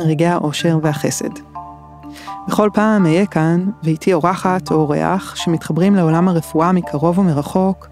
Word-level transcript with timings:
רגעי 0.00 0.28
האושר 0.28 0.78
והחסד. 0.82 1.30
בכל 2.48 2.70
פעם 2.72 3.06
אהיה 3.06 3.26
כאן, 3.26 3.66
ואיתי 3.82 4.12
אורחת 4.12 4.70
או 4.70 4.76
אורח 4.76 5.36
שמתחברים 5.36 5.94
לעולם 5.94 6.28
הרפואה 6.28 6.72
מקרוב 6.72 7.18
ומרחוק, 7.18 7.88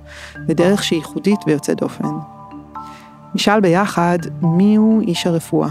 בדרך 0.46 0.84
שהיא 0.84 0.98
ייחודית 0.98 1.40
ויוצאת 1.46 1.80
דופן. 1.80 2.08
נשאל 3.34 3.60
ביחד 3.60 4.18
מיהו 4.42 5.00
איש 5.00 5.26
הרפואה, 5.26 5.68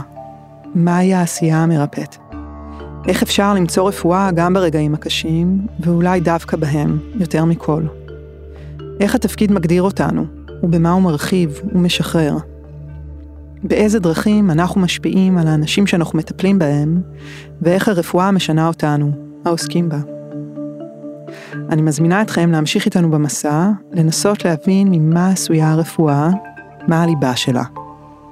מהי 0.75 1.13
העשייה 1.13 1.63
המרפאת. 1.63 2.15
איך 3.07 3.23
אפשר 3.23 3.53
למצוא 3.53 3.87
רפואה 3.87 4.31
גם 4.31 4.53
ברגעים 4.53 4.93
הקשים, 4.93 5.67
ואולי 5.79 6.19
דווקא 6.19 6.57
בהם, 6.57 6.99
יותר 7.15 7.45
מכל. 7.45 7.83
איך 8.99 9.15
התפקיד 9.15 9.51
מגדיר 9.51 9.83
אותנו, 9.83 10.25
ובמה 10.63 10.91
הוא 10.91 11.01
מרחיב 11.01 11.59
ומשחרר. 11.73 12.37
באיזה 13.63 13.99
דרכים 13.99 14.51
אנחנו 14.51 14.81
משפיעים 14.81 15.37
על 15.37 15.47
האנשים 15.47 15.87
שאנחנו 15.87 16.19
מטפלים 16.19 16.59
בהם, 16.59 17.01
ואיך 17.61 17.87
הרפואה 17.87 18.31
משנה 18.31 18.67
אותנו, 18.67 19.11
העוסקים 19.45 19.89
בה. 19.89 19.99
אני 21.69 21.81
מזמינה 21.81 22.21
אתכם 22.21 22.51
להמשיך 22.51 22.85
איתנו 22.85 23.11
במסע, 23.11 23.69
לנסות 23.91 24.45
להבין 24.45 24.87
ממה 24.91 25.29
עשויה 25.29 25.71
הרפואה, 25.71 26.29
מה 26.87 27.03
הליבה 27.03 27.35
שלה. 27.35 27.63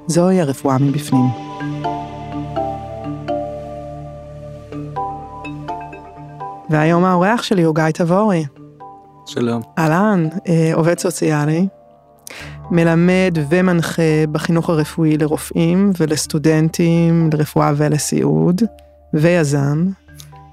זוהי 0.08 0.42
הרפואה 0.42 0.78
מבפנים. 0.78 1.26
והיום 6.70 7.04
האורח 7.06 7.44
שלי 7.44 7.64
הוא 7.64 7.76
גיא 7.76 7.90
תבורי. 7.94 8.46
שלום. 9.26 9.62
אהלן, 9.78 10.28
אה, 10.48 10.72
עובד 10.74 11.00
סוציאלי, 11.00 11.68
מלמד 12.72 13.38
ומנחה 13.50 14.26
בחינוך 14.32 14.70
הרפואי 14.70 15.18
לרופאים 15.18 15.92
ולסטודנטים 16.00 17.30
לרפואה 17.34 17.72
ולסיעוד, 17.76 18.62
ויזם, 19.14 19.86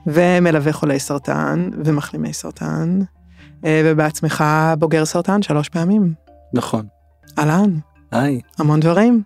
ומלווה 0.07 0.73
חולי 0.73 1.01
סרטן 1.01 1.71
ומחלימי 1.85 2.33
סרטן, 2.33 3.01
אה, 3.65 3.83
ובעצמך 3.85 4.45
בוגר 4.79 5.05
סרטן 5.05 5.43
שלוש 5.43 5.69
פעמים. 5.69 6.13
נכון. 6.55 6.87
אהלן. 7.39 7.75
היי. 8.11 8.41
המון 8.59 8.81
דברים. 8.81 9.23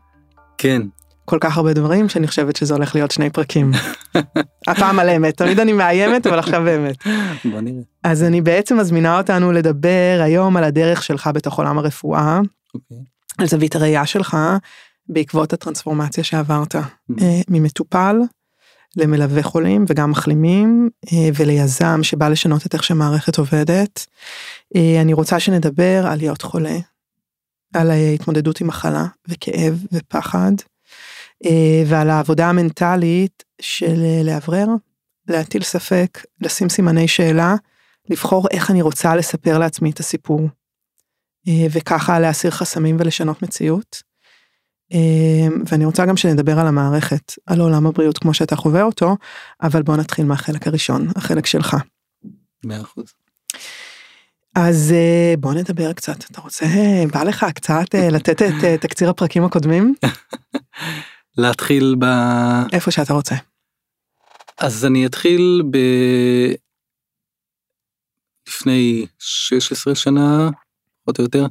כן. 0.59 0.83
כל 1.25 1.39
כך 1.41 1.57
הרבה 1.57 1.73
דברים 1.73 2.09
שאני 2.09 2.27
חושבת 2.27 2.57
שזה 2.57 2.75
הולך 2.75 2.95
להיות 2.95 3.11
שני 3.11 3.31
פרקים. 3.31 3.70
הפעם 4.69 4.98
על 4.98 5.09
אמת, 5.09 5.37
תמיד 5.37 5.61
אני 5.61 5.73
מאיימת 5.73 6.27
אבל 6.27 6.39
עכשיו 6.39 6.62
באמת. 6.64 6.97
בוא 7.45 7.61
נראה. 7.61 7.83
אז 8.05 8.23
אני 8.23 8.41
בעצם 8.41 8.79
מזמינה 8.79 9.19
אותנו 9.19 9.53
לדבר 9.53 10.20
היום 10.23 10.57
על 10.57 10.64
הדרך 10.64 11.03
שלך 11.03 11.31
בתוך 11.34 11.59
עולם 11.59 11.79
הרפואה, 11.79 12.41
אוקיי. 12.91 13.05
על 13.38 13.46
זווית 13.46 13.77
הראייה 13.77 14.06
שלך 14.06 14.36
בעקבות 15.08 15.52
הטרנספורמציה 15.52 16.24
שעברת 16.24 16.77
אה, 16.77 16.83
ממטופל 17.48 18.16
למלווה 18.96 19.42
חולים 19.42 19.84
וגם 19.88 20.10
מחלימים 20.10 20.91
אה, 21.12 21.28
וליזם 21.34 22.02
שבא 22.02 22.28
לשנות 22.28 22.66
את 22.66 22.74
איך 22.74 22.83
שמערכת 22.83 23.38
עובדת. 23.38 24.06
אה, 24.77 25.00
אני 25.00 25.12
רוצה 25.12 25.41
שנדבר 25.41 26.06
על 26.06 26.18
להיות 26.18 26.42
חולה, 26.42 26.78
על 27.74 27.90
ההתמודדות 27.90 28.61
עם 28.61 28.67
מחלה 28.67 29.06
וכאב 29.28 29.84
ופחד. 29.92 30.52
ועל 31.86 32.11
העבודה 32.11 32.48
המנטלית 32.48 33.45
של 33.61 33.96
לאוורר, 34.24 34.67
להטיל 35.28 35.62
ספק, 35.62 36.24
לשים 36.40 36.68
סימני 36.68 37.08
שאלה, 37.08 37.55
לבחור 38.11 38.48
איך 38.51 38.70
אני 38.70 38.83
רוצה 38.83 39.17
לספר 39.17 39.58
לעצמי 39.58 39.90
את 39.90 40.01
הסיפור. 40.01 40.40
אה, 41.48 41.67
וככה 41.70 42.20
להסיר 42.20 42.51
חסמים 42.51 42.96
ולשנות 42.98 43.42
מציאות. 43.42 44.02
ואני 45.70 45.84
רוצה 45.84 46.07
גם 46.07 46.17
שנדבר 46.17 46.58
על 46.58 46.67
המערכת, 46.67 47.33
על 47.46 47.61
עולם 47.61 47.86
הבריאות 47.86 48.18
כמו 48.18 48.34
שאתה 48.34 48.57
חווה 48.57 48.83
אותו, 48.83 49.17
אבל 49.62 49.83
בוא 49.83 49.96
נתחיל 49.96 50.24
מהחלק 50.24 50.67
הראשון, 50.67 51.08
החלק 51.17 51.46
שלך. 51.46 51.77
מאה 52.64 52.80
אחוז. 52.80 53.05
אז 54.55 54.95
בוא 55.40 55.55
נדבר 55.55 55.92
קצת, 55.92 56.30
אתה 56.30 56.40
רוצה, 56.40 56.67
בא 57.12 57.23
לך 57.23 57.46
קצת 57.55 57.95
לתת 57.95 58.42
את 58.42 58.80
תקציר 58.80 59.11
הפרקים 59.11 59.45
הקודמים? 59.45 59.95
להתחיל 61.39 61.96
ב... 61.98 62.05
איפה 62.73 62.90
שאתה 62.90 63.13
רוצה. 63.13 63.34
אז 64.58 64.84
אני 64.84 65.07
אתחיל 65.07 65.63
ב... 65.70 65.78
לפני 68.48 69.07
16 69.18 69.95
שנה, 69.95 70.51
פחות 71.06 71.18
או 71.18 71.24
יותר, 71.24 71.46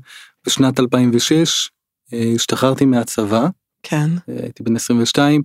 בשנת 0.48 0.80
2006, 0.80 1.70
אה, 2.14 2.32
השתחררתי 2.36 2.86
מהצבא. 2.86 3.48
כן. 3.84 4.10
אה, 4.30 4.36
הייתי 4.44 4.64
בן 4.64 4.76
22, 4.76 5.42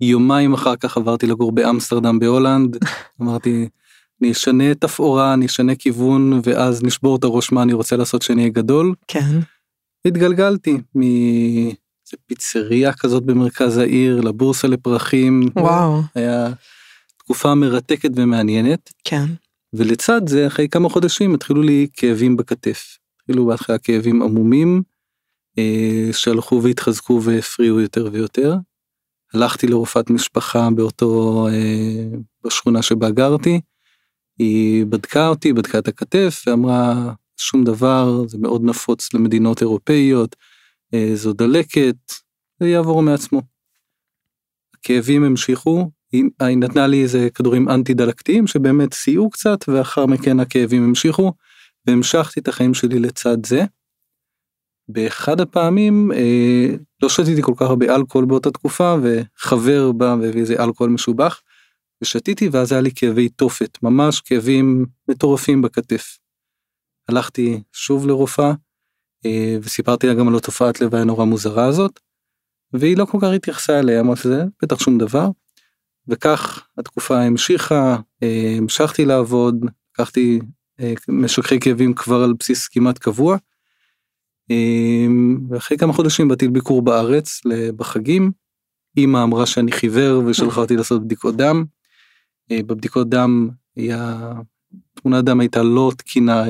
יומיים 0.00 0.54
אחר 0.54 0.76
כך 0.76 0.96
עברתי 0.96 1.26
לגור 1.26 1.52
באמסטרדם 1.52 2.18
בהולנד, 2.18 2.76
אמרתי, 3.22 3.68
אני 4.20 4.32
אשנה 4.32 4.74
תפאורה, 4.74 5.34
אני 5.34 5.46
אשנה 5.46 5.74
כיוון, 5.74 6.40
ואז 6.44 6.82
נשבור 6.82 7.16
את 7.16 7.24
הראש 7.24 7.52
מה 7.52 7.62
אני 7.62 7.72
רוצה 7.72 7.96
לעשות 7.96 8.22
שאני 8.22 8.40
אהיה 8.40 8.52
גדול. 8.52 8.94
כן. 9.08 9.38
התגלגלתי 10.06 10.78
מ... 10.98 11.02
פיצריה 12.26 12.92
כזאת 12.92 13.22
במרכז 13.22 13.78
העיר 13.78 14.20
לבורסה 14.20 14.68
לפרחים. 14.68 15.48
וואו. 15.56 16.00
היה 16.14 16.52
תקופה 17.18 17.54
מרתקת 17.54 18.10
ומעניינת. 18.16 18.92
כן. 19.04 19.24
ולצד 19.72 20.28
זה 20.28 20.46
אחרי 20.46 20.68
כמה 20.68 20.88
חודשים 20.88 21.34
התחילו 21.34 21.62
לי 21.62 21.86
כאבים 21.92 22.36
בכתף. 22.36 22.98
התחילו 23.22 23.46
בהתחלה 23.46 23.78
כאבים 23.78 24.22
עמומים 24.22 24.82
אה, 25.58 26.08
שהלכו 26.12 26.60
והתחזקו 26.62 27.20
והפריעו 27.22 27.80
יותר 27.80 28.08
ויותר. 28.12 28.54
הלכתי 29.34 29.66
לרופאת 29.66 30.10
משפחה 30.10 30.68
באותו 30.74 31.46
אה, 31.48 32.18
בשכונה 32.44 32.82
שבה 32.82 33.10
גרתי. 33.10 33.60
היא 34.38 34.86
בדקה 34.86 35.28
אותי 35.28 35.52
בדקה 35.52 35.78
את 35.78 35.88
הכתף 35.88 36.42
ואמרה 36.46 37.12
שום 37.36 37.64
דבר 37.64 38.26
זה 38.26 38.38
מאוד 38.38 38.64
נפוץ 38.64 39.14
למדינות 39.14 39.60
אירופאיות. 39.60 40.36
אה, 40.94 41.10
זו 41.14 41.32
דלקת, 41.32 41.96
זה 42.60 42.68
יעבור 42.68 43.02
מעצמו. 43.02 43.42
הכאבים 44.74 45.24
המשיכו, 45.24 45.90
היא 46.12 46.24
נתנה 46.56 46.86
לי 46.86 47.02
איזה 47.02 47.28
כדורים 47.34 47.68
אנטי 47.68 47.94
דלקתיים 47.94 48.46
שבאמת 48.46 48.94
סייעו 48.94 49.30
קצת 49.30 49.58
ואחר 49.68 50.06
מכן 50.06 50.40
הכאבים 50.40 50.84
המשיכו 50.84 51.32
והמשכתי 51.86 52.40
את 52.40 52.48
החיים 52.48 52.74
שלי 52.74 52.98
לצד 52.98 53.46
זה. 53.46 53.64
באחד 54.88 55.40
הפעמים 55.40 56.12
אה, 56.12 56.66
לא 57.02 57.08
שתיתי 57.08 57.42
כל 57.42 57.52
כך 57.56 57.62
הרבה 57.62 57.94
אלכוהול 57.94 58.26
באותה 58.26 58.50
תקופה 58.50 58.96
וחבר 59.02 59.92
בא 59.92 60.16
והביא 60.22 60.40
איזה 60.40 60.64
אלכוהול 60.64 60.92
משובח 60.92 61.42
ושתיתי 62.02 62.48
ואז 62.48 62.72
היה 62.72 62.80
לי 62.80 62.90
כאבי 62.94 63.28
תופת 63.28 63.78
ממש 63.82 64.20
כאבים 64.20 64.86
מטורפים 65.08 65.62
בכתף. 65.62 66.18
הלכתי 67.08 67.62
שוב 67.72 68.06
לרופאה 68.06 68.52
אה, 69.26 69.56
וסיפרתי 69.62 70.06
לה 70.06 70.14
גם 70.14 70.28
על 70.28 70.36
התופעת 70.36 70.80
לוואי 70.80 71.00
הנורא 71.00 71.24
מוזרה 71.24 71.66
הזאת, 71.66 72.00
והיא 72.72 72.96
לא 72.96 73.04
כל 73.04 73.18
כך 73.20 73.28
התייחסה 73.36 73.78
אליה, 73.78 74.00
אמרה 74.00 74.16
שזה 74.16 74.44
בטח 74.62 74.78
שום 74.78 74.98
דבר. 74.98 75.28
וכך 76.08 76.66
התקופה 76.78 77.22
המשיכה, 77.22 77.96
אה, 78.22 78.54
המשכתי 78.58 79.04
לעבוד, 79.04 79.64
לקחתי 79.92 80.40
משככי 81.08 81.60
כאבים 81.60 81.94
כבר 81.94 82.22
על 82.22 82.32
בסיס 82.38 82.68
כמעט 82.68 82.98
קבוע. 82.98 83.36
ואחרי 85.50 85.78
כמה 85.78 85.92
חודשים 85.92 86.28
באתי 86.28 86.46
לביקור 86.46 86.82
בארץ 86.82 87.40
בחגים, 87.76 88.30
אמא 88.96 89.22
אמרה 89.22 89.46
שאני 89.46 89.72
חיוור 89.72 90.22
ושלחה 90.26 90.60
אותי 90.60 90.76
לעשות 90.76 91.04
בדיקות 91.04 91.36
דם. 91.36 91.64
בבדיקות 92.52 93.08
דם 93.08 93.48
היה, 93.76 94.32
תמונת 94.94 95.24
דם 95.24 95.40
הייתה 95.40 95.62
לא 95.62 95.92
תקינה, 95.96 96.44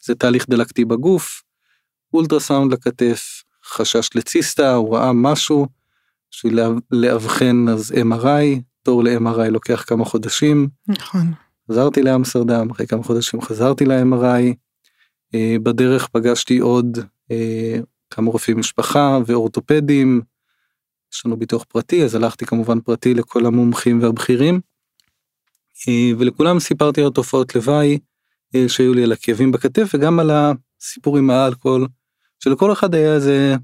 זה 0.00 0.14
תהליך 0.14 0.46
דלקתי 0.48 0.84
בגוף, 0.84 1.42
אולטרסאונד 2.14 2.72
לכתף, 2.72 3.42
חשש 3.64 4.08
לציסטה, 4.14 4.74
הוא 4.74 4.96
ראה 4.96 5.12
משהו, 5.12 5.66
בשביל 6.30 6.58
לאבחן 6.90 7.68
אז 7.68 7.94
MRI, 8.12 8.60
תור 8.82 9.04
ל-MRI 9.04 9.50
לוקח 9.50 9.84
כמה 9.86 10.04
חודשים. 10.04 10.68
נכון. 10.88 11.32
חזרתי 11.70 12.02
לאמסרדם, 12.02 12.70
אחרי 12.70 12.86
כמה 12.86 13.02
חודשים 13.02 13.40
חזרתי 13.40 13.84
ל-MRI, 13.84 14.54
אה, 15.34 15.56
בדרך 15.62 16.08
פגשתי 16.08 16.58
עוד 16.58 16.98
אה, 17.30 17.78
כמה 18.10 18.30
רופאי 18.30 18.54
משפחה 18.54 19.18
ואורתופדים, 19.26 20.20
יש 21.12 21.26
לנו 21.26 21.36
ביטוח 21.36 21.64
פרטי, 21.64 22.04
אז 22.04 22.14
הלכתי 22.14 22.46
כמובן 22.46 22.80
פרטי 22.80 23.14
לכל 23.14 23.46
המומחים 23.46 24.02
והבכירים, 24.02 24.60
אה, 25.88 26.10
ולכולם 26.18 26.60
סיפרתי 26.60 27.02
על 27.02 27.10
תופעות 27.10 27.54
לוואי 27.54 27.98
שהיו 28.68 28.94
לי 28.94 29.02
על 29.02 29.12
הכאבים 29.12 29.52
בכתף 29.52 29.90
וגם 29.94 30.20
על 30.20 30.30
הסיפור 30.30 31.18
עם 31.18 31.30
האלכוהול, 31.30 31.88
שלכל 32.44 32.72
אחד 32.72 32.94
היה 32.94 33.14
איזה 33.14 33.56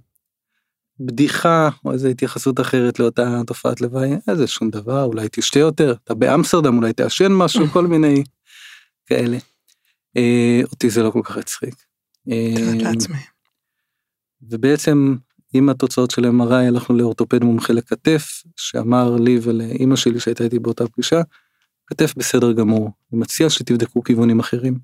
בדיחה 1.00 1.68
או 1.84 1.92
איזה 1.92 2.08
התייחסות 2.08 2.60
אחרת 2.60 2.98
לאותה 2.98 3.40
תופעת 3.46 3.80
לוואי, 3.80 4.10
איזה 4.28 4.46
שום 4.46 4.70
דבר, 4.70 5.04
אולי 5.04 5.28
תשתה 5.32 5.58
יותר, 5.58 5.94
אתה 6.04 6.14
באמסטרדם, 6.14 6.76
אולי 6.76 6.92
תעשן 6.92 7.32
משהו, 7.32 7.66
כל 7.72 7.86
מיני 7.86 8.24
כאלה. 9.06 9.38
אה, 10.16 10.60
אותי 10.70 10.90
זה 10.90 11.02
לא 11.02 11.10
כל 11.10 11.20
כך 11.24 11.36
הצחיק. 11.36 11.74
אה, 12.30 12.90
ובעצם 14.42 15.16
עם 15.54 15.68
התוצאות 15.68 16.10
של 16.10 16.24
MRI 16.24 16.54
הלכנו 16.54 16.96
לאורתופד 16.96 17.44
מומחה 17.44 17.72
לכתף, 17.72 18.42
שאמר 18.56 19.16
לי 19.16 19.38
ולאימא 19.42 19.96
שלי 19.96 20.20
שהייתה 20.20 20.44
איתי 20.44 20.58
באותה 20.58 20.88
פגישה, 20.88 21.20
כתף 21.86 22.14
בסדר 22.16 22.52
גמור, 22.52 22.90
אני 23.12 23.20
מציע 23.20 23.50
שתבדקו 23.50 24.02
כיוונים 24.02 24.40
אחרים. 24.40 24.78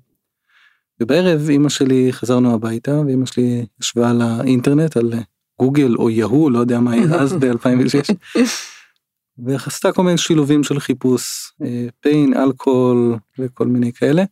ובערב 0.99 1.49
אימא 1.49 1.69
שלי 1.69 2.13
חזרנו 2.13 2.53
הביתה 2.53 2.99
ואימא 3.05 3.25
שלי 3.25 3.65
ישבה 3.81 4.09
על 4.09 4.21
האינטרנט 4.21 4.97
על 4.97 5.13
גוגל 5.59 5.95
או 5.95 6.09
יהו 6.09 6.49
לא 6.49 6.59
יודע 6.59 6.79
מה 6.79 6.91
היה 6.91 7.15
אז 7.15 7.33
ב-2006 7.33 8.39
ועשתה 9.37 9.91
כל 9.95 10.03
מיני 10.03 10.17
שילובים 10.17 10.63
של 10.63 10.79
חיפוש 10.79 11.51
פיין 11.99 12.33
אה, 12.33 12.43
אלכוהול 12.43 13.17
וכל 13.39 13.67
מיני 13.67 13.93
כאלה. 13.93 14.23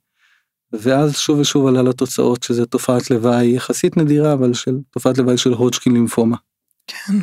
ואז 0.73 1.17
שוב 1.17 1.39
ושוב 1.39 1.67
עלה 1.67 1.81
לתוצאות 1.81 2.43
שזה 2.43 2.65
תופעת 2.65 3.11
לוואי 3.11 3.55
יחסית 3.55 3.97
נדירה 3.97 4.33
אבל 4.33 4.53
של 4.53 4.77
תופעת 4.89 5.17
לוואי 5.17 5.37
של 5.37 5.53
הודג'קין 5.53 5.93
לימפומה. 5.93 6.37
כן. 6.87 7.13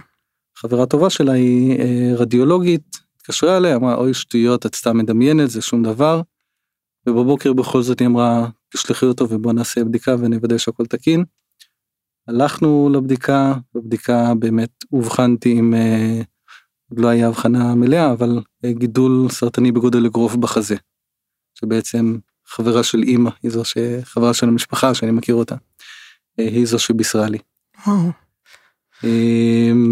חברה 0.57 0.87
טובה 0.87 1.11
שלה 1.11 1.33
היא 1.33 1.79
אה, 1.79 2.13
רדיולוגית 2.17 3.01
התקשרה 3.17 3.57
אליה 3.57 3.77
אמרה 3.77 3.95
אוי 3.95 4.15
שטויות 4.15 4.67
את 4.67 4.75
סתם 4.75 4.99
מדמיינת 4.99 5.51
זה 5.51 5.63
שום 5.63 5.83
דבר. 5.83 6.23
ובבוקר 7.07 7.53
בכל 7.53 7.83
זאת 7.83 7.99
היא 7.99 8.09
אמרה 8.09 8.49
תשלחי 8.73 9.07
אותו 9.07 9.29
ובוא 9.31 9.53
נעשה 9.53 9.85
בדיקה 9.85 10.17
ונוודא 10.19 10.59
שהכל 10.59 10.87
תקין. 10.87 11.25
הלכנו 12.29 12.91
לבדיקה, 12.93 13.55
בבדיקה 13.75 14.35
באמת 14.35 14.71
אובחנתי 14.93 15.59
עם, 15.59 15.75
אה, 15.75 16.23
עוד 16.91 17.01
לא 17.01 17.09
היה 17.09 17.29
הבחנה 17.29 17.75
מלאה, 17.75 18.13
אבל 18.13 18.41
אה, 18.65 18.73
גידול 18.73 19.29
סרטני 19.31 19.73
בגודל 19.73 20.07
אגרוף 20.07 20.37
בחזה. 20.37 20.77
שבעצם 21.55 22.19
חברה 22.47 22.83
של 22.83 23.03
אימא, 23.03 23.31
היא 23.43 23.51
זו 23.51 23.63
שחברה 23.65 24.35
של 24.35 24.49
המשפחה 24.49 24.95
שאני 24.95 25.11
מכיר 25.11 25.35
אותה, 25.35 25.55
אה, 26.41 26.45
היא 26.45 26.67
זו 26.67 26.79
שבישרה 26.79 27.29
לי. 27.29 27.39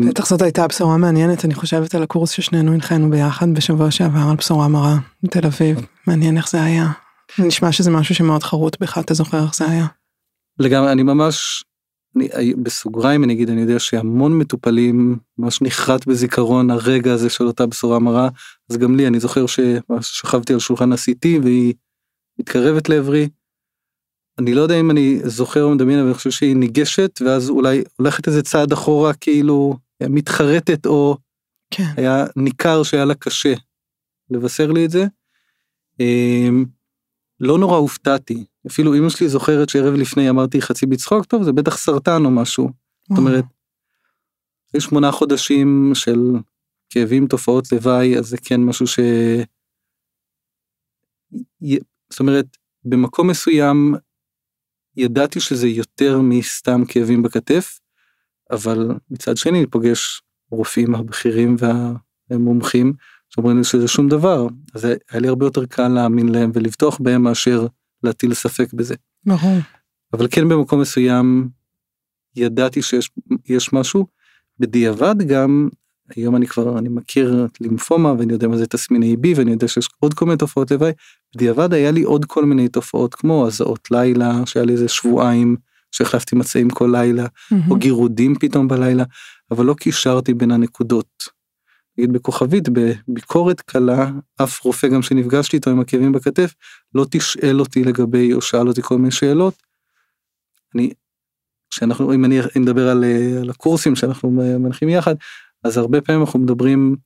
בטח 0.09 0.27
זאת 0.27 0.43
הייתה 0.43 0.67
בשורה 0.67 0.97
מעניינת, 0.97 1.45
אני 1.45 1.55
חושבת 1.55 1.95
על 1.95 2.03
הקורס 2.03 2.31
ששנינו 2.31 2.73
הנחינו 2.73 3.11
ביחד 3.11 3.55
בשבוע 3.55 3.91
שעבר 3.91 4.21
על 4.31 4.37
בשורה 4.37 4.69
מרה 4.69 4.97
בתל 5.23 5.47
אביב, 5.47 5.87
מעניין 6.07 6.37
איך 6.37 6.51
זה 6.51 6.63
היה. 6.63 6.87
נשמע 7.39 7.73
שזה 7.73 7.91
משהו 7.91 8.15
שמאוד 8.15 8.43
חרוט 8.43 8.77
בך, 8.81 8.99
אתה 8.99 9.15
זוכר 9.15 9.45
איך 9.45 9.55
זה 9.55 9.71
היה? 9.71 9.87
לגמרי, 10.59 10.93
אני 10.93 11.03
ממש 11.03 11.65
אני, 12.19 12.55
בסוגריים 12.55 13.25
אני 13.25 13.33
אגיד 13.33 13.51
אני 13.51 13.61
יודע 13.61 13.79
שהמון 13.79 14.39
מטופלים 14.39 15.19
ממש 15.39 15.63
נחרט 15.63 16.07
בזיכרון 16.07 16.71
הרגע 16.71 17.13
הזה 17.13 17.31
של 17.31 17.47
אותה 17.47 17.67
בשורה 17.67 17.99
מרה 17.99 18.29
אז 18.71 18.77
גם 18.77 18.97
לי 18.97 19.07
אני 19.07 19.21
זוכר 19.21 19.45
ששכבתי 19.47 20.53
על 20.53 20.59
שולחן 20.59 20.93
ה-CT 20.93 21.43
והיא 21.43 21.75
מתקרבת 22.39 22.89
לעברי. 22.89 23.29
אני 24.39 24.55
לא 24.55 24.61
יודע 24.61 24.81
אם 24.81 24.91
אני 24.91 25.21
זוכר 25.25 25.63
או 25.63 25.71
מדמיין 25.75 25.99
אבל 25.99 26.09
אני 26.09 26.15
חושב 26.15 26.31
שהיא 26.31 26.57
ניגשת 26.57 27.19
ואז 27.25 27.51
אולי 27.51 27.83
הולכת 27.97 28.29
איזה 28.29 28.43
צעד 28.43 28.73
אחורה 28.73 29.15
כאילו 29.15 29.77
מתחרטת 30.03 30.87
או 30.87 31.17
כן. 31.71 31.93
היה 31.97 32.25
ניכר 32.37 32.83
שהיה 32.83 33.05
לה 33.05 33.15
קשה 33.15 33.55
לבשר 34.31 34.73
לי 34.73 34.85
את 34.85 34.91
זה. 34.91 35.07
אמ, 36.01 36.65
לא 37.41 37.59
נורא 37.59 37.77
הופתעתי 37.77 38.45
אפילו 38.71 38.95
אמא 38.95 39.09
שלי 39.09 39.29
זוכרת 39.29 39.69
שערב 39.69 39.95
לפני 39.95 40.31
אמרתי 40.31 40.63
חצי 40.63 40.87
בצחוק 40.87 41.25
טוב 41.25 41.43
זה 41.43 41.53
בטח 41.53 41.79
סרטן 41.79 42.25
או 42.25 42.31
משהו. 42.31 42.71
זאת 43.09 43.19
אומרת. 43.19 43.45
אחרי 44.71 44.81
שמונה 44.81 45.13
חודשים 45.13 45.91
של 45.95 46.19
כאבים 46.91 47.27
תופעות 47.27 47.73
לוואי 47.73 48.19
אז 48.19 48.27
זה 48.29 48.37
כן 48.45 48.61
משהו 48.61 48.87
ש... 48.87 48.99
זאת 52.11 52.21
אומרת 52.21 52.47
במקום 52.85 53.31
מסוים 53.31 53.95
ידעתי 54.97 55.41
שזה 55.41 55.69
יותר 55.69 56.21
מסתם 56.23 56.85
כאבים 56.89 57.23
בכתף 57.23 57.79
אבל 58.51 58.89
מצד 59.11 59.37
שני 59.37 59.59
אני 59.59 59.67
פוגש 59.67 60.23
רופאים 60.51 60.95
הבכירים 60.95 61.57
והמומחים 62.31 62.93
שאומרים 63.29 63.59
לי 63.59 63.65
שזה 63.65 63.89
שום 63.89 64.09
דבר 64.09 64.47
אז 64.75 64.85
היה 64.85 65.21
לי 65.21 65.29
הרבה 65.29 65.47
יותר 65.47 65.67
קל 65.67 65.89
להאמין 65.89 66.29
להם 66.29 66.51
ולבטוח 66.55 66.99
בהם 67.03 67.23
מאשר 67.23 67.67
להטיל 68.03 68.35
ספק 68.35 68.73
בזה. 68.73 68.95
ברור. 69.25 69.59
אבל 70.13 70.29
כן 70.31 70.49
במקום 70.49 70.81
מסוים 70.81 71.49
ידעתי 72.37 72.83
שיש 72.83 73.73
משהו. 73.73 74.07
בדיעבד 74.59 75.23
גם 75.23 75.69
היום 76.17 76.37
אני 76.37 76.47
כבר 76.47 76.79
אני 76.79 76.89
מכיר 76.89 77.47
את 77.47 77.61
לימפומה 77.61 78.13
ואני 78.19 78.33
יודע 78.33 78.49
מה 78.49 78.57
זה 78.57 78.67
תסמיני 78.67 79.17
B 79.23 79.27
ואני 79.37 79.51
יודע 79.51 79.69
שיש 79.69 79.89
עוד 80.01 80.15
כל 80.15 80.25
מיני 80.25 80.39
תופעות 80.39 80.71
לוואי. 80.71 80.93
בדיעבד 81.35 81.73
היה 81.75 81.91
לי 81.91 82.03
עוד 82.03 82.25
כל 82.25 82.45
מיני 82.45 82.69
תופעות 82.69 83.15
כמו 83.15 83.47
הזעות 83.47 83.91
לילה 83.91 84.47
שהיה 84.47 84.67
לי 84.67 84.73
איזה 84.73 84.89
שבועיים 84.89 85.57
שהחלפתי 85.91 86.37
מצעים 86.37 86.71
כל 86.71 86.91
לילה 86.93 87.25
mm-hmm. 87.27 87.71
או 87.71 87.77
גירודים 87.77 88.35
פתאום 88.41 88.69
בלילה 88.69 89.05
אבל 89.51 89.65
לא 89.65 89.75
קישרתי 89.75 90.35
בין 90.35 90.51
הנקודות. 90.51 91.38
נגיד 91.99 92.13
בכוכבית 92.13 92.69
בביקורת 92.69 93.61
קלה 93.61 94.11
אף 94.43 94.65
רופא 94.65 94.89
גם 94.89 95.03
שנפגשתי 95.03 95.57
איתו 95.57 95.71
עם 95.71 95.81
הכאבים 95.81 96.13
בכתף 96.13 96.55
לא 96.95 97.07
תשאל 97.11 97.61
אותי 97.61 97.85
לגבי 97.85 98.33
או 98.33 98.43
שאל 98.43 98.69
אותי 98.69 98.83
כל 98.83 98.97
מיני 98.97 99.11
שאלות. 99.11 99.55
אני 100.75 100.91
שאנחנו 101.71 102.15
אם 102.15 102.25
אני 102.25 102.41
נדבר 102.57 102.89
על, 102.89 103.05
על 103.41 103.51
הקורסים 103.51 103.97
שאנחנו 103.97 104.31
מנחים 104.31 104.89
יחד 104.89 105.15
אז 105.65 105.77
הרבה 105.77 106.01
פעמים 106.01 106.21
אנחנו 106.21 106.39
מדברים 106.39 106.97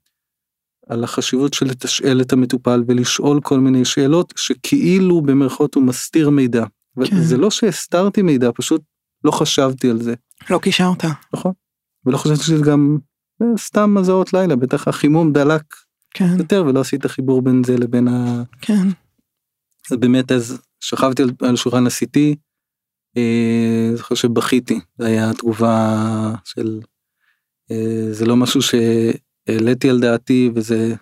על 0.88 1.04
החשיבות 1.04 1.54
של 1.54 1.66
לתשאל 1.66 2.20
את 2.20 2.32
המטופל 2.32 2.84
ולשאול 2.86 3.40
כל 3.40 3.60
מיני 3.60 3.84
שאלות 3.84 4.32
שכאילו 4.36 5.22
במרכאות 5.22 5.74
הוא 5.74 5.82
מסתיר 5.82 6.30
מידע. 6.30 6.64
כן. 7.04 7.20
זה 7.20 7.36
לא 7.36 7.50
שהסתרתי 7.50 8.22
מידע 8.22 8.50
פשוט 8.54 8.82
לא 9.24 9.30
חשבתי 9.30 9.90
על 9.90 10.02
זה. 10.02 10.14
לא 10.50 10.58
קישרת. 10.58 11.04
נכון. 11.34 11.52
ולא 12.06 12.16
חשבתי 12.16 12.42
שזה 12.42 12.64
גם 12.64 12.98
סתם 13.56 13.96
הזעות 13.96 14.32
לילה 14.32 14.56
בטח 14.56 14.88
החימום 14.88 15.32
דלק 15.32 15.62
כן. 16.14 16.34
יותר 16.38 16.64
ולא 16.66 16.80
עשית 16.80 17.06
חיבור 17.06 17.42
בין 17.42 17.62
זה 17.66 17.76
לבין 17.76 18.08
ה... 18.08 18.42
כן. 18.60 18.88
אז 19.90 19.96
באמת 19.96 20.32
אז 20.32 20.62
שכבתי 20.80 21.22
על, 21.22 21.30
על 21.42 21.56
שולחן 21.56 21.86
הסיטי, 21.86 22.36
אה, 23.16 23.90
זוכר 23.94 24.14
שבכיתי, 24.14 24.80
זה 24.98 25.06
היה 25.06 25.32
תגובה 25.34 26.34
של, 26.44 26.80
אה, 27.70 28.12
זה 28.12 28.26
לא 28.26 28.36
משהו 28.36 28.60
שהעליתי 28.62 29.90
על 29.90 30.00
דעתי 30.00 30.50
וזה 30.54 30.94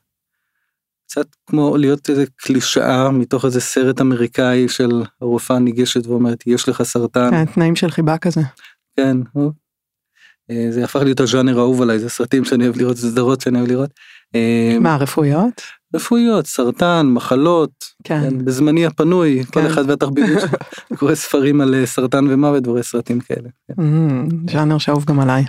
קצת 1.06 1.26
כמו 1.46 1.76
להיות 1.76 2.10
איזה 2.10 2.24
קלישאה 2.36 3.10
מתוך 3.10 3.44
איזה 3.44 3.60
סרט 3.60 4.00
אמריקאי 4.00 4.68
של 4.68 5.02
הרופאה 5.20 5.58
ניגשת 5.58 6.06
ואומרת 6.06 6.46
יש 6.46 6.68
לך 6.68 6.82
סרטן. 6.82 7.30
כן, 7.30 7.44
תנאים 7.44 7.76
של 7.76 7.90
חיבה 7.90 8.18
כזה. 8.18 8.40
כן, 8.96 9.16
אה, 9.36 9.42
זה 10.70 10.84
הפך 10.84 11.00
להיות 11.00 11.20
הז'אנר 11.20 11.58
האהוב 11.58 11.82
עליי, 11.82 11.98
זה 11.98 12.08
סרטים 12.08 12.44
שאני 12.44 12.64
אוהב 12.64 12.76
לראות, 12.76 12.96
זה 12.96 13.10
סדרות 13.10 13.40
שאני 13.40 13.58
אוהב 13.58 13.70
לראות. 13.70 13.90
אה, 14.34 14.76
מה, 14.80 14.96
רפואיות? 14.96 15.62
רפואיות, 15.94 16.46
סרטן, 16.46 17.06
מחלות, 17.06 17.70
כן. 18.04 18.20
כן, 18.20 18.44
בזמני 18.44 18.86
הפנוי, 18.86 19.44
כן. 19.44 19.50
כל 19.50 19.66
אחד 19.66 19.90
והתחביבים 19.90 20.40
שלו, 20.40 20.58
קורא 20.98 21.14
ספרים 21.14 21.60
על 21.60 21.74
אה, 21.74 21.86
סרטן 21.86 22.24
ומוות 22.28 22.66
ורואה 22.66 22.82
סרטים 22.82 23.20
כאלה. 23.20 23.48
כן. 23.68 23.82
Mm, 23.82 24.52
ז'אנר 24.52 24.78
שאהוב 24.78 25.04
גם 25.04 25.20
עליי. 25.20 25.44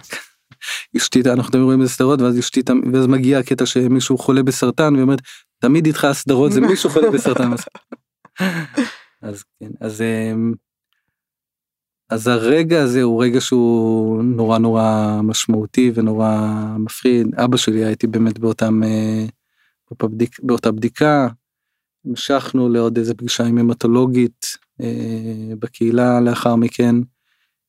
אשתי, 0.98 1.22
אנחנו 1.26 1.52
תמיד 1.52 1.64
רואים 1.64 1.82
איזה 1.82 1.94
סדרות 1.94 2.22
ואז 2.22 2.40
אשתי, 2.40 2.62
ואז 2.94 3.08
מגיע 3.08 3.40
הקטע 3.40 3.66
שמישהו 3.66 4.18
חולה 4.18 4.44
בסרטן 4.44 4.96
ואומרת, 4.96 5.22
תמיד 5.60 5.86
איתך 5.86 6.08
סדרות 6.12 6.52
זה 6.52 6.62
מישהו 6.62 6.90
חולה 6.90 7.12
בסרטן. 7.12 7.52
אז 9.22 9.44
כן, 9.60 9.70
אז 9.82 10.04
אז 12.12 12.28
הרגע 12.28 12.84
הזה 12.84 13.02
הוא 13.02 13.24
רגע 13.24 13.42
שהוא 13.42 14.24
נורא 14.24 14.58
נורא 14.58 15.20
משמעותי 15.24 15.92
ונורא 15.96 16.66
מפחיד. 16.80 17.36
אבא 17.36 17.58
שלי 17.58 17.86
הייתי 17.86 18.08
באמת 18.08 18.40
באותם, 18.40 18.84
אה, 18.84 19.26
בבדיק, 20.02 20.40
באותה 20.44 20.72
בדיקה, 20.72 21.28
המשכנו 22.06 22.70
לעוד 22.70 22.98
איזה 22.98 23.14
פגישה 23.14 23.46
עם 23.46 23.58
המטולוגית 23.58 24.58
אה, 24.82 25.54
בקהילה 25.60 26.20
לאחר 26.20 26.56
מכן. 26.56 26.96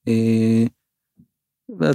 אה, 0.09 0.65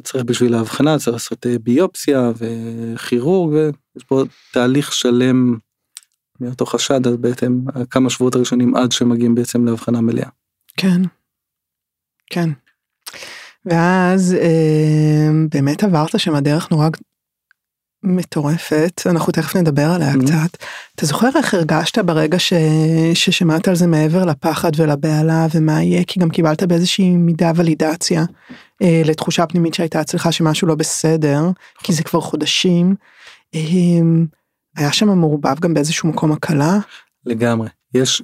צריך 0.03 0.23
בשביל 0.23 0.53
ההבחנה 0.53 0.97
צריך 0.97 1.13
לעשות 1.13 1.45
ביופסיה 1.63 2.31
וכירורג 2.37 3.53
ויש 3.53 4.03
פה 4.03 4.23
תהליך 4.53 4.93
שלם 4.93 5.57
מאותו 6.39 6.65
חשד 6.65 7.07
אז 7.07 7.17
בעצם 7.17 7.59
כמה 7.89 8.09
שבועות 8.09 8.35
הראשונים 8.35 8.75
עד 8.75 8.91
שמגיעים 8.91 9.35
בעצם 9.35 9.65
להבחנה 9.65 10.01
מלאה. 10.01 10.29
כן. 10.77 11.01
כן. 12.29 12.49
ואז 13.65 14.35
אה, 14.41 15.29
באמת 15.51 15.83
עברת 15.83 16.19
שם 16.19 16.35
הדרך 16.35 16.71
נורא 16.71 16.87
מטורפת, 18.03 19.01
אנחנו 19.05 19.31
תכף 19.33 19.55
נדבר 19.55 19.89
עליה 19.91 20.13
Mhm. 20.13 20.21
קצת. 20.25 20.57
אתה 20.95 21.05
זוכר 21.05 21.29
איך 21.35 21.53
הרגשת 21.53 21.97
ברגע 21.99 22.39
ש... 22.39 22.53
ששמעת 23.13 23.67
על 23.67 23.75
זה 23.75 23.87
מעבר 23.87 24.25
לפחד 24.25 24.71
ולבהלה 24.77 25.47
ומה 25.53 25.83
יהיה? 25.83 26.03
כי 26.07 26.19
גם 26.19 26.29
קיבלת 26.29 26.63
באיזושהי 26.63 27.09
מידה 27.09 27.51
ולידציה 27.55 28.23
אה, 28.81 29.01
לתחושה 29.05 29.45
פנימית 29.45 29.73
שהייתה 29.73 30.01
אצלך 30.01 30.33
שמשהו 30.33 30.67
לא 30.67 30.75
בסדר, 30.75 31.41
כי 31.83 31.93
זה 31.93 32.03
כבר 32.03 32.21
חודשים. 32.21 32.95
אה, 33.55 33.59
היה 34.77 34.91
שם 34.91 35.07
מעורבב 35.09 35.59
גם 35.59 35.73
באיזשהו 35.73 36.09
מקום 36.09 36.31
הקלה? 36.31 36.77
לגמרי. 37.25 37.67
יש, 37.93 38.21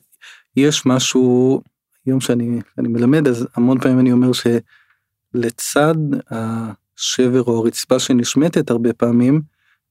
יש 0.55 0.86
משהו, 0.86 1.62
היום 2.05 2.19
שאני 2.19 2.62
אני 2.77 2.88
מלמד, 2.88 3.27
אז 3.27 3.48
המון 3.55 3.79
פעמים 3.79 4.00
אני 4.00 4.12
אומר 4.12 4.31
שלצד 4.33 5.95
השבר 6.29 7.43
או 7.43 7.57
הרצפה 7.57 8.00
שנשמטת 8.00 8.69
הרבה 8.69 8.93
פעמים, 8.93 9.41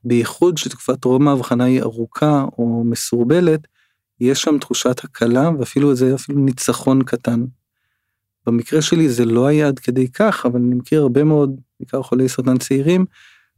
בייחוד 0.05 0.59
שתקופת 0.59 1.01
טרום 1.01 1.29
ההבחנה 1.29 1.65
היא 1.65 1.83
ארוכה 1.83 2.45
או 2.59 2.85
מסורבלת, 2.85 3.67
יש 4.21 4.43
שם 4.43 4.59
תחושת 4.59 5.05
הקלה 5.05 5.51
ואפילו 5.59 5.91
איזה 5.91 6.15
אפילו 6.15 6.39
ניצחון 6.39 7.03
קטן. 7.03 7.45
במקרה 8.47 8.83
שלי 8.83 9.09
זה 9.09 9.25
לא 9.25 9.47
היה 9.47 9.69
עד 9.69 9.79
כדי 9.79 10.09
כך, 10.09 10.47
אבל 10.47 10.61
אני 10.61 10.75
מכיר 10.75 11.03
הרבה 11.03 11.25
מאוד, 11.25 11.61
בעיקר 11.81 12.03
חולי 12.03 12.29
סרטן 12.29 12.59
צעירים, 12.59 13.05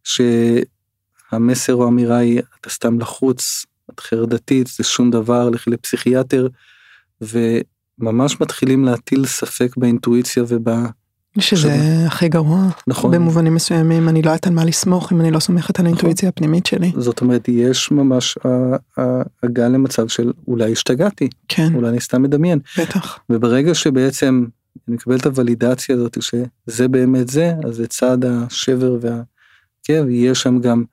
שהמסר 0.05 1.75
או 1.75 1.85
האמירה 1.85 2.17
היא 2.17 2.43
אתה 2.61 2.71
סתם 2.71 3.01
לחוץ, 3.01 3.67
את 3.91 4.01
חרדתית, 4.01 4.67
זה 4.67 4.85
שום 4.85 5.11
דבר, 5.11 5.51
לכי 5.51 5.71
לפסיכיאטר, 5.71 6.49
וממש 7.99 8.41
מתחילים 8.41 8.85
להטיל 8.85 9.27
ספק 9.27 9.77
באינטואיציה 9.77 10.43
וב... 10.49 10.69
שזה 11.39 12.05
הכי 12.07 12.29
גרוע. 12.29 12.69
נכון. 12.87 13.11
במובנים 13.11 13.55
מסוימים 13.55 14.09
אני 14.09 14.23
לא 14.23 14.31
יודעת 14.31 14.47
על 14.47 14.53
מה 14.53 14.65
לסמוך 14.65 15.13
אם 15.13 15.21
אני 15.21 15.31
לא 15.31 15.41
סומכת 15.41 15.81
על 15.81 15.87
האינטואיציה 15.87 16.29
הפנימית 16.29 16.67
שלי. 16.67 16.93
זאת 16.97 17.21
אומרת, 17.21 17.49
יש 17.49 17.91
ממש 17.91 18.39
הגעה 19.43 19.69
למצב 19.69 20.09
של 20.09 20.33
אולי 20.49 20.73
השתגעתי, 20.73 21.29
כן, 21.49 21.75
אולי 21.75 21.89
אני 21.89 22.01
סתם 22.01 22.23
מדמיין. 22.23 22.59
בטח. 22.79 23.19
וברגע 23.31 23.75
שבעצם 23.75 24.45
אני 24.89 24.97
מקבל 24.97 25.17
את 25.17 25.27
הוולידציה 25.27 25.95
הזאת 25.95 26.23
שזה 26.23 26.89
באמת 26.89 27.29
זה, 27.29 27.53
אז 27.65 27.81
לצד 27.81 28.19
השבר 28.25 28.97
והכאב 29.01 30.09
יש 30.09 30.43
שם 30.43 30.59
גם 30.59 30.85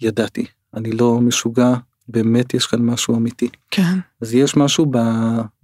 ידעתי, 0.00 0.46
אני 0.74 0.92
לא 0.92 1.20
משוגע, 1.20 1.74
באמת 2.08 2.54
יש 2.54 2.66
כאן 2.66 2.82
משהו 2.82 3.16
אמיתי. 3.16 3.48
כן, 3.70 3.98
אז 4.20 4.34
יש 4.34 4.56
משהו 4.56 4.86
ב, 4.90 4.98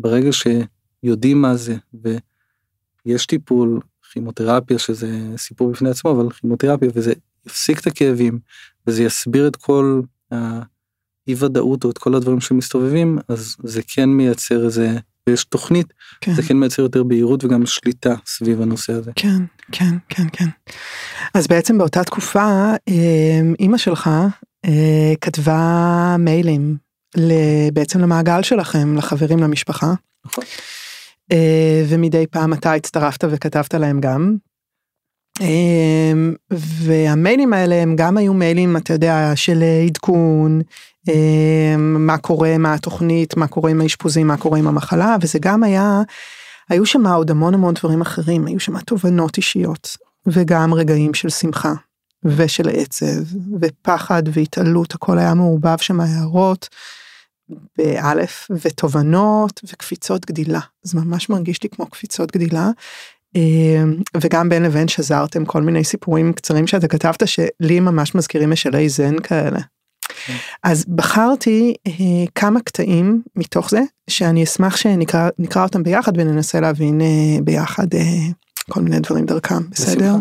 ברגע 0.01 0.31
שיודעים 0.33 1.43
מה 1.43 1.57
זה 1.57 1.77
ויש 3.05 3.27
טיפול, 3.27 3.81
כימותרפיה 4.13 4.79
שזה 4.79 5.21
סיפור 5.37 5.71
בפני 5.71 5.91
עצמו, 5.91 6.11
אבל 6.11 6.31
כימותרפיה 6.31 6.89
וזה 6.95 7.13
יפסיק 7.47 7.81
את 7.81 7.87
הכאבים 7.87 8.39
וזה 8.87 9.03
יסביר 9.03 9.49
את 9.49 9.57
כל 9.57 10.01
האי 10.31 11.35
ודאות 11.39 11.85
או 11.85 11.91
את 11.91 11.99
כל 11.99 12.15
הדברים 12.15 12.41
שמסתובבים, 12.41 13.19
אז 13.29 13.57
זה 13.65 13.81
כן 13.87 14.09
מייצר 14.09 14.65
איזה, 14.65 14.97
ויש 15.27 15.45
תוכנית, 15.45 15.93
כן. 16.21 16.35
זה 16.35 16.43
כן 16.43 16.57
מייצר 16.57 16.83
יותר 16.83 17.03
בהירות 17.03 17.45
וגם 17.45 17.67
שליטה 17.67 18.15
סביב 18.27 18.63
הנושא 18.63 18.93
הזה. 18.93 19.11
כן, 19.17 19.43
כן, 19.73 19.97
כן, 20.09 20.27
כן. 20.33 20.49
אז 21.35 21.47
בעצם 21.47 21.79
באותה 21.79 22.05
תקופה, 22.05 22.75
אה, 22.89 23.41
אימא 23.59 23.79
שלך 23.79 24.11
אה, 24.65 25.13
כתבה 25.21 26.17
מיילים 26.19 26.77
בעצם 27.73 28.01
למעגל 28.01 28.43
שלכם, 28.43 28.97
לחברים 28.97 29.39
למשפחה, 29.39 29.93
נכון. 30.27 30.45
אה, 31.33 31.85
ומדי 31.89 32.27
פעם 32.27 32.53
אתה 32.53 32.73
הצטרפת 32.73 33.25
וכתבת 33.31 33.75
להם 33.75 34.01
גם. 34.01 34.37
אה, 35.41 36.13
והמיילים 36.51 37.53
האלה 37.53 37.75
הם 37.75 37.97
גם 37.97 38.17
היו 38.17 38.35
מיילים, 38.35 38.77
אתה 38.77 38.93
יודע, 38.93 39.33
של 39.35 39.63
עדכון, 39.87 40.61
אה, 41.09 41.77
מה 41.79 42.19
קורה, 42.19 42.59
מה 42.59 42.75
התוכנית, 42.75 43.37
מה 43.37 43.47
קורה 43.47 43.71
עם 43.71 43.81
האשפוזים, 43.81 44.27
מה 44.27 44.37
קורה 44.37 44.59
עם 44.59 44.67
המחלה, 44.67 45.17
וזה 45.21 45.39
גם 45.39 45.63
היה, 45.63 46.03
היו 46.69 46.87
שם 46.87 47.07
עוד 47.07 47.31
המון 47.31 47.55
המון 47.55 47.75
דברים 47.75 48.01
אחרים, 48.01 48.47
היו 48.47 48.61
שם 48.61 48.81
תובנות 48.81 49.37
אישיות, 49.37 49.97
וגם 50.27 50.75
רגעים 50.75 51.15
של 51.15 51.29
שמחה, 51.29 51.73
ושל 52.25 52.69
עצב, 52.69 53.37
ופחד 53.61 54.23
והתעלות, 54.33 54.95
הכל 54.95 55.19
היה 55.19 55.35
מעורבב 55.35 55.79
שם 55.79 56.01
הערות, 56.01 56.69
באלף, 57.79 58.49
ותובנות, 58.65 59.61
וקפיצות 59.73 60.27
גדילה. 60.27 60.61
זה 60.83 60.99
ממש 60.99 61.31
מרגיש 61.31 61.63
לי 61.63 61.69
כמו 61.69 61.87
קפיצות 61.87 62.33
גדילה. 62.33 62.71
אה, 63.37 63.83
וגם 64.21 64.49
בין 64.49 64.63
לבין 64.63 64.89
שזרתם 64.89 65.45
כל 65.45 65.63
מיני 65.63 65.85
סיפורים 65.85 66.33
קצרים 66.33 66.67
שאתה 66.67 66.89
כתבת 66.89 67.29
שלי 67.29 67.81
ממש 67.81 68.15
מזכירים 68.15 68.51
משלי 68.51 68.89
זן 68.89 69.19
כאלה. 69.19 69.61
אז 70.63 70.85
בחרתי 70.95 71.75
אה, 71.87 71.93
כמה 72.35 72.61
קטעים 72.61 73.23
מתוך 73.37 73.71
זה 73.71 73.81
שאני 74.11 74.45
אשמח 74.45 74.77
שנקרא 74.77 75.29
נקרא 75.39 75.63
אותם 75.63 75.83
ביחד 75.83 76.13
וננסה 76.17 76.61
להבין 76.61 77.01
אה, 77.01 77.43
ביחד 77.45 77.95
אה, 77.95 78.01
כל 78.71 78.81
מיני 78.81 79.01
דברים 79.01 79.27
דרכם 79.27 79.71
בסדר? 79.71 80.15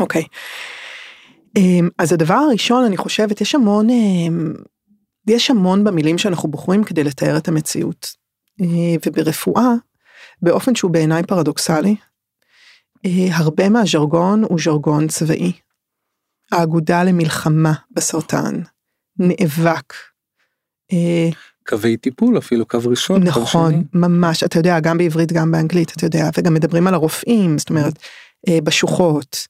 אוקיי. 0.00 0.22
אה, 0.22 0.26
אז 1.98 2.12
הדבר 2.12 2.34
הראשון 2.34 2.84
אני 2.84 2.96
חושבת 2.96 3.40
יש 3.40 3.54
המון 3.54 3.90
אה, 3.90 3.96
יש 5.28 5.50
המון 5.50 5.84
במילים 5.84 6.18
שאנחנו 6.18 6.48
בוחרים 6.48 6.84
כדי 6.84 7.04
לתאר 7.04 7.36
את 7.36 7.48
המציאות 7.48 8.14
אה, 8.60 8.66
וברפואה 9.06 9.72
באופן 10.42 10.74
שהוא 10.74 10.90
בעיניי 10.90 11.22
פרדוקסלי. 11.22 11.96
אה, 13.06 13.36
הרבה 13.36 13.68
מהז'רגון 13.68 14.42
הוא 14.42 14.58
ז'רגון 14.64 15.08
צבאי. 15.08 15.52
האגודה 16.52 17.04
למלחמה 17.04 17.72
בסרטן, 17.90 18.60
נאבק. 19.18 19.94
אה, 20.92 21.28
קווי 21.66 21.96
טיפול 21.96 22.38
אפילו 22.38 22.66
קו 22.66 22.78
ראשון, 22.84 23.32
קו 23.32 23.40
נכון, 23.40 23.72
שני. 23.72 23.82
ממש, 23.94 24.44
אתה 24.44 24.58
יודע, 24.58 24.80
גם 24.80 24.98
בעברית 24.98 25.32
גם 25.32 25.52
באנגלית, 25.52 25.92
אתה 25.92 26.06
יודע, 26.06 26.30
וגם 26.38 26.54
מדברים 26.54 26.86
על 26.86 26.94
הרופאים, 26.94 27.58
זאת 27.58 27.70
אומרת, 27.70 27.98
אה, 28.48 28.58
בשוחות, 28.64 29.46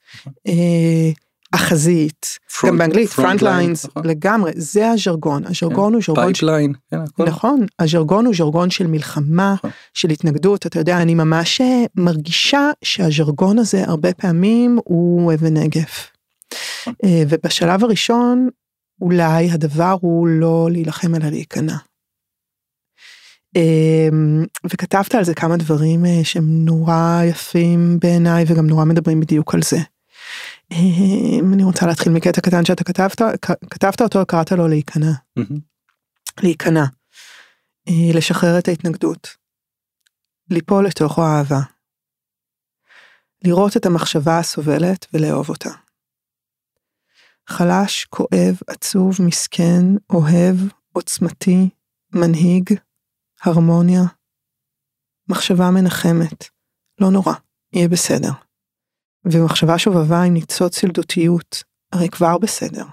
אה, 0.46 1.12
החזית, 1.54 2.38
Front- 2.48 2.66
גם 2.66 2.78
באנגלית, 2.78 3.08
front 3.10 3.14
פרונט 3.14 3.40
line, 3.40 3.44
ליינס, 3.44 3.84
נכון. 3.84 4.06
לגמרי, 4.06 4.52
זה 4.56 4.90
הז'רגון, 4.90 5.42
הז'רגון 5.46 5.94
הוא 5.94 6.02
ז'רגון, 6.06 6.24
pipeline, 6.24 6.72
כן, 6.90 7.00
הכל. 7.00 7.24
נכון, 7.24 7.66
הז'רגון 7.78 8.26
הוא 8.26 8.34
ז'רגון 8.34 8.70
של 8.70 8.86
מלחמה, 8.86 9.54
נכון. 9.54 9.70
של 9.94 10.10
התנגדות, 10.10 10.66
אתה 10.66 10.78
יודע, 10.78 11.02
אני 11.02 11.14
ממש 11.14 11.60
אה, 11.60 11.84
מרגישה 11.96 12.70
שהז'רגון 12.84 13.58
הזה 13.58 13.84
הרבה 13.86 14.14
פעמים 14.14 14.78
הוא 14.84 15.34
אבן 15.34 15.56
נגף. 15.56 16.10
נכון. 16.80 16.94
אה, 17.04 17.22
ובשלב 17.28 17.84
הראשון, 17.84 18.48
אולי 19.00 19.50
הדבר 19.50 19.96
הוא 20.00 20.28
לא 20.28 20.68
להילחם 20.70 21.14
אלא 21.14 21.28
להיכנע. 21.28 21.76
אמ, 23.56 24.44
וכתבת 24.64 25.14
על 25.14 25.24
זה 25.24 25.34
כמה 25.34 25.56
דברים 25.56 26.06
אה, 26.06 26.20
שהם 26.24 26.64
נורא 26.64 27.22
יפים 27.24 27.98
בעיניי 28.00 28.44
וגם 28.46 28.66
נורא 28.66 28.84
מדברים 28.84 29.20
בדיוק 29.20 29.54
על 29.54 29.62
זה. 29.62 29.78
אמ, 30.70 31.52
אני 31.54 31.64
רוצה 31.64 31.86
להתחיל 31.86 32.12
מקטע 32.12 32.40
קטן 32.40 32.64
שאתה 32.64 32.84
כתבת, 32.84 33.22
כתבת 33.70 34.00
אותו, 34.00 34.26
קראת 34.26 34.52
לו 34.52 34.68
להיכנע. 34.68 35.12
להיכנע, 36.42 36.84
אה, 37.88 38.18
לשחרר 38.18 38.58
את 38.58 38.68
ההתנגדות, 38.68 39.28
ליפול 40.50 40.86
לתוך 40.86 41.18
האהבה, 41.18 41.60
לראות 43.44 43.76
את 43.76 43.86
המחשבה 43.86 44.38
הסובלת 44.38 45.06
ולאהוב 45.12 45.48
אותה. 45.48 45.70
חלש, 47.48 48.04
כואב, 48.04 48.58
עצוב, 48.66 49.16
מסכן, 49.26 49.84
אוהב, 50.10 50.56
עוצמתי, 50.92 51.68
מנהיג, 52.12 52.70
הרמוניה, 53.42 54.02
מחשבה 55.28 55.70
מנחמת, 55.70 56.44
לא 57.00 57.10
נורא, 57.10 57.34
יהיה 57.72 57.88
בסדר. 57.88 58.30
ומחשבה 59.32 59.78
שובבה 59.78 60.22
עם 60.22 60.32
ניצוץ 60.32 60.82
ילדותיות, 60.82 61.62
הרי 61.92 62.08
כבר 62.08 62.38
בסדר. 62.38 62.84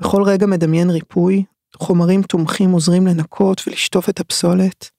בכל 0.00 0.22
רגע 0.22 0.46
מדמיין 0.46 0.90
ריפוי, 0.90 1.44
חומרים 1.76 2.22
תומכים 2.22 2.70
עוזרים 2.70 3.06
לנקות 3.06 3.62
ולשטוף 3.66 4.08
את 4.08 4.20
הפסולת. 4.20 4.90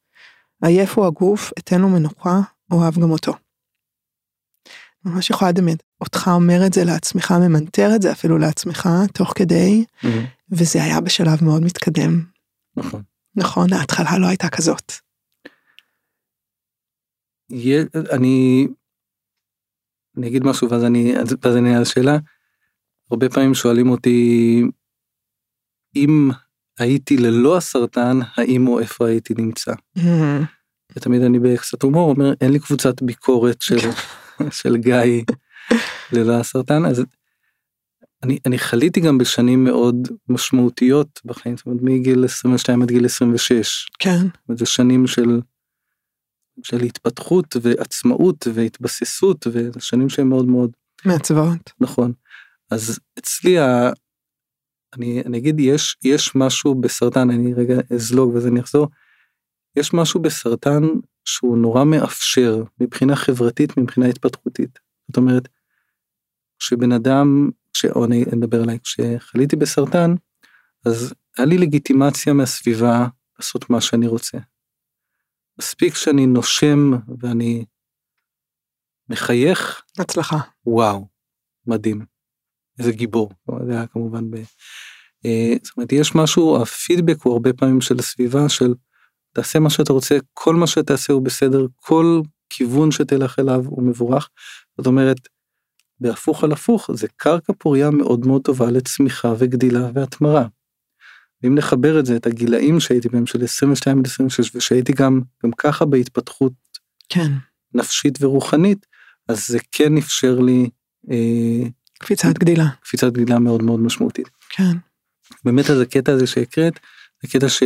עייף 0.64 0.98
הוא 0.98 1.06
הגוף, 1.06 1.52
אתן 1.60 1.82
לו 1.82 1.90
מנוחה, 1.90 2.40
אוהב 2.72 2.96
גם 2.96 3.12
אותו. 3.12 3.34
ממש 5.06 5.30
יכולה 5.30 5.52
לדמיין 5.52 5.78
אותך 6.02 6.30
אומר 6.34 6.66
את 6.68 6.74
זה 6.74 6.84
לעצמך, 6.86 7.32
ממנטר 7.32 7.90
את 7.96 8.02
זה 8.02 8.12
אפילו 8.12 8.38
לעצמך, 8.38 8.90
תוך 9.14 9.34
כדי, 9.36 9.86
מהמם. 10.04 10.26
וזה 10.52 10.84
היה 10.84 11.02
בשלב 11.02 11.44
מאוד 11.44 11.64
מתקדם. 11.64 12.24
נכון. 12.76 13.04
נכון, 13.36 13.74
ההתחלה 13.74 14.18
לא 14.20 14.28
הייתה 14.28 14.50
כזאת. 14.50 14.92
יה- 17.52 17.86
אני 18.12 18.68
אני 20.18 20.28
אגיד 20.28 20.44
משהו 20.44 20.70
ואז 20.70 20.84
אני 20.84 21.18
אז- 21.18 21.36
ואז 21.42 21.56
אני 21.58 21.68
אענה 21.68 21.78
על 21.78 21.86
שאלה. 21.86 22.18
הרבה 23.12 23.30
פעמים 23.30 23.54
שואלים 23.54 23.90
אותי 23.90 24.62
אם 25.96 26.30
הייתי 26.80 27.18
ללא 27.18 27.58
הסרטן 27.58 28.20
האם 28.36 28.68
או 28.68 28.80
איפה 28.80 29.08
הייתי 29.08 29.34
נמצא. 29.38 29.72
ותמיד 30.96 31.22
אני 31.22 31.40
בקצת 31.40 31.84
הומור 31.84 32.10
אומר 32.10 32.34
אין 32.42 32.52
לי 32.52 32.60
קבוצת 32.60 33.02
ביקורת 33.02 33.62
של 33.62 33.78
של 34.62 34.78
גיא 34.78 35.24
ללא 36.14 36.34
הסרטן 36.40 36.86
אז 36.86 37.04
אני, 38.24 38.40
אני 38.46 38.58
חליתי 38.60 39.00
גם 39.00 39.18
בשנים 39.18 39.64
מאוד 39.64 39.96
משמעותיות 40.30 41.22
בחיים, 41.26 41.58
זאת 41.58 41.66
אומרת 41.66 41.82
מגיל 41.82 42.26
22 42.26 42.82
עד 42.82 42.88
גיל 42.92 43.06
26. 43.06 43.88
כן. 44.00 44.26
זה 44.56 44.66
שנים 44.66 45.08
של, 45.08 45.40
של 46.64 46.82
התפתחות 46.82 47.56
ועצמאות 47.62 48.48
והתבססות, 48.54 49.48
וזה 49.48 49.80
שנים 49.80 50.10
שהן 50.10 50.28
מאוד 50.28 50.46
מאוד... 50.46 50.72
מעצבות. 51.06 51.72
נכון. 51.80 52.14
אז 52.72 53.00
אצלי, 53.20 53.60
ה... 53.60 53.90
אני, 54.94 55.22
אני 55.26 55.38
אגיד, 55.38 55.60
יש, 55.60 55.98
יש 56.04 56.36
משהו 56.36 56.76
בסרטן, 56.76 57.30
אני 57.30 57.54
רגע 57.54 57.76
אזלוג 57.94 58.34
ואז 58.34 58.48
אני 58.48 58.60
אחזור, 58.60 58.88
יש 59.76 59.94
משהו 59.94 60.22
בסרטן 60.22 60.84
שהוא 61.26 61.58
נורא 61.58 61.84
מאפשר 61.84 62.64
מבחינה 62.80 63.16
חברתית, 63.16 63.78
מבחינה 63.78 64.08
התפתחותית. 64.08 64.80
זאת 65.08 65.18
אומרת, 65.18 65.48
כשבן 66.60 66.92
אדם. 66.92 67.50
או 67.96 68.06
אני 68.06 68.26
אדבר 68.34 68.62
עליי, 68.62 68.80
כשחליתי 68.84 69.56
בסרטן, 69.56 70.16
אז 70.86 71.14
היה 71.38 71.46
לי 71.46 71.58
לגיטימציה 71.58 72.34
מהסביבה 72.34 73.08
לעשות 73.40 73.70
מה 73.70 73.82
שאני 73.82 74.08
רוצה. 74.08 74.38
מספיק 75.60 75.96
שאני 75.96 76.26
נושם 76.26 76.92
ואני 77.20 77.66
מחייך. 79.10 79.82
הצלחה. 80.00 80.38
וואו, 80.66 81.08
מדהים. 81.68 82.06
איזה 82.80 82.92
גיבור. 82.92 83.30
זה 83.68 83.72
היה 83.74 83.88
כמובן 83.88 84.32
ב... 84.32 84.36
אה, 85.26 85.54
זאת 85.64 85.78
אומרת, 85.78 85.92
יש 85.92 86.16
משהו, 86.16 86.62
הפידבק 86.62 87.22
הוא 87.24 87.34
הרבה 87.34 87.54
פעמים 87.54 87.82
של 87.82 88.00
הסביבה 88.00 88.50
של 88.50 88.74
תעשה 89.34 89.60
מה 89.60 89.70
שאתה 89.70 89.94
רוצה, 89.94 90.18
כל 90.34 90.56
מה 90.56 90.68
שתעשה 90.68 91.14
הוא 91.14 91.22
בסדר, 91.22 91.66
כל 91.76 92.22
כיוון 92.50 92.92
שתלך 92.92 93.40
אליו 93.40 93.62
הוא 93.66 93.84
מבורך. 93.84 94.30
זאת 94.78 94.88
אומרת, 94.88 95.18
בהפוך 96.00 96.44
על 96.44 96.52
הפוך, 96.52 96.90
זה 96.94 97.08
קרקע 97.16 97.54
פוריה 97.58 97.90
מאוד 97.90 98.28
מאוד 98.28 98.42
טובה 98.42 98.72
לצמיחה 98.72 99.34
וגדילה 99.38 99.90
והתמרה. 99.94 100.48
ואם 101.44 101.56
נחבר 101.56 102.00
את 102.00 102.06
זה, 102.06 102.16
את 102.16 102.26
הגילאים 102.26 102.80
שהייתי 102.80 103.10
בהם 103.10 103.26
של 103.26 103.44
22 103.44 104.00
עד 104.00 104.06
26, 104.06 104.56
ושהייתי 104.56 104.94
גם, 104.94 105.22
גם 105.44 105.52
ככה 105.52 105.86
בהתפתחות 105.86 106.54
כן. 107.10 107.32
נפשית 107.74 108.18
ורוחנית, 108.22 108.86
אז 109.28 109.48
זה 109.48 109.60
כן 109.72 109.98
אפשר 109.98 110.40
לי... 110.40 110.70
אה, 111.12 111.68
קפיצת 112.00 112.38
גדילה. 112.40 112.66
קפיצת 112.82 113.14
גדילה 113.14 113.40
מאוד 113.40 113.64
מאוד 113.64 113.80
משמעותית. 113.80 114.30
כן. 114.50 114.78
באמת 115.46 115.70
אז 115.70 115.82
הקטע 115.82 116.12
הזה 116.12 116.28
שהקראת, 116.28 116.80
זה 117.22 117.28
קטע 117.28 117.50
ש... 117.50 117.64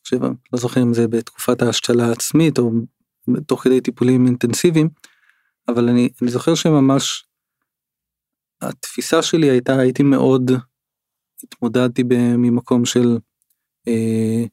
עכשיו, 0.00 0.20
לא 0.52 0.58
זוכר 0.58 0.82
אם 0.82 0.94
זה 0.94 1.08
בתקופת 1.08 1.62
ההשתלה 1.62 2.06
העצמית 2.06 2.58
או 2.58 2.72
תוך 3.46 3.64
כדי 3.64 3.80
טיפולים 3.80 4.26
אינטנסיביים, 4.26 4.88
אבל 5.68 5.88
אני, 5.88 6.08
אני 6.22 6.30
זוכר 6.30 6.54
שממש 6.54 7.24
התפיסה 8.60 9.22
שלי 9.22 9.50
הייתה, 9.50 9.78
הייתי 9.78 10.02
מאוד, 10.02 10.50
התמודדתי 11.44 12.02
ממקום 12.36 12.84
של 12.84 13.18
אה, 13.88 14.44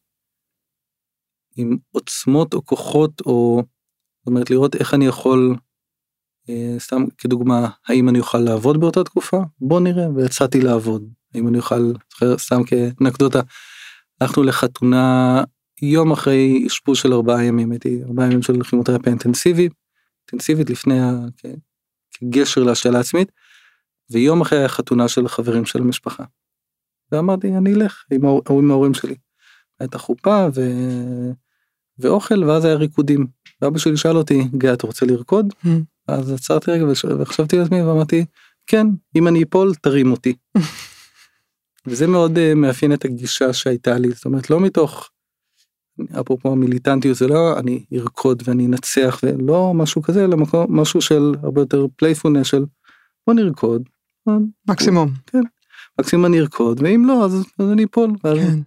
עם 1.58 1.78
עוצמות 1.92 2.54
או 2.54 2.66
כוחות 2.66 3.22
או, 3.22 3.64
זאת 4.20 4.28
אומרת 4.28 4.50
לראות 4.50 4.76
איך 4.76 4.94
אני 4.94 5.06
יכול, 5.06 5.56
אה, 6.50 6.76
סתם 6.80 7.04
כדוגמה, 7.18 7.70
האם 7.88 8.10
אני 8.10 8.20
אוכל 8.20 8.38
לעבוד 8.38 8.80
באותה 8.80 9.04
תקופה? 9.04 9.38
בוא 9.62 9.80
נראה, 9.80 10.10
ויצאתי 10.16 10.62
לעבוד. 10.62 11.10
האם 11.34 11.48
אני 11.48 11.58
אוכל, 11.58 11.94
סתם 12.38 12.64
כאנקדוטה, 12.64 13.42
הלכנו 14.22 14.44
לחתונה 14.44 15.44
יום 15.82 16.12
אחרי 16.12 16.64
אשפוז 16.68 16.98
של 16.98 17.14
ארבעה 17.14 17.44
ימים, 17.44 17.72
הייתי 17.72 18.04
ארבעה 18.04 18.26
ימים 18.26 18.42
של 18.42 18.64
כימותרפיה 18.64 19.12
אינטנסיבית, 19.12 19.72
אינטנסיבית 20.32 20.70
לפני, 20.70 21.00
ה, 21.00 21.12
כגשר 22.12 22.64
להשאלה 22.64 23.00
עצמית, 23.00 23.32
ויום 24.10 24.42
אחרי 24.42 24.64
החתונה 24.64 25.08
של 25.08 25.26
החברים 25.26 25.66
של 25.66 25.82
המשפחה. 25.82 26.24
ואמרתי 27.12 27.58
אני 27.58 27.74
אלך 27.74 28.04
עם, 28.12 28.22
עם 28.50 28.72
ההורים 28.72 28.94
שלי. 28.94 29.16
הייתה 29.80 29.98
חופה 29.98 30.48
ו... 30.56 30.62
ואוכל 32.00 32.44
ואז 32.44 32.66
היה 32.66 32.76
ריקודים. 32.76 33.28
ואבא 33.62 33.78
שלי 33.78 33.98
שאל 33.98 34.18
אותי 34.18 34.44
גיא 34.58 34.74
אתה 34.74 34.88
רוצה 34.88 35.06
לרקוד? 35.06 35.54
Mm. 35.66 35.68
אז 36.08 36.32
עצרתי 36.32 36.72
רגע 36.72 36.86
וחשבתי 37.20 37.58
לעצמי 37.58 37.82
ואמרתי 37.82 38.26
כן 38.68 38.88
אם 39.16 39.28
אני 39.28 39.44
אפול 39.44 39.76
תרים 39.76 40.12
אותי. 40.12 40.34
וזה 41.88 42.08
מאוד 42.08 42.38
uh, 42.38 42.56
מאפיין 42.56 42.94
את 42.94 43.06
הגישה 43.06 43.54
שהייתה 43.54 43.98
לי 43.98 44.10
זאת 44.12 44.26
אומרת 44.26 44.50
לא 44.50 44.60
מתוך 44.60 45.10
אפרופו 46.20 46.52
המיליטנטיות 46.52 47.18
זה 47.18 47.28
לא 47.28 47.60
אני 47.60 47.86
ארקוד 47.94 48.44
ואני 48.46 48.66
אנצח 48.66 49.20
ולא 49.24 49.74
משהו 49.74 50.02
כזה 50.02 50.24
אלא 50.24 50.38
מקום 50.38 50.80
משהו 50.80 51.02
של 51.02 51.34
הרבה 51.44 51.62
יותר 51.62 51.86
playfulness 51.96 52.48
של 52.48 52.66
בוא 53.28 53.34
נרקוד. 53.34 53.90
מקסימום. 54.70 55.10
כן. 55.26 55.42
מקסימום 56.00 56.26
אני 56.26 56.40
ארקוד 56.40 56.82
ואם 56.84 57.06
לא 57.06 57.26
אז, 57.26 57.46
אז 57.60 57.72
אני 57.72 57.84
אפול. 57.84 58.12
כן. 58.24 58.60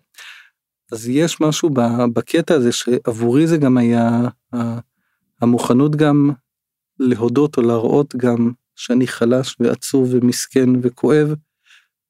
אז 0.92 1.08
יש 1.08 1.40
משהו 1.40 1.70
בקטע 2.14 2.54
הזה 2.54 2.72
שעבורי 2.72 3.46
זה 3.46 3.56
גם 3.56 3.76
היה 3.78 4.20
המוכנות 5.40 5.96
גם 5.96 6.30
להודות 6.98 7.56
או 7.56 7.62
להראות 7.62 8.16
גם 8.16 8.52
שאני 8.76 9.06
חלש 9.06 9.56
ועצוב 9.60 10.08
ומסכן 10.10 10.68
וכואב. 10.82 11.34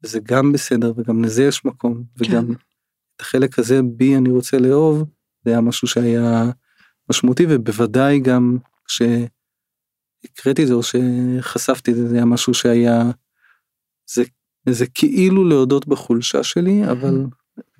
זה 0.02 0.20
גם 0.22 0.52
בסדר 0.52 0.92
וגם 0.96 1.24
לזה 1.24 1.44
יש 1.44 1.64
מקום 1.64 2.02
וגם 2.16 2.46
כן. 2.46 2.52
את 3.16 3.20
החלק 3.20 3.58
הזה 3.58 3.80
בי 3.82 4.16
אני 4.16 4.30
רוצה 4.30 4.58
לאהוב 4.58 5.04
זה 5.44 5.50
היה 5.50 5.60
משהו 5.60 5.88
שהיה 5.88 6.50
משמעותי 7.10 7.46
ובוודאי 7.48 8.20
גם 8.20 8.58
כשהקראתי 8.84 10.62
את 10.62 10.68
זה 10.68 10.74
או 10.74 10.82
שחשפתי 10.82 11.90
את 11.90 11.96
זה 11.96 12.08
זה 12.08 12.14
היה 12.14 12.24
משהו 12.24 12.54
שהיה 12.54 13.02
זה 14.14 14.22
זה 14.68 14.86
כאילו 14.86 15.44
להודות 15.44 15.88
בחולשה 15.88 16.42
שלי 16.42 16.90
אבל 16.90 17.24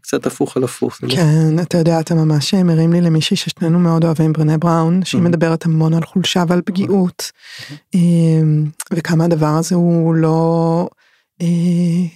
קצת 0.01 0.27
הפוך 0.27 0.57
על 0.57 0.65
הפוך. 0.65 0.99
לא- 1.03 1.15
כן 1.15 1.59
אתה 1.63 1.79
יודע 1.79 2.01
אתה 2.01 2.15
ממש 2.15 2.55
מרים 2.55 2.93
לי 2.93 3.01
למישהי 3.01 3.37
ששנינו 3.37 3.79
מאוד 3.79 4.05
אוהבים 4.05 4.33
ברנה 4.33 4.59
בראון 4.59 5.05
שהיא 5.05 5.23
מדברת 5.23 5.65
המון 5.67 5.95
על 5.95 6.05
חולשה 6.05 6.45
ועל 6.49 6.63
פגיעות 6.65 7.31
אמ, 7.95 8.65
וכמה 8.93 9.25
הדבר 9.25 9.47
הזה 9.47 9.75
הוא 9.75 10.15
לא 10.15 10.89
אה, 11.43 11.47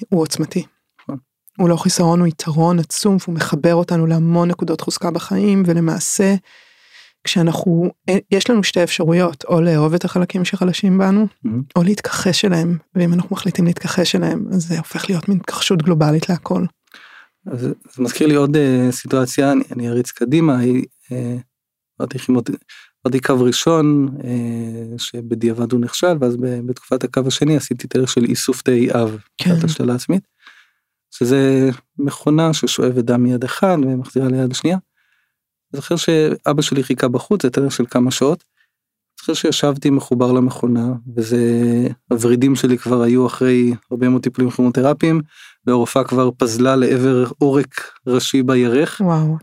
הוא 0.09 0.23
עוצמתי. 0.23 0.65
נכון. 1.03 1.17
הוא 1.59 1.69
לא 1.69 1.77
חיסרון 1.77 2.21
הוא 2.21 2.27
יתרון 2.29 2.79
עצום 2.79 3.17
והוא 3.21 3.35
מחבר 3.35 3.75
אותנו 3.75 4.07
להמון 4.07 4.49
נקודות 4.51 4.81
חוזקה 4.81 5.11
בחיים 5.11 5.63
ולמעשה 5.67 6.35
כשאנחנו 7.25 7.91
אה, 8.09 8.19
יש 8.31 8.51
לנו 8.51 8.65
שתי 8.65 8.83
אפשרויות 8.83 9.45
או 9.45 9.61
לאהוב 9.61 9.95
את 9.95 10.05
החלקים 10.05 10.45
שחלשים 10.45 10.99
בנו 10.99 11.27
או 11.77 11.83
להתכחש 11.83 12.45
אליהם 12.45 12.79
ואם 12.95 13.13
אנחנו 13.13 13.29
מחליטים 13.37 13.65
להתכחש 13.65 14.15
אליהם 14.15 14.47
אז 14.53 14.69
זה 14.69 14.79
הופך 14.79 15.11
להיות 15.11 15.29
מין 15.29 15.39
התכחשות 15.39 15.83
גלובלית 15.83 16.29
להכל. 16.29 16.65
אז 17.47 17.61
זה 17.61 18.03
מזכיר 18.03 18.27
לי 18.27 18.35
עוד 18.35 18.57
uh, 18.57 18.93
סיטואציה 18.93 19.53
אני, 19.53 19.65
אני 19.73 19.89
אריץ 19.89 20.11
קדימה 20.11 20.59
היא 20.59 20.85
עברתי 21.99 23.21
קו 23.23 23.41
ראשון 23.41 24.09
uh, 24.19 24.23
שבדיעבד 24.99 25.73
הוא 25.73 25.81
נכשל 25.81 26.17
ואז 26.21 26.37
בתקופת 26.41 27.05
הקו 27.05 27.21
השני 27.27 27.57
עשיתי 27.57 27.87
תהליך 27.87 28.11
של 28.11 28.25
איסוף 28.25 28.63
תאי 28.63 28.93
אב, 28.93 29.19
כן. 29.39 29.55
השתלה 29.65 29.95
עצמית. 29.95 30.23
שזה 31.11 31.71
מכונה 31.99 32.55
ששואבת 32.55 33.05
דם 33.05 33.23
מיד 33.23 33.45
אחד 33.45 33.77
ומחזירה 33.83 34.29
ליד 34.29 34.51
השנייה. 34.51 34.79
זוכר 35.75 35.97
שאבא 35.97 36.63
שלי 36.63 36.85
חיכה 36.85 37.09
בחוץ 37.09 37.43
זה 37.43 37.51
תהליך 37.51 37.73
של 37.73 37.85
כמה 37.91 38.11
שעות. 38.11 38.45
זוכר 39.21 39.35
שישבתי 39.35 39.91
מחובר 39.91 40.33
למכונה 40.33 40.93
וזה 41.17 41.39
הוורידים 42.11 42.57
שלי 42.57 42.79
כבר 42.79 43.03
היו 43.03 43.27
אחרי 43.27 43.75
הרבה 43.91 44.09
מאוד 44.09 44.23
טיפולים 44.23 44.51
כימותרפיים 44.51 45.21
והרופאה 45.67 46.05
כבר 46.05 46.31
פזלה 46.39 46.77
לעבר 46.77 47.25
עורק 47.39 47.91
ראשי 48.07 48.43
בירך. 48.43 49.01
וואו. 49.05 49.37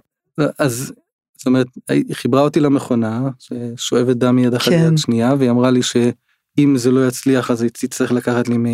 אז 0.59 0.93
זאת 1.37 1.45
אומרת 1.45 1.67
היא 1.89 2.15
חיברה 2.15 2.41
אותי 2.41 2.59
למכונה 2.59 3.29
ששואבת 3.39 4.15
דם 4.15 4.35
מיד 4.35 4.53
אחת 4.53 4.69
כן. 4.69 4.83
ליד 4.83 4.97
שנייה 4.97 5.35
והיא 5.39 5.49
אמרה 5.49 5.71
לי 5.71 5.83
שאם 5.83 6.77
זה 6.77 6.91
לא 6.91 7.07
יצליח 7.07 7.51
אז 7.51 7.61
היא 7.61 7.69
תצטרך 7.73 8.11
לקחת 8.11 8.47
לי 8.47 8.57
מ... 8.57 8.65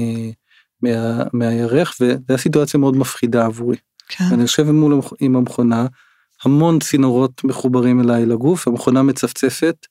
מה... 0.82 1.24
מהירך 1.34 1.96
וזו 2.02 2.38
סיטואציה 2.38 2.80
מאוד 2.80 2.98
מפחידה 2.98 3.46
עבורי. 3.46 3.78
כן. 4.08 4.26
אני 4.32 4.42
יושב 4.42 4.72
מול 4.72 5.02
עם 5.20 5.36
המכונה 5.36 5.88
המון 6.44 6.80
צינורות 6.80 7.44
מחוברים 7.44 8.02
אליי 8.02 8.26
לגוף 8.26 8.68
המכונה 8.68 9.04
מצפצפת 9.04 9.86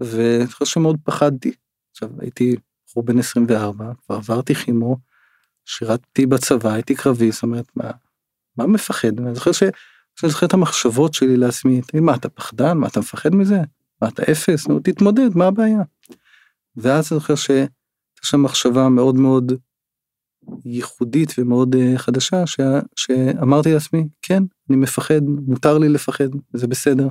ואני 0.00 0.46
חושב 0.46 0.64
שמאוד 0.64 0.96
פחדתי. 1.04 1.52
עכשיו 1.90 2.10
הייתי 2.18 2.56
בחור 2.88 3.02
בן 3.02 3.18
24 3.18 3.92
כבר 4.06 4.16
עברתי 4.16 4.54
חימו 4.54 4.96
שירתתי 5.64 6.26
בצבא 6.26 6.72
הייתי 6.72 6.94
קרבי 6.94 7.32
זאת 7.32 7.42
אומרת 7.42 7.66
מה, 7.76 7.90
מה 8.56 8.66
מפחד 8.66 9.20
אני 9.20 9.34
זוכר 9.34 9.52
ש... 9.52 9.62
אני 10.22 10.30
זוכר 10.30 10.46
את 10.46 10.54
המחשבות 10.54 11.14
שלי 11.14 11.36
לעצמי 11.36 11.80
מה 11.94 12.14
אתה 12.14 12.28
פחדן 12.28 12.78
מה 12.78 12.86
אתה 12.86 13.00
מפחד 13.00 13.34
מזה 13.34 13.60
מה 14.02 14.08
אתה 14.08 14.22
אפס 14.32 14.68
נו 14.68 14.80
תתמודד 14.80 15.36
מה 15.36 15.46
הבעיה. 15.46 15.82
ואז 16.76 17.12
אני 17.12 17.20
זוכר 17.20 17.34
שיש 17.34 17.68
שם 18.22 18.42
מחשבה 18.42 18.88
מאוד 18.88 19.14
מאוד 19.14 19.52
ייחודית 20.64 21.32
ומאוד 21.38 21.74
uh, 21.74 21.98
חדשה 21.98 22.46
ש... 22.46 22.60
שאמרתי 22.96 23.72
לעצמי 23.72 24.08
כן 24.22 24.42
אני 24.70 24.76
מפחד 24.76 25.20
מותר 25.22 25.78
לי 25.78 25.88
לפחד 25.88 26.28
זה 26.52 26.66
בסדר. 26.66 27.08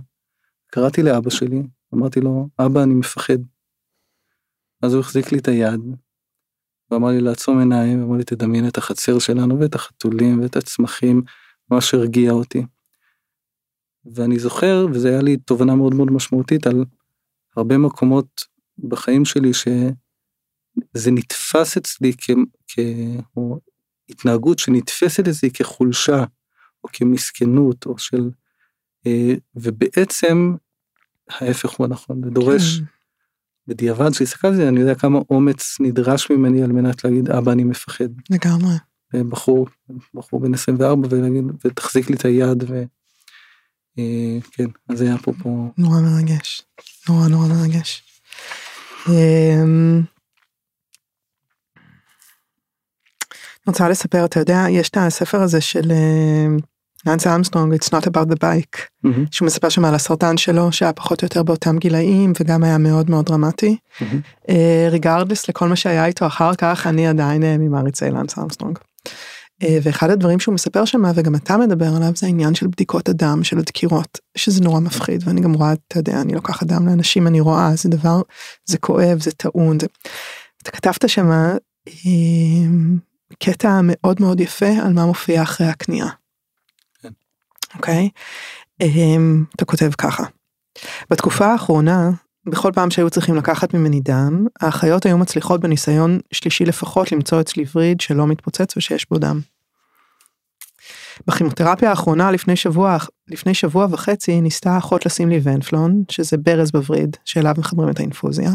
קראתי 0.67 1.03
לאבא 1.03 1.29
שלי 1.29 1.63
אמרתי 1.93 2.21
לו 2.21 2.49
אבא 2.59 2.83
אני 2.83 2.93
מפחד. 2.93 3.37
אז 4.81 4.93
הוא 4.93 4.99
החזיק 4.99 5.31
לי 5.31 5.37
את 5.37 5.47
היד 5.47 5.81
ואמר 6.91 7.09
לי 7.09 7.21
לעצום 7.21 7.59
עיניים, 7.59 8.03
אמר 8.03 8.17
לי 8.17 8.23
תדמיין 8.23 8.67
את 8.67 8.77
החצר 8.77 9.19
שלנו 9.19 9.59
ואת 9.59 9.75
החתולים 9.75 10.41
ואת 10.41 10.55
הצמחים, 10.55 11.21
ממש 11.71 11.93
הרגיע 11.93 12.31
אותי. 12.31 12.65
ואני 14.15 14.39
זוכר, 14.39 14.85
וזו 14.93 15.07
היה 15.07 15.21
לי 15.21 15.37
תובנה 15.37 15.75
מאוד 15.75 15.93
מאוד 15.93 16.11
משמעותית 16.11 16.67
על 16.67 16.85
הרבה 17.57 17.77
מקומות 17.77 18.41
בחיים 18.77 19.25
שלי 19.25 19.53
שזה 20.97 21.11
נתפס 21.11 21.77
אצלי 21.77 22.13
כ... 22.17 22.31
כ... 22.67 22.79
או 23.37 23.59
התנהגות 24.09 24.59
שנתפסת 24.59 25.27
אצלי 25.27 25.51
כחולשה 25.51 26.23
או 26.83 26.89
כמסכנות 26.93 27.85
או 27.85 27.97
של... 27.97 28.29
אה, 29.07 29.33
ובעצם 29.55 30.55
ההפך 31.29 31.69
הוא 31.69 31.85
הנכון, 31.85 32.21
זה 32.23 32.29
דורש, 32.29 32.79
כן. 32.79 32.85
בדיעבד 33.67 34.13
שהסתכלתי 34.13 34.47
על 34.47 34.55
זה, 34.55 34.67
אני 34.67 34.79
יודע 34.79 34.95
כמה 34.95 35.19
אומץ 35.29 35.77
נדרש 35.79 36.31
ממני 36.31 36.63
על 36.63 36.71
מנת 36.71 37.03
להגיד 37.03 37.29
אבא 37.29 37.51
אני 37.51 37.63
מפחד. 37.63 38.09
לגמרי. 38.29 38.75
בחור, 39.13 39.67
בחור 40.13 40.39
בן 40.39 40.53
24 40.53 41.07
ולהגיד, 41.11 41.43
ותחזיק 41.65 42.09
לי 42.09 42.15
את 42.15 42.25
היד 42.25 42.63
ו... 42.67 42.83
אה, 43.99 44.37
כן, 44.51 44.65
אז 44.89 44.97
זה 44.97 45.05
היה 45.05 45.17
פה 45.17 45.31
פה. 45.43 45.69
נורא 45.77 46.01
מרגש, 46.01 46.61
נורא 47.09 47.27
נורא 47.27 47.47
מרגש. 47.47 48.03
אמ, 49.09 49.97
אני 49.97 50.03
רוצה 53.67 53.89
לספר, 53.89 54.25
אתה 54.25 54.39
יודע, 54.39 54.65
יש 54.69 54.89
את 54.89 54.97
הספר 54.97 55.41
הזה 55.41 55.61
של 55.61 55.91
אה, 55.91 56.47
לאנס 57.05 57.27
ארמסטרונג, 57.27 57.73
It's 57.73 57.87
Not 57.87 58.05
About 58.05 58.31
the 58.31 58.35
Bike, 58.35 58.77
mm-hmm. 58.77 59.27
שהוא 59.31 59.45
מספר 59.45 59.69
שם 59.69 59.85
על 59.85 59.95
הסרטן 59.95 60.37
שלו, 60.37 60.71
שהיה 60.71 60.93
פחות 60.93 61.21
או 61.21 61.25
יותר 61.25 61.43
באותם 61.43 61.77
גילאים, 61.77 62.33
וגם 62.39 62.63
היה 62.63 62.77
מאוד 62.77 63.09
מאוד 63.09 63.25
דרמטי. 63.25 63.77
Regardless 64.91 65.43
mm-hmm. 65.43 65.47
uh, 65.47 65.49
לכל 65.49 65.67
מה 65.67 65.75
שהיה 65.75 66.05
איתו 66.05 66.27
אחר 66.27 66.55
כך, 66.55 66.87
אני 66.87 67.07
עדיין 67.07 67.43
uh, 67.43 67.45
ממעריצי 67.59 68.11
לאנס 68.11 68.39
ארמסטרונג. 68.39 68.77
Uh, 69.63 69.67
ואחד 69.83 70.09
הדברים 70.09 70.39
שהוא 70.39 70.53
מספר 70.53 70.85
שם, 70.85 71.03
וגם 71.15 71.35
אתה 71.35 71.57
מדבר 71.57 71.95
עליו, 71.95 72.11
זה 72.15 72.27
העניין 72.27 72.55
של 72.55 72.67
בדיקות 72.67 73.09
הדם, 73.09 73.43
של 73.43 73.59
הדקירות, 73.59 74.19
שזה 74.37 74.63
נורא 74.63 74.79
מפחיד, 74.79 75.23
ואני 75.27 75.41
גם 75.41 75.53
רואה, 75.53 75.73
אתה 75.87 75.99
יודע, 75.99 76.21
אני 76.21 76.33
לוקחת 76.33 76.67
דם 76.67 76.87
לאנשים, 76.87 77.27
אני 77.27 77.39
רואה, 77.39 77.75
זה 77.75 77.89
דבר, 77.89 78.21
זה 78.65 78.77
כואב, 78.77 79.21
זה 79.21 79.31
טעון. 79.31 79.79
זה... 79.79 79.87
אתה 80.63 80.71
כתבת 80.71 81.05
uh, 81.05 81.07
קטע 83.39 83.79
מאוד 83.83 84.21
מאוד 84.21 84.39
יפה 84.39 84.69
על 84.85 84.93
מה 84.93 85.05
מופיע 85.05 85.43
אחרי 85.43 85.67
הקנייה. 85.67 86.07
אוקיי? 87.75 88.09
אמ, 88.81 89.43
אתה 89.55 89.65
כותב 89.65 89.91
ככה. 89.97 90.23
בתקופה 91.09 91.45
האחרונה, 91.45 92.09
בכל 92.45 92.71
פעם 92.75 92.91
שהיו 92.91 93.09
צריכים 93.09 93.35
לקחת 93.35 93.73
ממני 93.73 93.99
דם, 93.99 94.47
האחיות 94.61 95.05
היו 95.05 95.17
מצליחות 95.17 95.61
בניסיון 95.61 96.19
שלישי 96.31 96.65
לפחות 96.65 97.11
למצוא 97.11 97.41
אצלי 97.41 97.65
וריד 97.75 98.01
שלא 98.01 98.27
מתפוצץ 98.27 98.77
ושיש 98.77 99.09
בו 99.09 99.17
דם. 99.17 99.39
בכימותרפיה 101.27 101.89
האחרונה 101.89 102.31
לפני 102.31 102.55
שבוע, 102.55 102.97
לפני 103.27 103.53
שבוע 103.53 103.87
וחצי 103.89 104.41
ניסתה 104.41 104.71
האחות 104.71 105.05
לשים 105.05 105.29
לי 105.29 105.39
ונפלון, 105.43 106.03
שזה 106.11 106.37
ברז 106.37 106.71
בווריד, 106.71 107.17
שאליו 107.25 107.53
מחברים 107.57 107.89
את 107.89 107.99
האינפוזיה. 107.99 108.51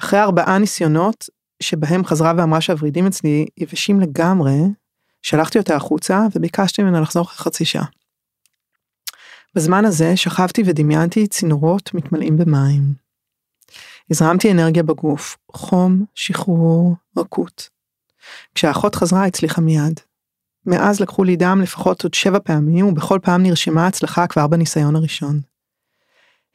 אחרי 0.00 0.20
ארבעה 0.20 0.58
ניסיונות, 0.58 1.24
שבהם 1.62 2.04
חזרה 2.04 2.32
ואמרה 2.36 2.60
שהוורידים 2.60 3.06
אצלי 3.06 3.46
יבשים 3.56 4.00
לגמרי, 4.00 4.58
שלחתי 5.22 5.58
אותה 5.58 5.76
החוצה 5.76 6.26
וביקשתי 6.34 6.82
ממנה 6.82 7.00
לחזור 7.00 7.22
אחרי 7.22 7.36
חצי 7.36 7.64
שעה. 7.64 7.84
בזמן 9.54 9.84
הזה 9.84 10.16
שכבתי 10.16 10.62
ודמיינתי 10.66 11.26
צינורות 11.26 11.94
מתמלאים 11.94 12.36
במים. 12.36 12.94
הזרמתי 14.10 14.52
אנרגיה 14.52 14.82
בגוף, 14.82 15.36
חום, 15.52 16.04
שחרור, 16.14 16.96
רכות. 17.16 17.68
כשהאחות 18.54 18.94
חזרה 18.94 19.26
הצליחה 19.26 19.60
מיד. 19.60 20.00
מאז 20.66 21.00
לקחו 21.00 21.24
לי 21.24 21.36
דם 21.36 21.60
לפחות 21.62 22.02
עוד 22.02 22.14
שבע 22.14 22.38
פעמים 22.44 22.86
ובכל 22.86 23.18
פעם 23.22 23.42
נרשמה 23.42 23.86
הצלחה 23.86 24.26
כבר 24.26 24.46
בניסיון 24.46 24.96
הראשון. 24.96 25.40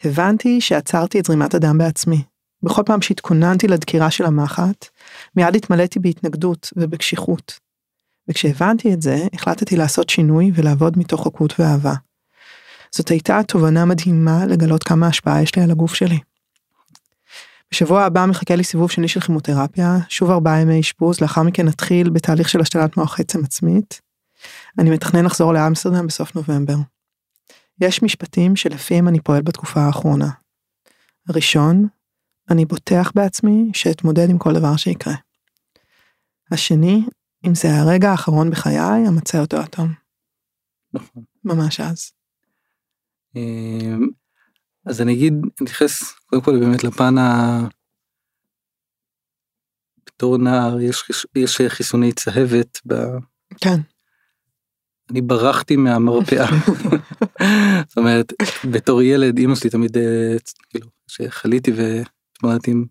הבנתי 0.03 0.61
שעצרתי 0.61 1.19
את 1.19 1.25
זרימת 1.25 1.53
הדם 1.53 1.77
בעצמי. 1.77 2.23
בכל 2.63 2.83
פעם 2.85 3.01
שהתכוננתי 3.01 3.67
לדקירה 3.67 4.11
של 4.11 4.25
המחט, 4.25 4.85
מיד 5.35 5.55
התמלאתי 5.55 5.99
בהתנגדות 5.99 6.73
ובקשיחות. 6.75 7.59
וכשהבנתי 8.29 8.93
את 8.93 9.01
זה, 9.01 9.17
החלטתי 9.33 9.75
לעשות 9.75 10.09
שינוי 10.09 10.51
ולעבוד 10.55 10.99
מתוך 10.99 11.27
רכות 11.27 11.59
ואהבה. 11.59 11.93
זאת 12.91 13.09
הייתה 13.09 13.39
תובנה 13.47 13.85
מדהימה 13.85 14.45
לגלות 14.45 14.83
כמה 14.83 15.07
השפעה 15.07 15.41
יש 15.41 15.55
לי 15.55 15.63
על 15.63 15.71
הגוף 15.71 15.93
שלי. 15.93 16.19
בשבוע 17.71 18.03
הבא 18.03 18.25
מחכה 18.25 18.55
לי 18.55 18.63
סיבוב 18.63 18.91
שני 18.91 19.07
של 19.07 19.19
כימותרפיה, 19.19 19.97
שוב 20.09 20.31
ארבעה 20.31 20.61
ימי 20.61 20.79
אשפוז, 20.79 21.21
לאחר 21.21 21.43
מכן 21.43 21.65
נתחיל 21.65 22.09
בתהליך 22.09 22.49
של 22.49 22.61
השתלת 22.61 22.97
מוח 22.97 23.19
עצם 23.19 23.43
עצמית. 23.43 24.01
אני 24.79 24.89
מתכנן 24.89 25.25
לחזור 25.25 25.53
לאמסטרדם 25.53 26.07
בסוף 26.07 26.35
נובמבר. 26.35 26.75
יש 27.81 28.03
משפטים 28.03 28.55
שלפיהם 28.55 29.07
אני 29.07 29.19
פועל 29.19 29.41
בתקופה 29.41 29.79
האחרונה. 29.79 30.29
הראשון, 31.29 31.87
אני 32.51 32.65
בוטח 32.65 33.11
בעצמי 33.15 33.71
שאתמודד 33.73 34.29
עם 34.29 34.37
כל 34.37 34.53
דבר 34.53 34.75
שיקרה. 34.77 35.13
השני, 36.51 37.05
אם 37.47 37.55
זה 37.55 37.67
הרגע 37.75 38.11
האחרון 38.11 38.49
בחיי, 38.49 39.07
אמצה 39.07 39.39
אותו 39.39 39.57
עד 39.57 39.65
תום. 39.65 39.93
נכון. 40.93 41.23
ממש 41.43 41.79
אז. 41.79 42.11
אמ, 43.35 44.07
אז 44.85 45.01
אני 45.01 45.13
אגיד, 45.13 45.33
אני 45.33 45.51
אתייחס 45.63 46.13
קודם 46.25 46.41
כל 46.41 46.59
באמת 46.59 46.83
לפן 46.83 47.17
ה... 47.17 47.59
בתור 50.05 50.37
נער 50.37 50.81
יש, 50.81 51.11
יש 51.35 51.61
חיסוני 51.67 52.11
צהבת 52.11 52.79
ב... 52.87 52.93
כן. 53.61 53.79
אני 55.11 55.21
ברחתי 55.21 55.75
מהמרפאה. 55.75 56.45
זאת 57.87 57.97
אומרת, 57.97 58.33
בתור 58.71 59.01
ילד 59.01 59.39
אמא 59.39 59.55
שלי 59.55 59.69
תמיד, 59.69 59.97
אה, 59.97 60.35
כאילו, 60.69 60.87
והתמודדתי 62.37 62.71
עם 62.71 62.85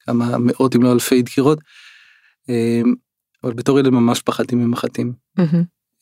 כמה 0.00 0.38
מאות 0.38 0.76
אם 0.76 0.82
לא 0.82 0.92
אלפי 0.92 1.22
דקירות, 1.22 1.58
אמ, 2.48 2.94
אבל 3.44 3.54
בתור 3.54 3.78
ילד 3.78 3.88
ממש 3.88 4.22
פחדתי 4.22 4.54
ממחטים. 4.54 5.12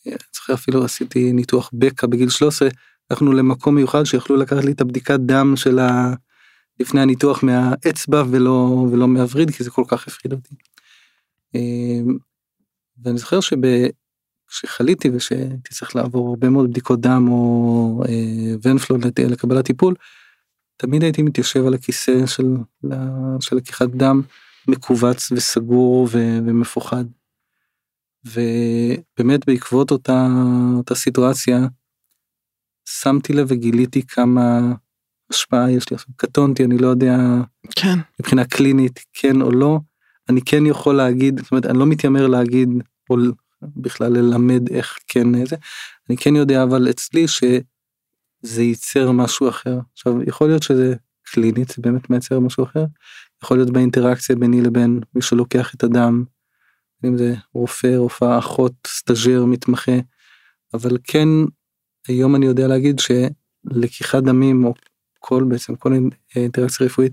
אני 0.06 0.16
זוכר 0.34 0.54
אפילו 0.54 0.84
עשיתי 0.84 1.32
ניתוח 1.32 1.70
בקע 1.72 2.06
בגיל 2.06 2.28
13, 2.28 2.68
הלכנו 3.10 3.32
למקום 3.32 3.74
מיוחד 3.74 4.04
שיכלו 4.04 4.36
לקחת 4.36 4.64
לי 4.64 4.72
את 4.72 4.80
הבדיקת 4.80 5.20
דם 5.20 5.56
של 5.56 5.78
ה... 5.78 6.14
לפני 6.80 7.00
הניתוח 7.00 7.42
מהאצבע 7.42 8.22
ולא 8.30 8.86
ולא 8.92 9.08
מהווריד 9.08 9.50
כי 9.50 9.64
זה 9.64 9.70
כל 9.70 9.84
כך 9.88 10.08
הפחיד 10.08 10.32
אותי. 10.32 10.54
אמ, 11.54 12.18
ואני 13.04 13.18
זוכר 13.18 13.38
שכשחליתי 13.40 15.10
ושהייתי 15.10 15.74
צריך 15.74 15.96
לעבור 15.96 16.28
הרבה 16.28 16.48
מאוד 16.48 16.70
בדיקות 16.70 17.00
דם 17.00 17.28
או 17.28 18.02
אה, 18.08 18.54
ונפלון 18.62 19.00
לקבלת 19.18 19.64
טיפול, 19.64 19.94
תמיד 20.80 21.02
הייתי 21.02 21.22
מתיישב 21.22 21.66
על 21.66 21.74
הכיסא 21.74 22.26
של, 22.26 22.44
של 23.40 23.56
לקיחת 23.56 23.88
דם 23.88 24.22
מכווץ 24.68 25.32
וסגור 25.32 26.08
ו, 26.12 26.18
ומפוחד. 26.46 27.04
ובאמת 28.24 29.46
בעקבות 29.46 29.90
אותה, 29.90 30.26
אותה 30.76 30.94
סיטואציה 30.94 31.58
שמתי 32.88 33.32
לב 33.32 33.46
וגיליתי 33.50 34.06
כמה 34.06 34.60
השפעה 35.30 35.70
יש 35.70 35.90
לי. 35.90 35.94
עכשיו 35.94 36.14
קטונתי 36.16 36.64
אני 36.64 36.78
לא 36.78 36.88
יודע 36.88 37.16
כן. 37.76 37.98
מבחינה 38.20 38.44
קלינית 38.44 39.04
כן 39.12 39.42
או 39.42 39.50
לא. 39.50 39.78
אני 40.28 40.40
כן 40.42 40.66
יכול 40.66 40.96
להגיד 40.96 41.40
זאת 41.40 41.52
אומרת 41.52 41.66
אני 41.66 41.78
לא 41.78 41.86
מתיימר 41.86 42.26
להגיד 42.26 42.68
או 43.10 43.16
בכלל 43.62 44.12
ללמד 44.12 44.70
איך 44.70 44.98
כן 45.08 45.46
זה. 45.46 45.56
אני 46.08 46.16
כן 46.16 46.36
יודע 46.36 46.62
אבל 46.62 46.90
אצלי 46.90 47.28
שזה 48.46 48.62
ייצר 48.62 49.10
משהו 49.12 49.48
אחר. 49.48 49.78
עכשיו 49.92 50.22
יכול 50.22 50.48
להיות 50.48 50.62
שזה 50.62 50.94
קלינית 51.22 51.68
זה 51.68 51.82
באמת 51.82 52.10
מייצר 52.10 52.40
משהו 52.40 52.64
אחר. 52.64 52.84
יכול 53.44 53.56
להיות 53.56 53.70
באינטראקציה 53.70 54.36
ביני 54.36 54.60
לבין 54.60 55.00
מי 55.14 55.22
שלוקח 55.22 55.74
את 55.74 55.84
הדם 55.84 56.24
אם 57.04 57.18
זה 57.18 57.34
רופא 57.54 57.96
רופאה 57.96 58.38
אחות 58.38 58.72
סטאז'ר 58.86 59.44
מתמחה. 59.44 59.98
אבל 60.74 60.98
כן 61.04 61.28
היום 62.08 62.36
אני 62.36 62.46
יודע 62.46 62.68
להגיד 62.68 63.00
שלקיחת 63.00 64.22
דמים 64.22 64.64
או 64.64 64.74
כל 65.18 65.44
בעצם 65.48 65.76
כל 65.76 65.92
אינטראקציה 66.36 66.86
רפואית 66.86 67.12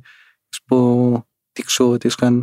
יש 0.54 0.60
פה 0.60 1.20
תקשורת 1.54 2.06
יש 2.06 2.16
כאן 2.16 2.42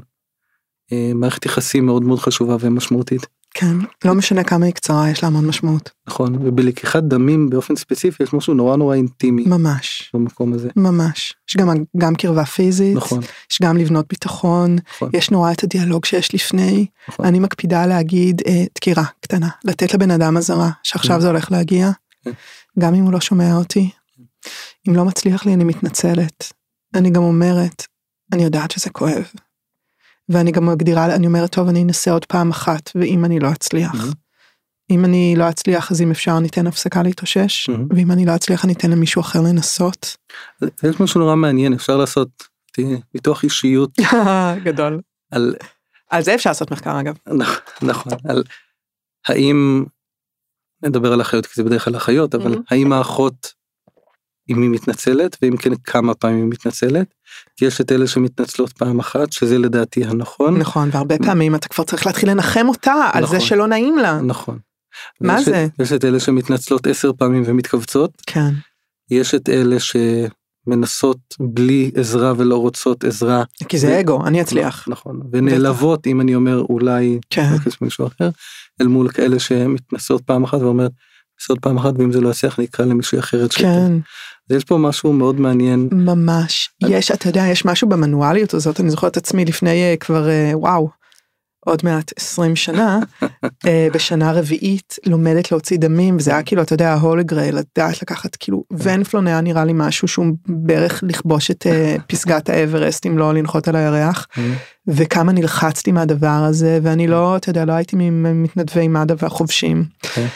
אה, 0.92 1.10
מערכת 1.14 1.46
יחסים 1.46 1.86
מאוד 1.86 2.02
מאוד 2.02 2.18
חשובה 2.18 2.56
ומשמעותית. 2.60 3.26
כן, 3.54 3.76
לא 4.04 4.14
משנה 4.18 4.44
כמה 4.44 4.66
היא 4.66 4.74
קצרה, 4.74 5.10
יש 5.10 5.22
לה 5.22 5.28
המון 5.28 5.46
משמעות. 5.46 5.90
נכון, 6.08 6.34
ובלקיחת 6.34 7.02
דמים 7.02 7.50
באופן 7.50 7.76
ספציפי 7.76 8.22
יש 8.22 8.32
משהו 8.32 8.54
נורא 8.54 8.76
נורא 8.76 8.94
אינטימי. 8.94 9.44
ממש. 9.46 10.10
במקום 10.14 10.52
הזה. 10.52 10.68
ממש. 10.76 11.32
יש 11.48 11.56
גם, 11.56 11.68
גם 11.96 12.14
קרבה 12.14 12.44
פיזית. 12.44 12.96
נכון. 12.96 13.20
יש 13.50 13.58
גם 13.62 13.76
לבנות 13.76 14.06
ביטחון. 14.08 14.76
נכון. 14.94 15.10
יש 15.12 15.30
נורא 15.30 15.52
את 15.52 15.64
הדיאלוג 15.64 16.04
שיש 16.04 16.34
לפני. 16.34 16.86
נכון. 17.08 17.26
אני 17.26 17.38
מקפידה 17.38 17.86
להגיד 17.86 18.42
אה, 18.46 18.64
דקירה 18.74 19.04
קטנה, 19.20 19.48
לתת 19.64 19.94
לבן 19.94 20.10
אדם 20.10 20.36
אזהרה, 20.36 20.70
שעכשיו 20.82 21.16
כן. 21.16 21.20
זה 21.20 21.28
הולך 21.28 21.52
להגיע. 21.52 21.90
כן. 22.24 22.30
גם 22.78 22.94
אם 22.94 23.04
הוא 23.04 23.12
לא 23.12 23.20
שומע 23.20 23.54
אותי. 23.54 23.90
אם 24.88 24.94
לא 24.94 25.04
מצליח 25.04 25.46
לי 25.46 25.54
אני 25.54 25.64
מתנצלת. 25.64 26.52
אני 26.94 27.10
גם 27.10 27.22
אומרת, 27.22 27.86
אני 28.32 28.44
יודעת 28.44 28.70
שזה 28.70 28.90
כואב. 28.90 29.24
ואני 30.28 30.52
גם 30.52 30.66
מגדירה, 30.66 31.14
אני 31.14 31.26
אומרת, 31.26 31.52
טוב, 31.54 31.68
אני 31.68 31.82
אנסה 31.82 32.10
עוד 32.12 32.24
פעם 32.24 32.50
אחת, 32.50 32.90
ואם 32.94 33.24
אני 33.24 33.40
לא 33.40 33.52
אצליח. 33.52 33.94
Mhm. 33.94 34.14
אם 34.90 35.04
אני 35.04 35.34
לא 35.38 35.48
אצליח, 35.50 35.90
אז 35.92 36.02
אם 36.02 36.10
אפשר, 36.10 36.38
ניתן 36.38 36.66
הפסקה 36.66 37.02
להתאושש, 37.02 37.70
Mhm. 37.70 37.94
ואם 37.96 38.10
אני 38.12 38.26
לא 38.26 38.34
אצליח, 38.36 38.64
אני 38.64 38.72
אתן 38.72 38.90
למישהו 38.90 39.20
אחר 39.20 39.40
לנסות. 39.40 40.16
יש 40.62 41.00
משהו 41.00 41.20
נורא 41.20 41.36
מעניין 41.36 41.72
אפשר 41.72 41.96
לעשות 41.96 42.28
ניתוח 43.14 43.44
אישיות 43.44 43.90
גדול. 44.64 45.00
על 45.30 45.54
על 46.10 46.22
זה 46.22 46.34
אפשר 46.34 46.50
לעשות 46.50 46.70
מחקר, 46.70 47.00
אגב. 47.00 47.14
נכ- 47.28 47.60
נכון 47.86 48.12
על 48.28 48.42
האם 49.28 49.84
נדבר 50.82 51.12
על 51.12 51.20
אחיות 51.20 51.46
כי 51.46 51.52
זה 51.56 51.64
בדרך 51.64 51.84
כלל 51.84 51.96
אחיות 51.96 52.34
אבל 52.34 52.54
Mhm. 52.54 52.58
האם 52.70 52.92
האחות 52.92 53.52
אם 54.50 54.62
היא 54.62 54.70
מתנצלת 54.70 55.36
ואם 55.42 55.56
כן 55.56 55.70
כמה 55.84 56.14
פעמים 56.14 56.38
היא 56.38 56.50
מתנצלת 56.50 57.06
יש 57.62 57.80
את 57.80 57.92
אלה 57.92 58.06
שמתנצלות 58.06 58.72
פעם 58.72 58.98
אחת 59.00 59.32
שזה 59.32 59.58
לדעתי 59.58 60.04
הנכון 60.04 60.58
נכון, 60.58 60.88
והרבה 60.92 61.18
פעמים 61.18 61.54
אתה 61.54 61.68
כבר 61.68 61.84
צריך 61.84 62.06
להתחיל 62.06 62.30
לנחם 62.30 62.68
אותה 62.68 63.10
על 63.12 63.26
זה 63.26 63.36
נכון. 63.36 63.48
שלא 63.48 63.66
נעים 63.66 63.98
לה. 63.98 64.20
נכון. 64.22 64.58
מה 65.20 65.32
ויש 65.34 65.48
את- 65.48 65.54
זה? 65.54 65.66
יש 65.78 65.92
את 65.92 66.04
אלה 66.04 66.20
שמתנצלות 66.20 66.86
עשר 66.86 67.10
פעמים 67.12 67.42
ומתכווצות 67.46 68.10
כן, 68.26 68.50
יש 69.10 69.34
את 69.34 69.48
אלה 69.48 69.76
שמנסות 70.66 71.18
בלי 71.40 71.90
עזרה 71.94 72.32
ולא 72.36 72.56
רוצות 72.56 73.04
עזרה 73.04 73.42
כי 73.68 73.78
זה 73.78 73.88
ו- 73.88 74.00
אגו, 74.00 74.26
אני 74.26 74.40
אצליח. 74.42 74.88
נכון 74.88 75.20
ונעלבות 75.32 76.06
אם 76.06 76.20
אני 76.20 76.34
אומר 76.34 76.60
אולי 76.68 77.18
כן, 77.30 77.48
מישהו 77.80 78.06
אחר 78.06 78.30
אל 78.80 78.86
מול 78.86 79.08
כאלה 79.10 79.38
שמתנסות 79.38 80.22
פעם 80.22 80.44
אחת 80.44 80.60
ואומרת 80.60 80.90
"נסות 81.44 81.58
פעם 81.58 81.78
אחת 81.78 81.94
ואם 81.98 82.12
זה 82.12 82.20
לא 82.20 82.28
יצליח 82.28 82.58
אני 82.58 82.66
אקרא 82.66 82.84
למישהי 82.84 83.18
אחרת 83.18 83.52
שתהיה". 83.52 83.72
כן, 83.72 83.92
אז 84.50 84.56
יש 84.56 84.64
פה 84.64 84.78
משהו 84.78 85.12
מאוד 85.12 85.40
מעניין 85.40 85.88
ממש. 85.92 86.70
יש, 86.88 87.10
אתה 87.10 87.28
יודע, 87.28 87.44
יש 87.46 87.64
משהו 87.64 87.88
במנואליות 87.88 88.54
הזאת, 88.54 88.80
אני 88.80 88.90
זוכרת 88.90 89.12
את 89.12 89.16
עצמי 89.16 89.44
לפני 89.44 89.82
אה, 89.82 89.94
כבר, 90.00 90.28
אה, 90.28 90.50
וואו, 90.54 90.88
עוד 91.66 91.80
מעט 91.84 92.12
20 92.16 92.56
שנה, 92.56 92.98
אה, 93.66 93.88
בשנה 93.92 94.32
רביעית 94.32 94.96
לומדת 95.06 95.52
להוציא 95.52 95.78
דמים, 95.78 96.16
וזה 96.16 96.30
היה 96.30 96.42
כאילו, 96.42 96.62
אתה 96.62 96.74
יודע, 96.74 96.92
ההולי 96.92 97.24
גרייל, 97.24 97.56
לדעת 97.56 98.02
לקחת, 98.02 98.36
כאילו, 98.36 98.64
ונפלון 98.70 99.26
היה 99.26 99.40
נראה 99.40 99.64
לי 99.64 99.72
משהו 99.74 100.08
שהוא 100.08 100.26
בערך 100.48 101.04
לכבוש 101.06 101.50
את 101.50 101.66
פסגת 102.08 102.48
האברסט, 102.48 103.06
אם 103.06 103.18
לא 103.18 103.34
לנחות 103.34 103.68
על 103.68 103.76
הירח. 103.76 104.26
וכמה 104.86 105.32
נלחצתי 105.32 105.92
מהדבר 105.92 106.44
הזה 106.48 106.78
ואני 106.82 107.06
לא 107.06 107.36
אתה 107.36 107.50
יודע 107.50 107.64
לא 107.64 107.72
הייתי 107.72 107.96
ממתנדבי 107.96 108.88
מד"א 108.88 109.14
והחובשים 109.18 109.84
כן. 110.02 110.26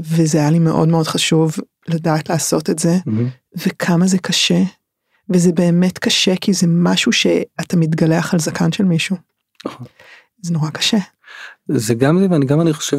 וזה 0.00 0.38
היה 0.38 0.50
לי 0.50 0.58
מאוד 0.58 0.88
מאוד 0.88 1.06
חשוב 1.06 1.56
לדעת 1.88 2.30
לעשות 2.30 2.70
את 2.70 2.78
זה. 2.78 2.96
וכמה 3.66 4.06
זה 4.06 4.18
קשה 4.18 4.62
וזה 5.34 5.52
באמת 5.52 5.98
קשה 5.98 6.36
כי 6.36 6.52
זה 6.52 6.66
משהו 6.68 7.12
שאתה 7.12 7.76
מתגלח 7.76 8.34
על 8.34 8.40
זקן 8.40 8.72
של 8.72 8.84
מישהו. 8.84 9.16
נכון. 9.66 9.86
זה 10.42 10.52
נורא 10.52 10.70
קשה. 10.70 10.98
זה 11.68 11.94
גם 11.94 12.18
זה 12.18 12.26
ואני 12.30 12.46
גם 12.46 12.60
אני 12.60 12.72
חושב 12.72 12.98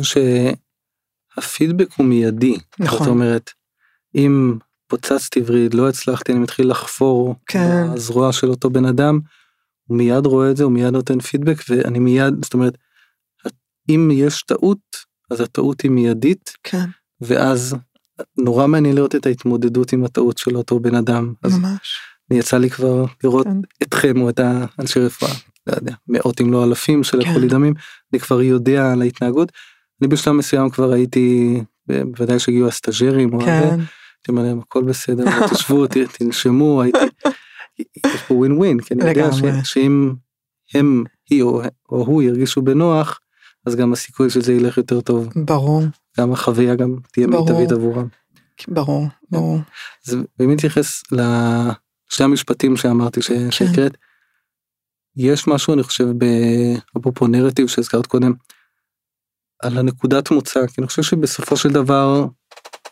שהפידבק 1.37 1.87
הוא 1.97 2.05
מיידי 2.05 2.57
נכון. 2.79 2.99
זאת 2.99 3.07
אומרת 3.07 3.51
אם 4.15 4.57
פוצצתי 4.87 5.41
וריד 5.45 5.73
לא 5.73 5.89
הצלחתי 5.89 6.31
אני 6.31 6.39
מתחיל 6.39 6.71
לחפור 6.71 7.35
כן. 7.45 7.93
בזרוע 7.93 8.33
של 8.33 8.49
אותו 8.49 8.69
בן 8.69 8.85
אדם 8.85 9.19
הוא 9.87 9.97
מיד 9.97 10.25
רואה 10.25 10.51
את 10.51 10.57
זה 10.57 10.63
הוא 10.63 10.71
מיד 10.71 10.93
נותן 10.93 11.19
פידבק 11.19 11.57
ואני 11.69 11.99
מיד 11.99 12.33
זאת 12.43 12.53
אומרת 12.53 12.77
אם 13.89 14.09
יש 14.13 14.43
טעות 14.43 14.90
אז 15.31 15.41
הטעות 15.41 15.81
היא 15.81 15.91
מיידית 15.91 16.53
כן 16.63 16.85
ואז 17.21 17.75
נורא 18.37 18.67
מעניין 18.67 18.95
לראות 18.95 19.15
את 19.15 19.25
ההתמודדות 19.25 19.93
עם 19.93 20.03
הטעות 20.03 20.37
של 20.37 20.57
אותו 20.57 20.79
בן 20.79 20.95
אדם 20.95 21.33
אז 21.43 21.57
ממש. 21.57 21.99
אני 22.31 22.39
יצא 22.39 22.57
לי 22.57 22.69
כבר 22.69 23.05
לראות 23.23 23.47
כן. 23.47 23.57
אתכם 23.83 24.21
או 24.21 24.29
את 24.29 24.39
האנשי 24.39 24.99
רפואה 24.99 25.31
לא 25.67 25.73
יודע 25.75 25.93
מאות 26.07 26.41
אם 26.41 26.51
לא 26.51 26.63
אלפים 26.63 27.03
של 27.03 27.23
כן. 27.23 27.27
לקחו 27.27 27.39
לי 27.39 27.47
דמים 27.47 27.73
אני 28.13 28.19
כבר 28.19 28.41
יודע 28.41 28.91
על 28.91 29.01
ההתנהגות. 29.01 29.51
אני 30.01 30.07
בשלב 30.07 30.33
מסוים 30.33 30.69
כבר 30.69 30.91
הייתי 30.91 31.57
בוודאי 31.87 32.39
שהגיעו 32.39 32.67
הסטאג'רים 32.67 33.39
כן. 33.39 33.69
הייתי 33.69 34.29
אומר 34.29 34.43
להם 34.43 34.59
הכל 34.59 34.83
בסדר 34.83 35.47
תשבו 35.47 35.87
תנשמו 36.17 36.81
הייתי. 36.81 36.97
יש 37.79 38.21
פה 38.27 38.33
ווין 38.33 38.51
ווין 38.51 38.79
כי 38.79 38.93
אני 38.93 39.09
יודע 39.09 39.29
שאם 39.63 40.13
הם 40.73 41.03
היא 41.29 41.41
או, 41.41 41.61
או 41.89 42.05
הוא 42.05 42.23
ירגישו 42.23 42.61
בנוח 42.61 43.19
אז 43.65 43.75
גם 43.75 43.93
הסיכוי 43.93 44.29
שזה 44.29 44.53
ילך 44.53 44.77
יותר 44.77 45.01
טוב 45.01 45.29
ברור 45.45 45.83
גם 46.19 46.33
החוויה 46.33 46.75
גם 46.75 46.95
תהיה. 47.11 47.27
מיטבית 47.27 47.71
עבורם. 47.71 48.07
ברור 48.67 49.07
ברור. 49.31 49.57
אז 50.07 50.17
באמת 50.39 50.57
מתייחס 50.57 51.03
לשני 51.11 52.25
המשפטים 52.25 52.77
שאמרתי 52.77 53.21
ש- 53.21 53.27
כן. 53.27 53.51
שהקראת. 53.51 53.97
יש 55.15 55.47
משהו 55.47 55.73
אני 55.73 55.83
חושב 55.83 56.05
אפרופו 56.97 57.27
נרטיב 57.27 57.67
שהזכרת 57.67 58.05
קודם 58.07 58.33
על 59.63 59.77
הנקודת 59.77 60.31
מוצא 60.31 60.67
כי 60.67 60.81
אני 60.81 60.87
חושב 60.87 61.01
שבסופו 61.03 61.57
של 61.57 61.69
דבר 61.69 62.25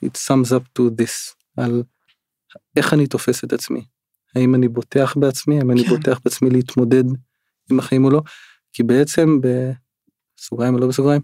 it 0.05 0.17
sums 0.27 0.49
up 0.49 0.63
to 0.79 0.83
this 1.01 1.35
על 1.57 1.83
איך 2.75 2.93
אני 2.93 3.07
תופס 3.07 3.43
את 3.43 3.53
עצמי 3.53 3.85
האם 4.35 4.55
אני 4.55 4.67
בוטח 4.67 5.17
בעצמי 5.17 5.57
האם 5.59 5.71
אני 5.71 5.83
כן. 5.83 5.89
בוטח 5.89 6.19
בעצמי 6.25 6.49
להתמודד 6.49 7.03
עם 7.71 7.79
החיים 7.79 8.05
או 8.05 8.09
לא 8.09 8.21
כי 8.73 8.83
בעצם 8.83 9.39
בסוגריים 10.39 10.73
או 10.73 10.79
לא 10.79 10.87
בסוגריים 10.87 11.21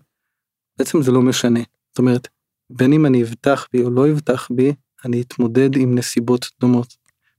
בעצם 0.77 1.01
זה 1.01 1.11
לא 1.11 1.21
משנה 1.21 1.59
זאת 1.89 1.99
אומרת 1.99 2.27
בין 2.69 2.93
אם 2.93 3.05
אני 3.05 3.23
אבטח 3.23 3.67
בי 3.73 3.83
או 3.83 3.89
לא 3.89 4.11
אבטח 4.11 4.47
בי 4.51 4.73
אני 5.05 5.21
אתמודד 5.21 5.75
עם 5.75 5.95
נסיבות 5.95 6.45
דומות. 6.61 6.95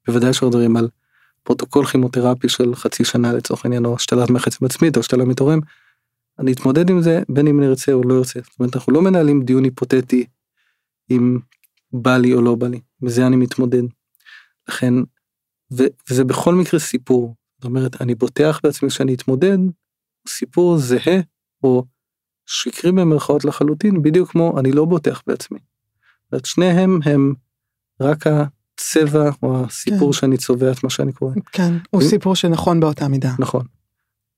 בוודאי 0.06 0.32
שאנחנו 0.32 0.48
מדברים 0.48 0.76
על 0.76 0.88
פרוטוקול 1.42 1.86
כימותרפי 1.86 2.48
של 2.48 2.74
חצי 2.74 3.04
שנה 3.04 3.32
לצורך 3.32 3.64
העניין 3.64 3.84
או 3.84 3.94
השתלת 3.94 4.30
מח 4.30 4.46
עצם 4.46 4.64
עצמית 4.64 4.96
או 4.96 5.00
השתלה 5.00 5.24
מתורם. 5.24 5.58
אני 6.38 6.52
אתמודד 6.52 6.90
עם 6.90 7.02
זה 7.02 7.22
בין 7.28 7.46
אם 7.46 7.60
ארצה 7.60 7.92
או 7.92 8.02
לא 8.02 8.14
ארצה. 8.14 8.40
זאת 8.40 8.60
אומרת 8.60 8.76
אנחנו 8.76 8.92
לא 8.92 9.02
מנהלים 9.02 9.44
דיון 9.44 9.64
היפותטי 9.64 10.26
אם 11.10 11.38
בא 11.92 12.16
לי 12.16 12.32
או 12.32 12.42
לא 12.42 12.54
בא 12.54 12.68
לי. 12.68 12.80
מזה 13.02 13.26
אני 13.26 13.36
מתמודד. 13.36 13.82
לכן 14.68 14.94
ו- 15.72 15.92
וזה 16.10 16.24
בכל 16.24 16.54
מקרה 16.54 16.80
סיפור. 16.80 17.34
זאת 17.56 17.64
אומרת 17.64 18.00
אני 18.00 18.14
בוטח 18.14 18.60
בעצמי 18.62 18.90
שאני 18.90 19.14
אתמודד 19.14 19.58
סיפור 20.28 20.78
זהה 20.78 21.20
או 21.62 21.84
שקרי 22.46 22.92
במרכאות 22.92 23.44
לחלוטין 23.44 24.02
בדיוק 24.02 24.30
כמו 24.30 24.60
אני 24.60 24.72
לא 24.72 24.84
בוטח 24.84 25.22
בעצמי. 25.26 25.58
זאת 25.58 26.32
אומרת, 26.32 26.46
שניהם 26.46 27.00
הם 27.04 27.34
רק 28.00 28.24
הצבע 28.26 29.30
או 29.42 29.64
הסיפור 29.64 30.12
כן. 30.12 30.18
שאני 30.18 30.36
צובע 30.36 30.72
את 30.72 30.84
מה 30.84 30.90
שאני 30.90 31.12
קורא. 31.12 31.34
כן. 31.52 31.74
הוא 31.90 32.02
סיפור 32.02 32.36
שנכון 32.36 32.80
באותה 32.80 33.08
מידה. 33.08 33.32
נכון. 33.38 33.64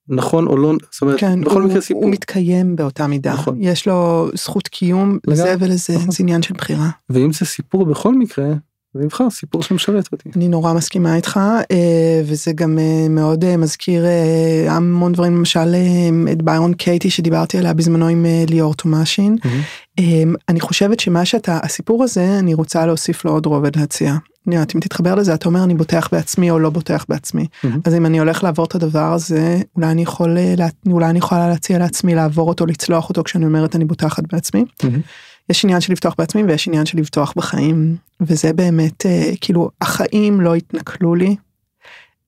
נכון 0.08 0.46
או 0.46 0.56
לא, 0.56 0.72
זאת 0.90 1.02
אומרת, 1.02 1.20
כן, 1.20 1.40
בכל 1.40 1.62
הוא, 1.62 1.68
מקרה 1.68 1.80
סיפור. 1.80 2.02
הוא 2.02 2.10
מתקיים 2.10 2.76
באותה 2.76 3.06
מידה. 3.06 3.32
נכון. 3.32 3.56
יש 3.60 3.88
לו 3.88 4.28
זכות 4.34 4.68
קיום 4.68 5.18
לגמרי, 5.26 5.32
לזה 5.32 5.54
ולזה, 5.60 5.94
נכון. 5.96 6.10
זה 6.10 6.16
עניין 6.20 6.42
של 6.42 6.54
בחירה. 6.54 6.90
ואם 7.10 7.32
זה 7.32 7.46
סיפור 7.46 7.86
בכל 7.86 8.14
מקרה, 8.14 8.48
זה 8.94 9.04
נבחר 9.04 9.30
סיפור 9.30 9.62
שמשרת 9.62 10.08
אותי. 10.12 10.28
אני 10.36 10.48
נורא 10.48 10.72
מסכימה 10.72 11.16
איתך, 11.16 11.40
אה, 11.70 12.22
וזה 12.24 12.52
גם 12.52 12.78
אה, 12.78 13.08
מאוד 13.10 13.44
אה, 13.44 13.56
מזכיר 13.56 14.04
המון 14.68 15.12
דברים, 15.12 15.36
למשל 15.36 15.74
את 16.32 16.42
ביירון 16.42 16.74
קייטי 16.74 17.10
שדיברתי 17.10 17.58
עליה 17.58 17.74
בזמנו 17.74 18.08
עם 18.08 18.26
ליאור 18.48 18.74
תומאשין. 18.74 19.36
אה, 19.98 20.22
אני 20.48 20.60
חושבת 20.60 21.00
שמה 21.00 21.24
שאתה, 21.24 21.58
הסיפור 21.62 22.04
הזה, 22.04 22.38
אני 22.38 22.54
רוצה 22.54 22.86
להוסיף 22.86 23.24
לו 23.24 23.30
עוד 23.30 23.46
רובד 23.46 23.76
להציע. 23.76 24.16
אני 24.46 24.54
יודעת, 24.54 24.74
אם 24.74 24.80
תתחבר 24.80 25.14
לזה, 25.14 25.34
אתה 25.34 25.48
אומר 25.48 25.64
אני 25.64 25.74
בוטח 25.74 26.08
בעצמי 26.12 26.50
או 26.50 26.58
לא 26.58 26.70
בוטח 26.70 27.04
בעצמי. 27.08 27.46
מהמם. 27.64 27.80
אז 27.84 27.94
אם 27.94 28.06
אני 28.06 28.18
הולך 28.18 28.44
לעבור 28.44 28.64
את 28.64 28.74
הדבר 28.74 29.12
הזה, 29.12 29.60
אולי 29.76 29.90
אני 29.90 30.02
יכול, 30.02 30.36
אולי 30.86 31.10
אני 31.10 31.18
יכולה 31.18 31.48
להציע 31.48 31.78
לעצמי 31.78 32.14
לעבור 32.14 32.48
אותו, 32.48 32.66
לצלוח 32.66 33.08
אותו 33.08 33.24
כשאני 33.24 33.44
אומרת 33.44 33.76
אני 33.76 33.84
בוטחת 33.84 34.22
בעצמי. 34.32 34.64
מהמם. 34.82 35.00
יש 35.50 35.64
עניין 35.64 35.80
של 35.80 35.92
לבטוח 35.92 36.14
בעצמי 36.18 36.42
ויש 36.42 36.68
עניין 36.68 36.86
של 36.86 36.98
לבטוח 36.98 37.32
בחיים 37.36 37.96
וזה 38.20 38.52
באמת 38.52 39.06
אה, 39.06 39.32
כאילו 39.40 39.70
החיים 39.80 40.40
לא 40.40 40.54
התנכלו 40.54 41.14
לי. 41.14 41.36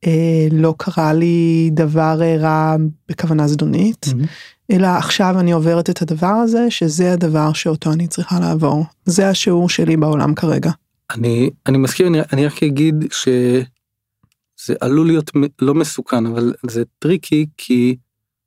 אה, 0.06 0.48
לא 0.50 0.74
קרה 0.78 1.12
לי 1.12 1.70
דבר 1.72 2.22
אה, 2.22 2.36
רע 2.36 2.76
בכוונה 3.08 3.48
זדונית 3.48 4.06
מהמם. 4.08 4.24
אלא 4.72 4.86
עכשיו 4.86 5.40
אני 5.40 5.52
עוברת 5.52 5.90
את 5.90 6.02
הדבר 6.02 6.26
הזה 6.26 6.70
שזה 6.70 7.12
הדבר 7.12 7.52
שאותו 7.52 7.92
אני 7.92 8.06
צריכה 8.08 8.40
לעבור 8.40 8.84
זה 9.04 9.28
השיעור 9.28 9.68
שלי 9.68 9.96
בעולם 9.96 10.34
כרגע. 10.34 10.70
אני 11.10 11.50
אני 11.66 11.78
מסכים 11.78 12.06
אני, 12.06 12.18
אני 12.32 12.46
רק 12.46 12.62
אגיד 12.62 12.94
שזה 13.10 14.74
עלול 14.80 15.06
להיות 15.06 15.30
לא 15.62 15.74
מסוכן 15.74 16.26
אבל 16.26 16.54
זה 16.70 16.82
טריקי 16.98 17.46
כי 17.56 17.96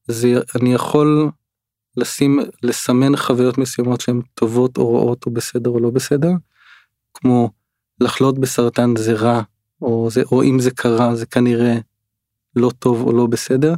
זה 0.07 0.39
אני 0.61 0.73
יכול 0.73 1.31
לשים 1.97 2.39
לסמן 2.63 3.15
חוויות 3.15 3.57
מסוימות 3.57 4.01
שהן 4.01 4.21
טובות 4.33 4.77
או 4.77 4.93
רעות 4.93 5.25
או 5.25 5.31
בסדר 5.31 5.69
או 5.69 5.79
לא 5.79 5.89
בסדר 5.89 6.31
כמו 7.13 7.49
לחלות 8.01 8.39
בסרטן 8.39 8.95
זה 8.97 9.13
רע 9.13 9.41
או 9.81 10.09
זה 10.11 10.23
או 10.31 10.43
אם 10.43 10.59
זה 10.59 10.71
קרה 10.71 11.15
זה 11.15 11.25
כנראה 11.25 11.77
לא 12.55 12.71
טוב 12.79 13.01
או 13.01 13.13
לא 13.13 13.27
בסדר. 13.27 13.73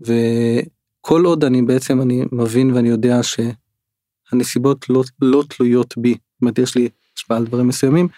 וכל 0.00 1.24
עוד 1.24 1.44
אני 1.44 1.62
בעצם 1.62 2.00
אני 2.00 2.24
מבין 2.32 2.70
ואני 2.70 2.88
יודע 2.88 3.20
שהנסיבות 3.22 4.90
לא, 4.90 5.02
לא 5.22 5.44
תלויות 5.48 5.94
בי 5.98 6.10
זאת 6.10 6.42
אומרת 6.42 6.58
יש 6.58 6.74
לי 6.74 6.88
השפעה 7.16 7.36
על 7.36 7.46
דברים 7.46 7.68
מסוימים 7.68 8.08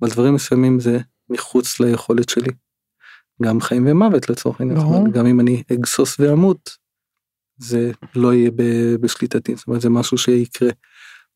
אבל 0.00 0.10
דברים 0.10 0.34
מסוימים 0.34 0.80
זה 0.80 0.98
מחוץ 1.30 1.80
ליכולת 1.80 2.28
שלי. 2.28 2.50
גם 3.42 3.60
חיים 3.60 3.86
ומוות 3.86 4.30
לצורך 4.30 4.60
העניין, 4.60 4.78
גם 5.12 5.26
אם 5.26 5.40
אני 5.40 5.62
אגסוס 5.72 6.20
ואמות, 6.20 6.76
זה 7.58 7.90
לא 8.14 8.34
יהיה 8.34 8.50
בשליטתי, 9.00 9.56
זאת 9.56 9.66
אומרת 9.66 9.80
זה 9.80 9.90
משהו 9.90 10.18
שיקרה. 10.18 10.70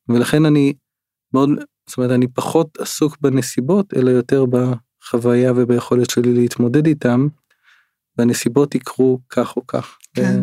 ולכן 0.08 0.46
אני 0.46 0.72
מאוד, 1.34 1.50
זאת 1.88 1.98
אומרת 1.98 2.10
אני 2.10 2.28
פחות 2.28 2.78
עסוק 2.80 3.16
בנסיבות, 3.20 3.94
אלא 3.96 4.10
יותר 4.10 4.44
בחוויה 4.46 5.52
וביכולת 5.56 6.10
שלי 6.10 6.34
להתמודד 6.34 6.86
איתם, 6.86 7.28
והנסיבות 8.18 8.74
יקרו 8.74 9.18
כך 9.30 9.56
או 9.56 9.66
כך. 9.66 9.98
כן. 10.14 10.42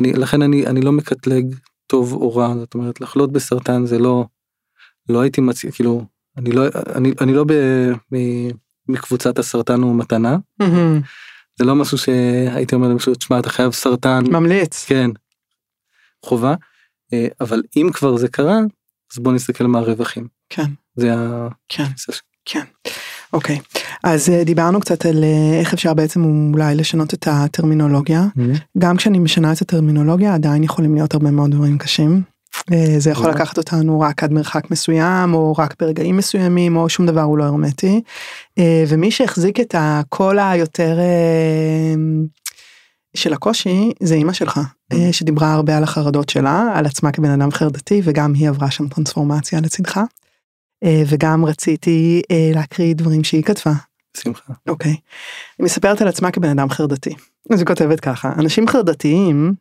אני, 0.00 0.12
לכן 0.12 0.42
אני, 0.42 0.66
אני 0.66 0.80
לא 0.80 0.92
מקטלג 0.92 1.54
טוב 1.86 2.12
או 2.12 2.36
רע, 2.36 2.54
זאת 2.56 2.74
אומרת 2.74 3.00
לחלות 3.00 3.32
בסרטן 3.32 3.86
זה 3.86 3.98
לא, 3.98 4.26
לא 5.08 5.20
הייתי 5.20 5.40
מציע, 5.40 5.70
כאילו, 5.70 6.04
אני 6.36 6.52
לא, 6.52 6.62
אני, 6.94 7.12
אני 7.20 7.34
לא 7.34 7.44
ב, 7.44 7.52
מ, 8.12 8.16
מקבוצת 8.88 9.38
הסרטן 9.38 9.80
הוא 9.80 9.96
מתנה, 9.96 10.36
מהמם. 10.60 11.00
זה 11.58 11.64
לא 11.64 11.74
משהו 11.74 11.98
שהייתי 11.98 12.74
אומר 12.74 12.88
למישהו, 12.88 13.14
תשמע 13.14 13.38
אתה 13.38 13.50
חייב 13.50 13.72
סרטן, 13.72 14.22
ממליץ. 14.30 14.84
כן, 14.84 15.10
חובה, 16.24 16.54
אה, 17.12 17.26
אבל 17.40 17.62
אם 17.76 17.90
כבר 17.92 18.16
זה 18.16 18.28
קרה, 18.28 18.58
אז 19.12 19.18
בוא 19.18 19.32
נסתכל 19.32 19.66
מה 19.66 19.78
הרווחים, 19.78 20.28
כן, 20.48 20.66
זה 20.96 21.14
ה... 21.14 21.48
כן, 21.68 21.84
כן. 22.44 22.64
אוקיי. 23.32 23.58
אז 24.04 24.30
אה, 24.30 24.44
דיברנו 24.44 24.80
קצת 24.80 25.06
על 25.06 25.24
אה, 25.24 25.60
איך 25.60 25.74
אפשר 25.74 25.94
בעצם 25.94 26.24
אולי 26.54 26.74
לשנות 26.74 27.14
את 27.14 27.28
הטרמינולוגיה. 27.30 28.22
גם 28.78 28.96
כשאני 28.96 29.18
משנה 29.18 29.52
את 29.52 29.62
הטרמינולוגיה 29.62 30.34
עדיין 30.34 30.64
יכולים 30.64 30.94
להיות 30.94 31.14
הרבה 31.14 31.30
מאוד 31.30 31.50
דברים 31.50 31.78
קשים. 31.78 32.22
אה, 32.72 32.94
זה 32.98 33.10
יכול 33.10 33.26
נכון. 33.26 33.40
לקחת 33.40 33.58
אותנו 33.58 34.00
רק 34.00 34.24
עד 34.24 34.32
מרחק 34.32 34.70
מסוים 34.70 35.34
או 35.34 35.54
רק 35.58 35.74
ברגעים 35.80 36.16
מסוימים 36.16 36.76
או 36.76 36.88
שום 36.88 37.06
דבר 37.06 37.20
הוא 37.20 37.38
לא 37.38 37.44
הרמטי. 37.44 38.02
אה, 38.58 38.84
ומי 38.88 39.10
שהחזיק 39.10 39.60
את 39.60 39.74
הקול 39.78 40.38
היותר 40.38 40.98
אה, 40.98 41.94
של 43.16 43.32
הקושי 43.32 43.92
זה 44.00 44.14
אימא 44.14 44.32
שלך 44.32 44.60
אה, 44.92 45.12
שדיברה 45.12 45.52
הרבה 45.52 45.76
על 45.76 45.82
החרדות 45.82 46.28
שלה 46.28 46.72
על 46.74 46.86
עצמה 46.86 47.12
כבן 47.12 47.30
אדם 47.30 47.50
חרדתי 47.50 48.00
וגם 48.04 48.34
היא 48.34 48.48
עברה 48.48 48.70
שם 48.70 48.88
טרנספורמציה 48.88 49.60
לצדך. 49.60 50.00
וגם 51.06 51.44
רציתי 51.44 52.22
להקריא 52.54 52.94
דברים 52.94 53.24
שהיא 53.24 53.42
כתבה 53.42 53.72
שמחה. 54.16 54.52
אוקיי. 54.68 54.90
היא 55.58 55.64
מספרת 55.64 56.02
על 56.02 56.08
עצמה 56.08 56.30
כבן 56.30 56.48
אדם 56.48 56.70
חרדתי. 56.70 57.14
אז 57.52 57.58
היא 57.58 57.66
כותבת 57.66 58.00
ככה, 58.00 58.32
אנשים 58.38 58.68
חרדתיים, 58.68 59.54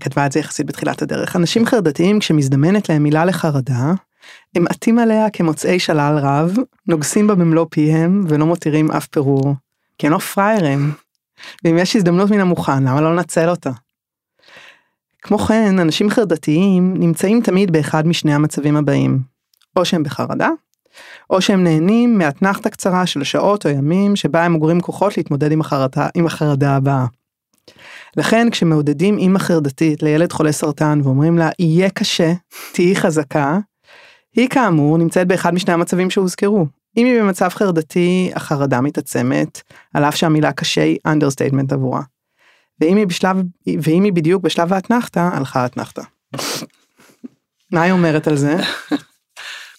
כתבה 0.00 0.26
את 0.26 0.32
זה 0.32 0.40
יחסית 0.40 0.66
בתחילת 0.66 1.02
הדרך, 1.02 1.36
אנשים 1.36 1.66
חרדתיים 1.66 2.18
כשמזדמנת 2.18 2.88
להם 2.88 3.02
מילה 3.02 3.24
לחרדה, 3.24 3.92
הם 4.54 4.66
עטים 4.66 4.98
עליה 4.98 5.30
כמוצאי 5.30 5.78
שלל 5.78 6.18
רב, 6.22 6.56
נוגסים 6.86 7.26
בה 7.26 7.34
במלוא 7.34 7.66
פיהם 7.70 8.24
ולא 8.28 8.46
מותירים 8.46 8.90
אף 8.90 9.06
פירור. 9.06 9.54
כי 9.98 10.06
הם 10.06 10.12
לא 10.12 10.18
פראיירים. 10.18 10.92
ואם 11.64 11.78
יש 11.78 11.96
הזדמנות 11.96 12.30
מן 12.30 12.40
המוכן, 12.40 12.84
למה 12.84 13.00
לא 13.00 13.16
לנצל 13.16 13.48
אותה? 13.48 13.70
כמו 15.22 15.38
כן, 15.38 15.78
אנשים 15.78 16.10
חרדתיים 16.10 16.94
נמצאים 16.96 17.40
תמיד 17.40 17.70
באחד 17.70 18.06
משני 18.06 18.34
המצבים 18.34 18.76
הבאים. 18.76 19.20
או 19.76 19.84
שהם 19.84 20.02
בחרדה, 20.02 20.48
או 21.30 21.40
שהם 21.40 21.64
נהנים 21.64 22.18
מאתנחתה 22.18 22.70
קצרה 22.70 23.06
של 23.06 23.24
שעות 23.24 23.66
או 23.66 23.70
ימים 23.70 24.16
שבה 24.16 24.44
הם 24.44 24.54
אוגרים 24.54 24.80
כוחות 24.80 25.16
להתמודד 25.16 25.52
עם 25.52 25.60
החרדה, 25.60 26.08
עם 26.14 26.26
החרדה 26.26 26.76
הבאה. 26.76 27.06
לכן 28.18 28.50
כשמעודדים 28.50 29.18
אימא 29.18 29.38
חרדתית 29.38 30.02
לילד 30.02 30.32
חולה 30.32 30.52
סרטן 30.52 31.00
ואומרים 31.04 31.38
לה 31.38 31.50
יהיה 31.58 31.90
קשה, 31.90 32.32
תהיי 32.72 32.96
חזקה, 32.96 33.58
היא 34.36 34.48
כאמור 34.48 34.98
נמצאת 34.98 35.28
באחד 35.28 35.54
משני 35.54 35.72
המצבים 35.72 36.10
שהוזכרו. 36.10 36.66
אם 36.96 37.06
היא 37.06 37.20
במצב 37.20 37.48
חרדתי, 37.48 38.30
החרדה 38.34 38.80
מתעצמת, 38.80 39.62
על 39.94 40.04
אף 40.04 40.16
שהמילה 40.16 40.52
קשה 40.52 40.82
היא 40.82 40.98
understatement 41.08 41.74
עבורה. 41.74 42.02
ואם 42.80 42.96
היא, 42.96 43.06
בשלב, 43.06 43.36
ואם 43.82 44.04
היא 44.04 44.12
בדיוק 44.12 44.42
בשלב 44.42 44.72
האתנחתה, 44.72 45.30
הלכה 45.32 45.62
האתנחתה. 45.62 46.02
מה 47.72 47.82
היא 47.82 47.92
אומרת 47.92 48.28
על 48.28 48.36
זה? 48.36 48.56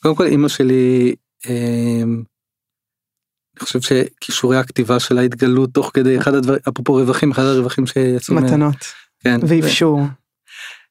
קודם 0.01 0.15
כל 0.15 0.27
אמא 0.27 0.47
שלי, 0.47 1.15
אה, 1.49 2.03
אני 3.59 3.65
חושב 3.65 3.81
שכישורי 3.81 4.57
הכתיבה 4.57 4.99
שלה 4.99 5.21
התגלו 5.21 5.67
תוך 5.67 5.91
כדי 5.93 6.17
אחד 6.17 6.33
הדברים, 6.33 6.59
אפרופו 6.69 6.93
רווחים, 6.93 7.31
אחד 7.31 7.43
הרווחים 7.43 7.87
שיצאו, 7.87 8.35
מה- 8.35 8.41
מתנות 8.41 8.75
כן, 9.19 9.39
ואפשור. 9.47 10.01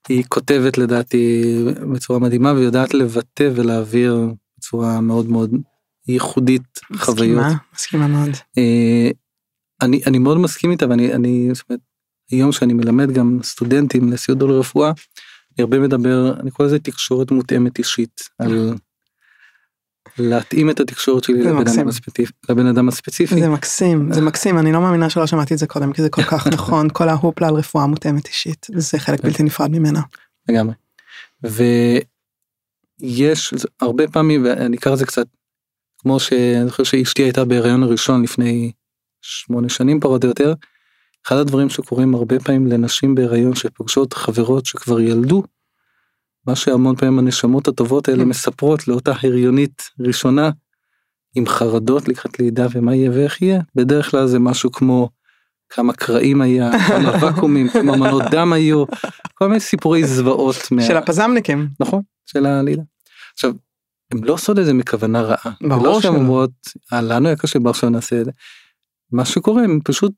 היא 0.09 0.24
כותבת 0.28 0.78
לדעתי 0.78 1.44
בצורה 1.92 2.18
מדהימה 2.18 2.52
ויודעת 2.52 2.94
לבטא 2.94 3.50
ולהעביר 3.54 4.26
בצורה 4.59 5.00
מאוד 5.00 5.28
מאוד 5.28 5.50
ייחודית 6.09 6.62
חוויות. 6.96 7.38
מסכימה, 7.38 7.54
מסכימה 7.74 8.07
מאוד. 8.07 8.31
אה, 8.59 9.11
אני 9.83 10.00
אני 10.07 10.18
מאוד 10.18 10.38
מסכים 10.38 10.70
איתה 10.70 10.88
ואני 10.88 11.14
אני 11.14 11.50
זאת 11.54 11.64
אומרת, 11.70 11.81
היום 12.31 12.52
שאני 12.52 12.72
מלמד 12.72 13.11
גם 13.11 13.38
סטודנטים 13.42 14.12
לסיעוד 14.12 14.42
או 14.42 14.46
לרפואה. 14.46 14.88
אני 14.88 15.62
הרבה 15.62 15.78
מדבר 15.78 16.33
אני 16.40 16.50
קורא 16.50 16.68
לזה 16.68 16.78
תקשורת 16.78 17.31
מותאמת 17.31 17.78
אישית 17.78 18.20
על 18.38 18.74
להתאים 20.18 20.71
את 20.71 20.81
התקשורת 20.81 21.25
שלי 21.25 21.42
לבן. 21.42 21.57
אדם, 21.57 21.88
הספציפי, 21.88 22.33
לבן 22.49 22.66
אדם 22.66 22.88
הספציפי. 22.88 23.40
זה 23.40 23.49
מקסים, 23.49 24.12
זה 24.12 24.21
מקסים, 24.21 24.59
אני 24.59 24.73
לא 24.73 24.81
מאמינה 24.81 25.11
שלא 25.11 25.27
שמעתי 25.27 25.55
את 25.55 25.59
זה 25.59 25.66
קודם, 25.66 25.92
כי 25.92 26.03
זה 26.03 26.11
כל 26.11 26.23
כך 26.23 26.47
נכון, 26.55 26.88
כל 26.92 27.09
ההופלה 27.09 27.49
על 27.49 27.55
רפואה 27.55 27.87
מותאמת 27.87 28.27
אישית, 28.27 28.66
זה 28.75 28.99
חלק. 28.99 29.25
בלתי 29.25 29.42
נפרד 29.42 29.71
ממנה. 29.71 30.01
לגמרי. 30.49 30.75
ויש 33.03 33.55
הרבה 33.81 34.09
פעמים 34.09 34.44
ואני 34.44 34.77
אקרא 34.77 34.92
את 34.92 34.99
זה 34.99 35.07
קצת 35.07 35.27
כמו 35.99 36.21
שאני 36.21 36.71
חושב 36.71 36.85
שאשתי 36.85 37.23
הייתה 37.23 37.44
בהיריון 37.44 37.83
הראשון 37.83 38.23
לפני 38.23 38.73
שמונה 39.23 39.68
שנים 39.68 40.01
פחות 40.01 40.25
או 40.25 40.29
יותר. 40.29 40.55
אחד 41.27 41.37
הדברים 41.37 41.68
שקורים 41.68 42.14
הרבה 42.14 42.40
פעמים 42.40 42.66
לנשים 42.66 43.14
בהיריון 43.14 43.55
שפוגשות 43.55 44.12
חברות 44.14 44.66
שכבר 44.66 45.01
ילדו. 45.01 45.42
מה 46.49 46.57
שהמון 46.57 46.97
פעמים 46.97 47.19
הנשמות 47.19 47.69
הטובות 47.69 48.09
האלה 48.09 48.23
Mm. 48.23 48.27
מספרות 48.27 48.89
לאותה 48.89 49.13
הריונית 49.23 49.83
ראשונה 50.01 50.51
עם 51.37 51.47
חרדות 51.47 52.09
לקראת 52.09 52.39
לידה 52.39 52.67
ומה 52.73 52.95
יהיה 52.95 53.11
ואיך 53.11 53.43
יהיה 53.43 53.61
בדרך 53.75 54.11
כלל 54.11 54.27
זה 54.27 54.39
משהו 54.39 54.73
כמו 54.73 55.09
כמה 55.69 55.93
קרעים 55.93 56.41
היה 56.41 56.71
כמה 56.89 57.13
ואקומים 57.23 57.69
כמה 57.69 57.97
מנות 57.97 58.23
דם 58.31 58.53
היו 58.53 58.85
כל 59.35 59.47
מיני 59.49 59.61
סיפורי 59.61 60.05
זוועות 60.07 60.57
מה... 60.71 60.83
של 60.83 60.97
הפזמניקים. 60.97 61.69
נכון 61.81 62.03
של 62.27 62.47
הלילה. 62.47 62.83
עכשיו 63.35 63.53
הם 64.13 64.25
לא 64.25 64.33
עושות 64.33 64.59
את 64.59 64.65
זה 64.65 64.75
מכוונה 64.75 65.23
רעה. 65.23 65.53
ברור 65.69 65.83
לא 65.87 66.01
שהן 66.01 66.13
שלא. 66.13 66.19
אומרות 66.21 66.51
"אה, 66.93 67.01
לנו 67.03 67.27
היה 67.29 67.37
קשה 67.37 67.59
עכשיו 67.67 67.91
נעשה 67.91 68.21
את 68.21 68.25
זה. 68.25 68.31
מה 69.13 69.25
שקורה 69.25 69.63
הם 69.65 69.79
פשוט 69.85 70.13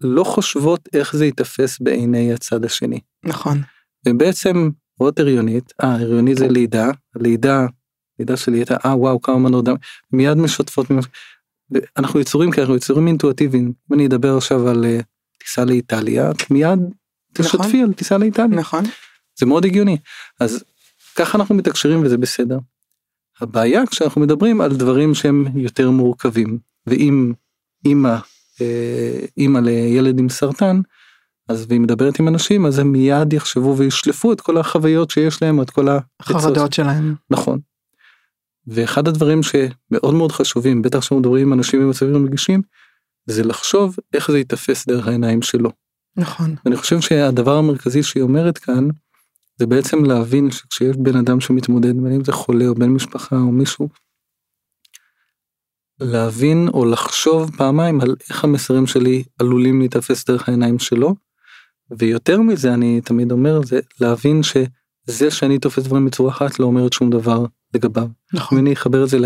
לא 0.00 0.24
חושבות 0.24 0.88
איך 0.92 1.16
זה 1.16 1.24
ייתפס 1.26 1.78
בעיני 1.80 2.32
הצד 2.32 2.64
השני. 2.64 3.00
נכון. 3.24 3.62
ובעצם 4.08 4.70
רואות 5.00 5.18
הריונית, 5.18 5.72
אה 5.82 5.94
הריונית 5.94 6.38
זה 6.38 6.48
לידה, 6.48 6.90
לידה, 7.16 7.66
לידה 8.18 8.36
שלי 8.36 8.58
הייתה 8.58 8.76
אה 8.84 8.96
וואו 8.96 9.22
כמה 9.22 9.38
מנות 9.38 9.64
דם, 9.64 9.76
מיד 10.12 10.36
משתפות, 10.36 10.90
ממש- 10.90 11.06
אנחנו 11.96 12.20
יצורים 12.20 12.50
כאלה, 12.50 12.62
אנחנו 12.62 12.76
יצורים 12.76 13.06
אינטואטיביים, 13.06 13.64
אם 13.64 13.94
אני 13.94 14.06
אדבר 14.06 14.36
עכשיו 14.36 14.68
על 14.68 14.84
אה, 14.84 15.00
טיסה 15.38 15.64
לאיטליה, 15.64 16.30
את 16.30 16.50
מיד 16.50 16.78
נכון. 17.38 17.60
תשתפי 17.60 17.82
על 17.82 17.92
טיסה 17.92 18.18
לאיטליה, 18.18 18.46
נכון. 18.46 18.84
זה 19.38 19.46
מאוד 19.46 19.64
הגיוני, 19.64 19.98
אז 20.40 20.64
ככה 21.16 21.38
אנחנו 21.38 21.54
מתקשרים 21.54 22.02
וזה 22.04 22.18
בסדר. 22.18 22.58
הבעיה 23.40 23.86
כשאנחנו 23.86 24.20
מדברים 24.20 24.60
על 24.60 24.76
דברים 24.76 25.14
שהם 25.14 25.44
יותר 25.58 25.90
מורכבים, 25.90 26.58
ואם 26.86 27.32
אימא, 27.84 28.16
אה, 28.60 29.18
אימא 29.36 29.58
לילד 29.58 30.18
עם 30.18 30.28
סרטן, 30.28 30.80
אז 31.48 31.66
והיא 31.68 31.80
מדברת 31.80 32.20
עם 32.20 32.28
אנשים 32.28 32.66
אז 32.66 32.78
הם 32.78 32.92
מיד 32.92 33.32
יחשבו 33.32 33.76
וישלפו 33.76 34.32
את 34.32 34.40
כל 34.40 34.58
החוויות 34.58 35.10
שיש 35.10 35.42
להם 35.42 35.62
את 35.62 35.70
כל 35.70 35.88
העצות. 35.88 36.42
חרדות 36.42 36.72
שלהם. 36.72 37.14
נכון. 37.30 37.60
ואחד 38.66 39.08
הדברים 39.08 39.40
שמאוד 39.42 40.14
מאוד 40.14 40.32
חשובים 40.32 40.82
בטח 40.82 40.98
כשאנחנו 40.98 41.18
מדברים 41.18 41.46
עם 41.46 41.52
אנשים 41.52 41.80
במצבים 41.80 42.26
רגישים 42.26 42.62
זה 43.26 43.44
לחשוב 43.44 43.96
איך 44.12 44.30
זה 44.30 44.38
ייתפס 44.38 44.86
דרך 44.86 45.06
העיניים 45.06 45.42
שלו. 45.42 45.70
נכון. 46.16 46.54
אני 46.66 46.76
חושב 46.76 47.00
שהדבר 47.00 47.56
המרכזי 47.56 48.02
שהיא 48.02 48.22
אומרת 48.22 48.58
כאן 48.58 48.88
זה 49.58 49.66
בעצם 49.66 50.04
להבין 50.04 50.50
שכשיש 50.50 50.96
בן 50.96 51.16
אדם 51.16 51.40
שמתמודד 51.40 51.96
בין 52.02 52.12
אם 52.12 52.24
זה 52.24 52.32
חולה 52.32 52.66
או 52.66 52.74
בן 52.74 52.88
משפחה 52.88 53.36
או 53.36 53.52
מישהו. 53.52 53.88
להבין 56.00 56.68
או 56.68 56.84
לחשוב 56.84 57.56
פעמיים 57.56 58.00
על 58.00 58.14
איך 58.30 58.44
המסרים 58.44 58.86
שלי 58.86 59.24
עלולים 59.38 59.78
להיתפס 59.78 60.24
דרך 60.24 60.48
העיניים 60.48 60.78
שלו. 60.78 61.14
ויותר 61.90 62.40
מזה 62.40 62.74
אני 62.74 63.00
תמיד 63.00 63.32
אומר 63.32 63.62
זה 63.62 63.80
להבין 64.00 64.42
שזה 64.42 65.30
שאני 65.30 65.58
תופס 65.58 65.84
דברים 65.84 66.06
בצורה 66.06 66.30
אחת 66.30 66.58
לא 66.58 66.66
אומרת 66.66 66.92
שום 66.92 67.10
דבר 67.10 67.44
לגביו. 67.74 68.08
נכון. 68.32 68.58
אני 68.58 68.72
אחבר 68.72 69.04
את 69.04 69.08
זה 69.08 69.18
ל... 69.18 69.24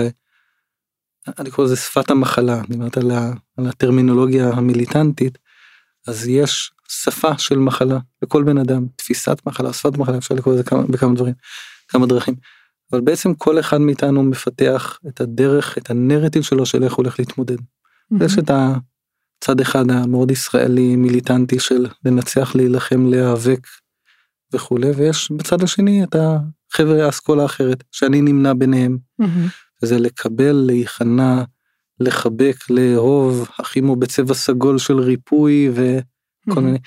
אני 1.38 1.50
קורא 1.50 1.66
לזה 1.66 1.76
שפת 1.76 2.10
המחלה, 2.10 2.62
אומרת 2.74 2.96
על, 2.96 3.10
ה... 3.10 3.32
על 3.56 3.66
הטרמינולוגיה 3.66 4.50
המיליטנטית, 4.50 5.38
אז 6.06 6.28
יש 6.28 6.72
שפה 6.88 7.38
של 7.38 7.58
מחלה 7.58 7.98
לכל 8.22 8.42
בן 8.42 8.58
אדם, 8.58 8.86
תפיסת 8.96 9.38
מחלה, 9.46 9.72
שפת 9.72 9.96
מחלה, 9.96 10.18
אפשר 10.18 10.34
לקרוא 10.34 10.54
לזה 10.54 10.62
כמה, 10.64 10.82
בכמה 10.82 11.14
דברים, 11.14 11.34
כמה 11.88 12.06
דרכים. 12.06 12.34
אבל 12.92 13.00
בעצם 13.00 13.34
כל 13.34 13.60
אחד 13.60 13.80
מאיתנו 13.80 14.22
מפתח 14.22 14.98
את 15.08 15.20
הדרך, 15.20 15.78
את 15.78 15.90
הנרטיב 15.90 16.42
שלו 16.42 16.66
של 16.66 16.84
איך 16.84 16.92
הוא 16.92 17.02
הולך 17.04 17.18
להתמודד. 17.18 17.56
יש 18.20 18.38
את 18.38 18.50
הצד 19.42 19.60
אחד 19.60 19.90
המאוד 19.90 20.30
ישראלי 20.30 20.96
מיליטנטי 20.96 21.60
של 21.60 21.86
לנצח, 22.04 22.54
להילחם, 22.54 23.06
להיאבק 23.06 23.66
וכולי, 24.52 24.90
ויש 24.90 25.30
בצד 25.30 25.62
השני 25.62 26.04
את 26.04 26.16
החבר'ה 26.16 27.06
האסכולה 27.06 27.42
האחרת, 27.42 27.84
שאני 27.92 28.20
נמנה 28.20 28.54
ביניהם. 28.54 28.98
וזה 29.82 29.98
לקבל, 29.98 30.52
להיכנע, 30.52 31.42
לחבק, 32.00 32.70
לאהוב, 32.70 33.48
החימו 33.58 33.96
בצבע 33.96 34.34
סגול 34.34 34.78
של 34.78 34.98
ריפוי 34.98 35.70
וכל 35.74 36.60
מיני. 36.60 36.78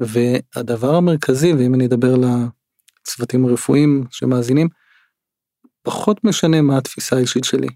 והדבר 0.00 0.94
המרכזי, 0.94 1.52
ואם 1.52 1.74
אני 1.74 1.86
אדבר 1.86 2.14
לצוותים 2.16 3.44
הרפואיים 3.44 4.04
שמאזינים, 4.10 4.68
פחות 5.82 6.24
משנה 6.24 6.62
מה 6.62 6.78
התפיסה 6.78 7.16
האישית 7.16 7.44
שלי, 7.44 7.68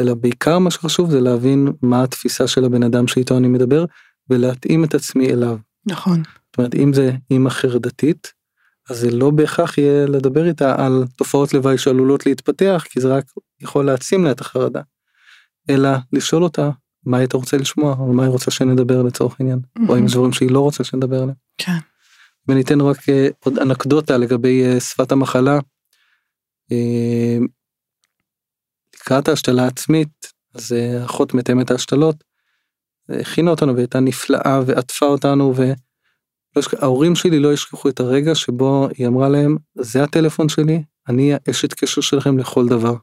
אלא 0.00 0.14
בעיקר 0.14 0.58
מה 0.58 0.70
שחשוב 0.70 1.10
זה 1.10 1.20
להבין 1.20 1.68
מה 1.82 2.02
התפיסה 2.02 2.46
של 2.48 2.64
הבן 2.64 2.82
אדם 2.82 3.08
שאיתו 3.08 3.36
אני 3.36 3.48
מדבר, 3.48 3.84
ולהתאים 4.30 4.84
את 4.84 4.94
עצמי 4.94 5.32
אליו. 5.32 5.56
נכון. 5.86 6.22
זאת 6.24 6.58
אומרת, 6.58 6.74
אם 6.74 6.92
זה 6.92 7.12
אימא 7.30 7.50
חרדתית, 7.50 8.32
אז 8.90 8.98
זה 8.98 9.10
לא 9.10 9.30
בהכרח 9.30 9.78
יהיה 9.78 10.06
לדבר 10.06 10.48
איתה 10.48 10.84
על 10.84 11.04
תופעות 11.16 11.54
לוואי 11.54 11.78
שעלולות 11.78 12.26
להתפתח, 12.26 12.84
כי 12.90 13.00
זה 13.00 13.08
רק 13.08 13.24
יכול 13.60 13.86
להעצים 13.86 14.24
לה 14.24 14.30
את 14.30 14.40
החרדה. 14.40 14.80
אלא 15.70 15.90
לשאול 16.12 16.42
אותה 16.42 16.70
מה 17.06 17.18
היית 17.18 17.32
רוצה 17.32 17.56
לשמוע, 17.56 17.96
או 17.98 18.12
מה 18.12 18.22
היא 18.22 18.30
רוצה 18.30 18.50
שנדבר 18.50 19.02
לצורך 19.02 19.36
העניין, 19.40 19.58
או 19.88 19.98
אם 19.98 20.04
יש 20.04 20.12
דברים 20.12 20.32
שהיא 20.32 20.50
לא 20.50 20.60
רוצה 20.60 20.84
שנדבר 20.84 21.16
עליהם. 21.16 21.36
כן. 21.58 21.78
וניתן 22.48 22.80
רק 22.80 22.98
uh, 22.98 23.32
עוד 23.44 23.58
אנקדוטה 23.58 24.16
לגבי 24.16 24.76
uh, 24.76 24.80
שפת 24.80 25.12
המחלה. 25.12 25.58
לקראת 29.08 29.28
ההשתלה 29.28 29.64
העצמית, 29.64 30.32
אז 30.54 30.76
אחות 31.04 31.34
מתאמת 31.34 31.70
ההשתלות, 31.70 32.24
הכינה 33.08 33.50
אותנו 33.50 33.74
והייתה 33.74 34.00
נפלאה 34.00 34.60
ועטפה 34.66 35.06
אותנו 35.06 35.54
וההורים 36.56 37.14
שלי 37.14 37.38
לא 37.38 37.52
ישכחו 37.52 37.88
את 37.88 38.00
הרגע 38.00 38.34
שבו 38.34 38.88
היא 38.96 39.06
אמרה 39.06 39.28
להם 39.28 39.56
זה 39.74 40.02
הטלפון 40.04 40.48
שלי 40.48 40.82
אני 41.08 41.32
האשת 41.34 41.72
קשר 41.72 42.00
שלכם 42.00 42.38
לכל 42.38 42.68
דבר. 42.68 42.94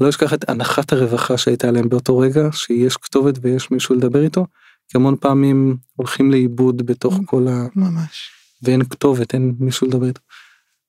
לא 0.00 0.08
אשכח 0.08 0.34
את 0.34 0.48
הנחת 0.50 0.92
הרווחה 0.92 1.38
שהייתה 1.38 1.70
להם 1.70 1.88
באותו 1.88 2.18
רגע 2.18 2.48
שיש 2.52 2.96
כתובת 2.96 3.34
ויש 3.42 3.70
מישהו 3.70 3.94
לדבר 3.94 4.22
איתו 4.22 4.46
כי 4.88 4.98
המון 4.98 5.16
פעמים 5.16 5.76
הולכים 5.96 6.30
לאיבוד 6.30 6.86
בתוך 6.86 7.20
כל 7.26 7.48
ה... 7.48 7.66
ממש. 7.76 8.30
ואין 8.62 8.84
כתובת 8.84 9.34
אין 9.34 9.54
מישהו 9.58 9.86
לדבר 9.86 10.06
איתו. 10.06 10.20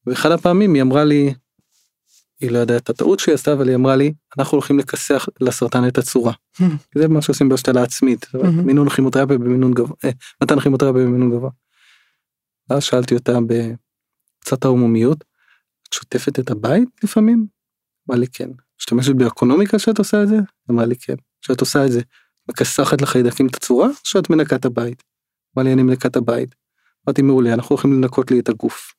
ואחד 0.06 0.32
הפעמים 0.32 0.74
היא 0.74 0.82
אמרה 0.82 1.04
לי 1.04 1.34
היא 2.42 2.52
לא 2.52 2.58
יודעת 2.58 2.84
את 2.84 2.90
הטעות 2.90 3.20
שהיא 3.20 3.36
עשתה 3.36 3.54
אבל 3.54 3.68
היא 3.68 3.76
אמרה 3.76 3.96
לי 3.96 4.14
אנחנו 4.38 4.56
הולכים 4.56 4.80
לכסח 4.80 5.26
לסרטן 5.42 5.88
את 5.88 5.98
הצורה. 5.98 6.34
זה 6.96 7.08
מה 7.08 7.22
שעושים 7.22 7.50
בהשתלה 7.50 7.84
עצמית 7.84 8.26
מינון 8.66 8.90
כימותרפיה 8.90 9.38
במינון 9.38 9.74
גבוה 9.74 9.96
אה, 10.06 10.10
מתן 10.44 10.60
כימותרפיה 10.60 11.04
במינון 11.04 11.32
גבוה. 11.32 11.50
ואז 12.70 12.84
שאלתי 12.84 13.16
אותה 13.16 13.38
בקצת 13.48 14.66
העוממיות 14.66 15.24
את 15.88 15.94
שוטפת 15.94 16.40
את 16.40 16.52
הבית 16.52 16.90
לפעמים? 17.04 17.48
אמרה 18.10 18.20
לי 18.20 18.28
כן. 18.28 18.50
משתמשת 18.80 19.16
באקונומיקה 19.16 19.80
שאת 19.80 19.98
עושה 19.98 20.24
את 20.24 20.28
זה? 20.28 20.38
אמרה 20.72 20.86
לי 20.86 20.96
כן. 20.96 21.16
שאת 21.42 21.62
עושה 21.62 21.86
את 21.86 21.92
זה 21.92 22.02
מכסחת 22.50 23.02
לחיידקים 23.02 23.48
את 23.48 23.56
הצורה 23.56 23.88
או 23.88 23.94
שאת 24.04 24.30
מנקה 24.30 24.56
את 24.56 24.66
הבית? 24.66 25.04
אמרה 25.56 25.64
לי 25.64 25.74
אני 25.74 25.84
מנקה 25.84 26.08
את 26.08 26.16
הבית. 26.16 26.56
אמרתי 27.08 27.22
מעולה 27.22 27.54
אנחנו 27.54 27.74
הולכים 27.74 27.94
לנקות 27.94 28.32
לי 28.32 28.40
את 28.40 28.50
הגוף. 28.50 28.94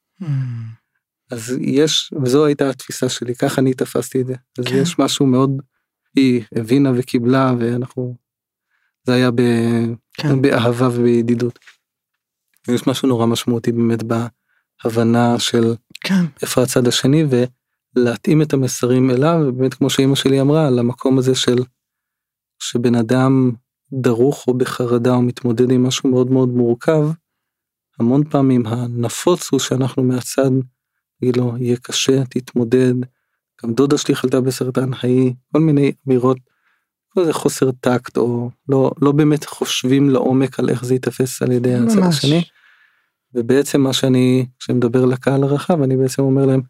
אז 1.30 1.56
יש 1.60 2.12
וזו 2.22 2.46
הייתה 2.46 2.70
התפיסה 2.70 3.08
שלי 3.08 3.34
ככה 3.34 3.60
אני 3.60 3.74
תפסתי 3.74 4.20
את 4.20 4.26
זה 4.26 4.34
אז 4.58 4.64
כן. 4.64 4.76
יש 4.82 4.98
משהו 4.98 5.26
מאוד 5.26 5.62
היא 6.16 6.42
הבינה 6.56 6.92
וקיבלה 6.96 7.54
ואנחנו 7.58 8.16
זה 9.08 9.14
היה 9.14 9.30
ב, 9.30 9.42
כן. 10.14 10.42
באהבה 10.42 10.88
ובידידות. 10.88 11.58
יש 12.68 12.86
משהו 12.86 13.08
נורא 13.08 13.26
משמעותי 13.26 13.72
באמת 13.72 14.02
בהבנה 14.02 15.38
של 15.38 15.74
כן. 16.00 16.24
איפה 16.42 16.62
הצד 16.62 16.86
השני 16.86 17.24
ולהתאים 17.96 18.42
את 18.42 18.52
המסרים 18.52 19.10
אליו 19.10 19.38
באמת 19.56 19.74
כמו 19.74 19.90
שאימא 19.90 20.14
שלי 20.14 20.40
אמרה 20.40 20.70
למקום 20.70 21.18
הזה 21.18 21.34
של 21.34 21.58
שבן 22.58 22.94
אדם 22.94 23.52
דרוך 23.92 24.44
או 24.48 24.54
בחרדה 24.54 25.14
או 25.14 25.22
מתמודד 25.22 25.70
עם 25.70 25.86
משהו 25.86 26.10
מאוד 26.10 26.30
מאוד 26.30 26.48
מורכב. 26.48 27.08
המון 28.00 28.24
פעמים 28.30 28.66
הנפוץ 28.66 29.48
הוא 29.52 29.60
שאנחנו 29.60 30.02
מהצד 30.02 30.50
נגיד 31.22 31.36
לו 31.36 31.56
יהיה 31.58 31.76
קשה 31.76 32.24
תתמודד. 32.24 32.94
גם 33.62 33.72
דודה 33.72 33.98
שלי 33.98 34.14
חלתה 34.14 34.40
בסרטן 34.40 34.90
ההיא 35.02 35.32
כל 35.52 35.60
מיני 35.60 35.92
אמירות. 36.08 36.38
כל 37.08 37.24
זה 37.24 37.32
חוסר 37.32 37.70
טקט 37.72 38.16
או 38.16 38.50
לא 38.68 38.90
לא 39.02 39.12
באמת 39.12 39.44
חושבים 39.44 40.10
לעומק 40.10 40.58
על 40.58 40.70
איך 40.70 40.84
זה 40.84 40.94
ייתפס 40.94 41.42
על 41.42 41.52
ידי 41.52 41.74
הצד. 41.74 42.02
השני. 42.02 42.42
ובעצם 43.34 43.80
מה 43.80 43.92
שאני 43.92 44.46
כשאני 44.58 44.78
מדבר 44.78 45.04
לקהל 45.04 45.42
הרחב 45.44 45.82
אני 45.82 45.96
בעצם 45.96 46.22
אומר 46.22 46.46
להם 46.46 46.60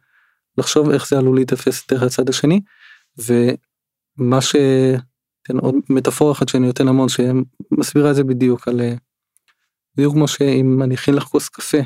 לחשוב 0.59 0.90
איך 0.90 1.09
זה 1.09 1.18
עלול 1.18 1.36
להיתפס 1.36 1.86
דרך 1.90 2.03
הצד 2.03 2.28
השני. 2.28 2.61
ומה 3.18 4.40
ש... 4.40 4.57
תן 5.49 5.59
עוד 5.59 5.74
מטאפורה 5.90 6.32
אחת 6.32 6.49
שאני 6.49 6.66
נותן 6.66 6.88
המון 6.88 7.09
שמסבירה 7.09 8.11
את 8.11 8.16
זה 8.16 8.24
בדיוק 8.24 8.68
על 8.68 8.80
אה, 8.80 8.94
בדיוק 9.96 10.14
כמו 10.14 10.28
שאם 10.28 10.82
אני 10.82 10.94
אכין 10.94 11.14
לך 11.14 11.22
כוס 11.22 11.49
קפה. 11.49 11.78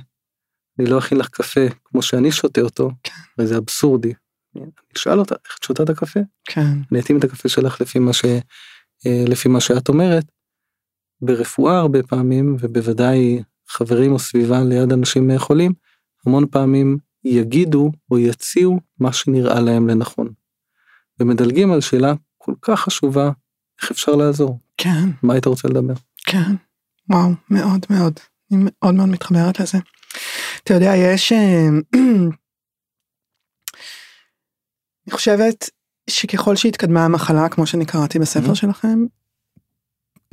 אני 0.79 0.91
לא 0.91 0.99
אכין 0.99 1.19
לך 1.19 1.29
קפה 1.29 1.61
כמו 1.85 2.03
שאני 2.03 2.33
שותה 2.33 2.61
אותו 2.61 2.91
כן. 3.03 3.13
וזה 3.39 3.59
אבסורדי. 3.59 4.13
אני 4.57 4.65
אשאל 4.97 5.19
אותה 5.19 5.35
איך 5.45 5.59
את 5.59 5.65
שותה 5.65 5.83
את 5.83 5.91
הקפה 5.91 6.21
כן. 6.45 6.67
אני 6.93 7.01
אתאים 7.01 7.19
את 7.19 7.25
הקפה 7.25 7.49
שלך 7.49 7.81
לפי 7.81 7.99
מה 7.99 8.13
ש... 8.13 8.25
אה, 9.07 9.25
לפי 9.29 9.49
מה 9.49 9.61
שאת 9.61 9.89
אומרת. 9.89 10.25
ברפואה 11.23 11.79
הרבה 11.79 12.03
פעמים 12.03 12.57
ובוודאי 12.61 13.43
חברים 13.69 14.13
או 14.13 14.19
סביבה 14.19 14.65
ליד 14.65 14.93
אנשים 14.93 15.39
חולים 15.39 15.73
המון 16.27 16.47
פעמים 16.51 16.99
יגידו 17.25 17.91
או 18.11 18.19
יציעו 18.19 18.81
מה 19.01 19.13
שנראה 19.13 19.61
להם 19.61 19.89
לנכון. 19.89 20.33
ומדלגים 21.21 21.73
על 21.73 21.81
שאלה 21.81 22.15
כל 22.39 22.55
כך 22.63 22.81
חשובה 22.81 23.31
איך 23.83 23.91
אפשר 23.91 24.13
לעזור 24.13 24.59
כן. 24.77 25.09
מה 25.23 25.33
היית 25.33 25.47
רוצה 25.47 25.69
לדבר. 25.69 25.95
כן. 26.27 26.55
וואו, 27.11 27.31
מאוד 27.51 27.87
מאוד. 27.91 28.21
אני 28.53 28.61
מאוד 28.65 28.95
מאוד 28.95 29.09
מתחברת 29.09 29.61
לזה. 29.61 29.79
אתה 30.65 30.75
יודע, 30.75 30.93
יש... 30.97 31.33
אה, 31.33 31.69
אני 35.07 35.13
חושבת 35.13 35.71
שככל 36.11 36.57
שהתקדמה 36.57 37.05
המחלה, 37.05 37.49
כמו 37.49 37.67
שאני 37.67 37.87
קראתי 37.87 38.19
בספר. 38.19 38.55
שלכם, 38.55 39.05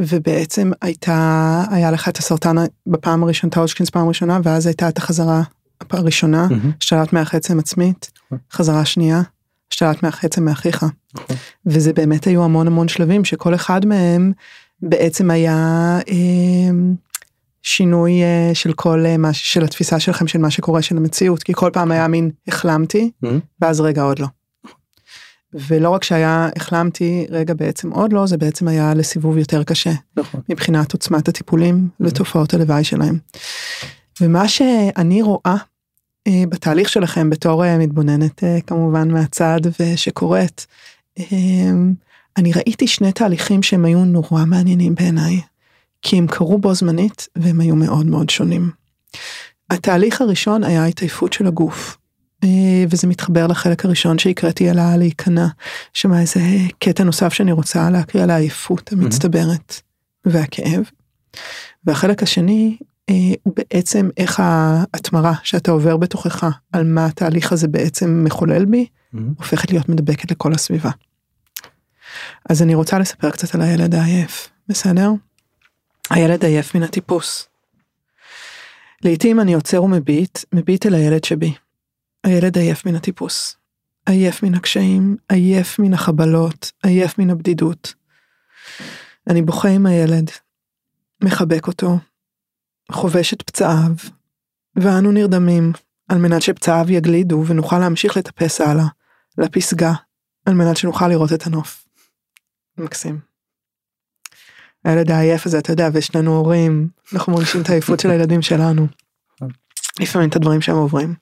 ובעצם 0.02 0.72
הייתה, 0.82 1.64
היה 1.72 1.92
לך 1.92 2.10
את 2.10 2.18
הסרטן 2.18 2.56
בפעם 2.88 3.24
הראשונה, 3.24 3.50
את 3.50 3.58
ההושקינס 3.58 3.90
פעם 3.90 4.08
ראשונה, 4.08 4.40
ואז 4.44 4.68
הייתה 4.68 4.90
את 4.90 4.98
החזרה 4.98 5.42
הראשונה, 5.90 6.48
השתלת 6.82 7.14
מח 7.14 7.36
עצם 7.36 7.60
עצמית, 7.60 8.12
נכון. 8.26 8.38
חזרה 8.52 8.86
שנייה, 8.86 9.22
השתלת 9.72 10.04
מח 10.04 10.26
עצם 10.26 10.46
מאחיך. 10.46 10.86
נכון. 11.16 11.36
וזה 11.66 11.94
באמת 11.94 12.28
היו 12.28 12.44
המון 12.44 12.68
המון 12.68 12.88
שלבים 12.88 13.26
שכל 13.26 13.56
אחד 13.56 13.86
מהם 13.86 14.32
בעצם 14.82 15.32
היה 15.32 15.56
אה, 16.10 16.70
שינוי 17.64 18.24
אה, 18.24 18.52
של 18.54 18.74
כל 18.74 19.06
אה, 19.06 19.18
מה 19.18 19.34
של 19.34 19.64
התפיסה 19.64 20.00
שלכם 20.00 20.28
של 20.28 20.40
מה 20.40 20.52
שקורה 20.52 20.82
של 20.82 20.98
המציאות 20.98 21.44
כי 21.44 21.54
כל 21.56 21.70
פעם 21.74 21.92
היה 21.92 22.08
מין 22.08 22.32
החלמתי 22.48 23.12
מהמם, 23.22 23.40
ואז 23.62 23.82
רגע 23.82 24.02
עוד 24.02 24.20
לא. 24.20 24.28
ולא 25.54 25.90
רק 25.90 26.04
שהיה 26.04 26.50
החלמתי 26.56 27.26
רגע 27.30 27.54
בעצם 27.54 27.92
עוד 27.92 28.14
לא 28.14 28.26
זה 28.26 28.38
בעצם 28.38 28.68
היה 28.68 28.94
לסיבוב 28.94 29.38
יותר 29.38 29.64
קשה 29.64 29.92
נכון. 30.18 30.42
מבחינת 30.50 30.94
עוצמת 30.94 31.28
הטיפולים 31.28 31.90
ותופעות 32.00 32.54
הלוואי 32.54 32.84
שלהם. 32.84 33.18
ומה 34.22 34.48
שאני 34.48 35.22
רואה 35.22 35.56
אה, 36.28 36.44
בתהליך 36.50 36.90
שלכם 36.90 37.30
בתור 37.30 37.66
אה, 37.66 37.78
מתבוננת 37.78 38.44
אה, 38.44 38.58
כמובן 38.68 39.12
מהצד 39.12 39.60
ושקוראת, 39.80 40.66
אה, 41.20 41.26
אני 42.38 42.52
ראיתי 42.54 42.88
שני 42.88 43.12
תהליכים 43.12 43.64
שהם 43.64 43.86
היו 43.86 44.06
נורא 44.06 44.46
מעניינים 44.46 44.96
בעיניי, 44.96 45.42
כי 46.02 46.18
הם 46.18 46.28
קרו 46.28 46.58
בו 46.58 46.74
זמנית 46.74 47.28
והם 47.36 47.62
היו 47.62 47.76
מאוד 47.76 48.06
מאוד 48.06 48.30
שונים. 48.30 48.72
התהליך 49.70 50.22
הראשון 50.22 50.64
היה 50.64 50.86
התעייפות 50.86 51.34
של 51.34 51.48
הגוף. 51.48 51.98
אה, 52.44 52.86
וזה 52.90 53.08
מתחבר 53.08 53.48
לחלק 53.48 53.86
הראשון 53.86 54.20
שהקראתי 54.20 54.70
על 54.70 54.80
הלהיכנע, 54.80 55.48
שמה 55.94 56.22
איזה 56.22 56.40
קטע 56.80 57.04
נוסף 57.04 57.34
שאני 57.34 57.52
רוצה 57.52 57.90
להקריא 57.90 58.24
על 58.24 58.30
העייפות 58.30 58.92
המצטברת 58.92 59.82
והכאב. 60.26 60.84
והחלק 61.84 62.24
השני 62.24 62.78
אה, 63.10 63.16
הוא 63.44 63.54
בעצם 63.56 64.10
איך 64.18 64.40
ההתמרה 64.40 65.34
שאתה 65.44 65.72
עובר 65.72 65.98
בתוכך 65.98 66.46
על 66.74 66.84
מה 66.84 67.06
התהליך 67.06 67.52
הזה 67.52 67.68
בעצם 67.68 68.22
מחולל 68.26 68.66
בי, 68.66 68.86
מהמם, 69.14 69.34
הופכת 69.38 69.72
להיות 69.72 69.90
מדבקת 69.90 70.32
לכל 70.32 70.54
הסביבה. 70.54 70.92
אז 72.50 72.62
אני 72.62 72.76
רוצה 72.76 73.00
לספר 73.00 73.30
קצת 73.30 73.56
על 73.56 73.62
הילד 73.62 73.96
העייף, 73.96 74.50
בסדר? 74.68 75.12
הילד 76.10 76.46
עייף 76.46 76.76
מן 76.76 76.84
הטיפוס. 76.84 77.48
לעתים 79.04 79.40
אני 79.40 79.54
עוצר 79.54 79.84
ומביט, 79.84 80.40
מביט 80.54 80.86
אל 80.86 80.94
הילד 80.94 81.24
שבי. 81.24 81.54
הילד 82.24 82.58
עייף 82.58 82.86
מן 82.86 82.96
הטיפוס. 82.96 83.58
עייף 84.06 84.44
מן 84.44 84.56
הקשיים, 84.56 85.18
עייף 85.30 85.80
מן 85.80 85.94
החבלות, 85.94 86.72
עייף 86.84 87.20
מן 87.20 87.30
הבדידות. 87.30 87.94
אני 89.30 89.42
בוכה 89.42 89.70
עם 89.70 89.86
הילד, 89.86 90.32
מחבק 91.24 91.68
אותו, 91.68 91.98
חובש 92.92 93.34
את 93.34 93.42
פצעיו, 93.42 93.92
ואנו 94.76 95.12
נרדמים 95.12 95.72
על 96.08 96.18
מנת 96.18 96.42
שפצעיו 96.42 96.86
יגלידו 96.90 97.44
ונוכל 97.48 97.80
להמשיך 97.80 98.18
לטפס 98.18 98.62
הלאה, 98.62 98.86
לפסגה, 99.38 99.94
על 100.46 100.54
מנת 100.54 100.78
שנוכל 100.78 101.08
לראות 101.08 101.34
את 101.34 101.48
הנוף. 101.48 101.86
מקסים. 102.78 103.29
הילד 104.86 105.12
העייף 105.12 105.46
הזה, 105.46 105.60
אתה 105.60 105.72
יודע, 105.72 105.90
ושנינו 105.94 106.38
הורים, 106.38 106.88
אנחנו 107.14 107.34
מרגישים 107.34 107.62
את 107.62 107.70
העייפות 107.70 108.00
של 108.00 108.10
הילדים 108.10 108.42
שלנו. 108.42 108.88
לפעמים 110.00 110.30
את 110.30 110.36
הדברים 110.36 110.62
שהם 110.62 110.76
עוברים. 110.76 111.14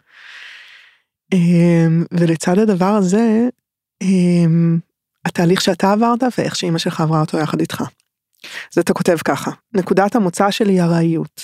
אמ, 1.34 2.06
ולצד 2.12 2.60
הדבר 2.60 2.86
הזה, 2.86 3.50
אמ, 4.02 4.80
התהליך 5.26 5.62
שאתה 5.62 5.92
עברת 5.92 6.24
ואיך 6.38 6.56
שאימא 6.56 6.78
שלך 6.78 7.02
עברה 7.02 7.22
אותו 7.22 7.38
יחד 7.38 7.60
איתך. 7.60 7.84
אז 8.74 8.78
אתה 8.80 8.94
כותב 8.94 9.18
ככה, 9.26 9.52
נקודת 9.74 10.16
המוצא 10.16 10.52
שלי 10.52 10.74
היא 10.74 10.82
ארעיות. 10.82 11.42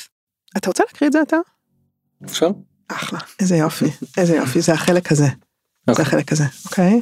אתה 0.57 0.69
רוצה 0.69 0.83
להקריא 0.87 1.07
את 1.07 1.13
זה 1.13 1.21
אתה? 1.21 1.37
אפשר? 2.25 2.47
אחלה, 2.87 3.19
איזה 3.39 3.55
יופי, 3.55 3.85
איזה 4.17 4.35
יופי, 4.35 4.61
זה 4.61 4.73
החלק 4.73 5.11
הזה. 5.11 5.27
זה. 5.91 6.01
החלק 6.01 6.31
הזה, 6.31 6.43
אוקיי? 6.65 7.01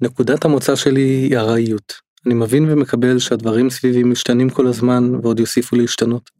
נקודת 0.00 0.44
המוצא 0.44 0.76
שלי 0.76 1.00
היא 1.00 1.36
ארעיות. 1.36 2.05
אני 2.26 2.34
מבין 2.34 2.70
ומקבל 2.70 3.18
שהדברים 3.18 3.70
סביבי 3.70 4.02
משתנים 4.02 4.50
כל 4.50 4.66
הזמן 4.66 5.14
ועוד 5.22 5.40
יוסיפו 5.40 5.76
להשתנות. 5.76 6.30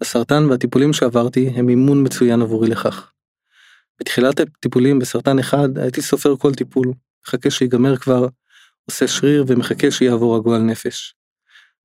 הסרטן 0.00 0.44
והטיפולים 0.50 0.92
שעברתי 0.92 1.48
הם 1.48 1.68
אימון 1.68 2.06
מצוין 2.06 2.42
עבורי 2.42 2.68
לכך. 2.68 3.12
בתחילת 4.00 4.40
הטיפולים 4.40 4.98
בסרטן 4.98 5.38
אחד 5.38 5.78
הייתי 5.78 6.02
סופר 6.02 6.36
כל 6.36 6.54
טיפול, 6.54 6.92
מחכה 7.26 7.50
שיגמר 7.50 7.96
כבר, 7.96 8.26
עושה 8.84 9.08
שריר 9.08 9.44
ומחכה 9.48 9.90
שיעבור 9.90 10.36
הגועל 10.36 10.62
נפש. 10.62 11.14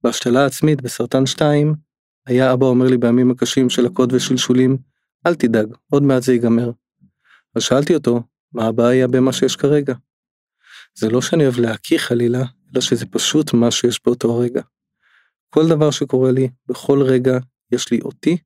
בהשתלה 0.04 0.44
העצמית 0.44 0.82
בסרטן 0.82 1.26
2, 1.26 1.76
היה 2.26 2.54
אבא 2.54 2.66
אומר 2.66 2.88
לי 2.88 2.98
בימים 2.98 3.32
הקשים 3.32 3.70
של 3.70 3.86
הקוד 3.86 4.14
ושלשולים, 4.14 4.78
אל 5.28 5.36
תדאג, 5.36 5.68
עוד 5.90 6.04
מעט 6.04 6.24
זה 6.24 6.34
ייגמר. 6.34 6.72
אז 7.56 7.64
שאלתי 7.64 7.96
אותו, 7.96 8.24
מה 8.54 8.66
הבעיה 8.66 9.08
במה 9.08 9.34
שיש 9.34 9.56
כרגע? 9.56 9.94
זה 10.96 11.10
לא 11.10 11.22
שאני 11.22 11.44
אוהב 11.44 11.60
להקיא 11.60 11.98
חלילה, 11.98 12.44
אלא 12.76 12.82
שזה 12.82 13.06
פשוט 13.06 13.54
מה 13.54 13.72
שיש 13.72 14.00
באותו 14.06 14.32
הרגע. 14.32 14.62
כל 15.50 15.68
דבר 15.68 15.92
שקורה 15.92 16.32
לי, 16.32 16.50
בכל 16.68 17.02
רגע, 17.02 17.38
יש 17.72 17.92
לי 17.92 18.00
אותי, 18.02 18.38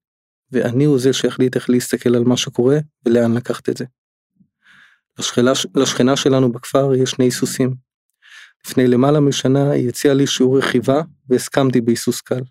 ואני 0.52 0.86
הוא 0.86 1.00
זה 1.00 1.14
שיחליט 1.14 1.56
איך 1.56 1.70
להסתכל 1.70 2.16
על 2.16 2.24
מה 2.24 2.38
שקורה 2.38 2.78
ולאן 3.06 3.34
לקחת 3.34 3.70
את 3.70 3.78
זה. 3.78 3.86
לשכנה, 5.20 5.52
לשכנה 5.76 6.16
שלנו 6.16 6.52
בכפר 6.52 6.96
יש 6.96 7.10
שני 7.10 7.32
סוסים. 7.32 7.76
לפני 8.66 8.88
למעלה 8.88 9.20
משנה 9.20 9.72
היא 9.72 9.90
הציעה 9.90 10.14
לי 10.14 10.28
שיעור 10.28 10.58
רכיבה 10.58 11.02
והסכמתי 11.30 11.82
בהיסוס 11.82 12.22
קל. 12.22 12.42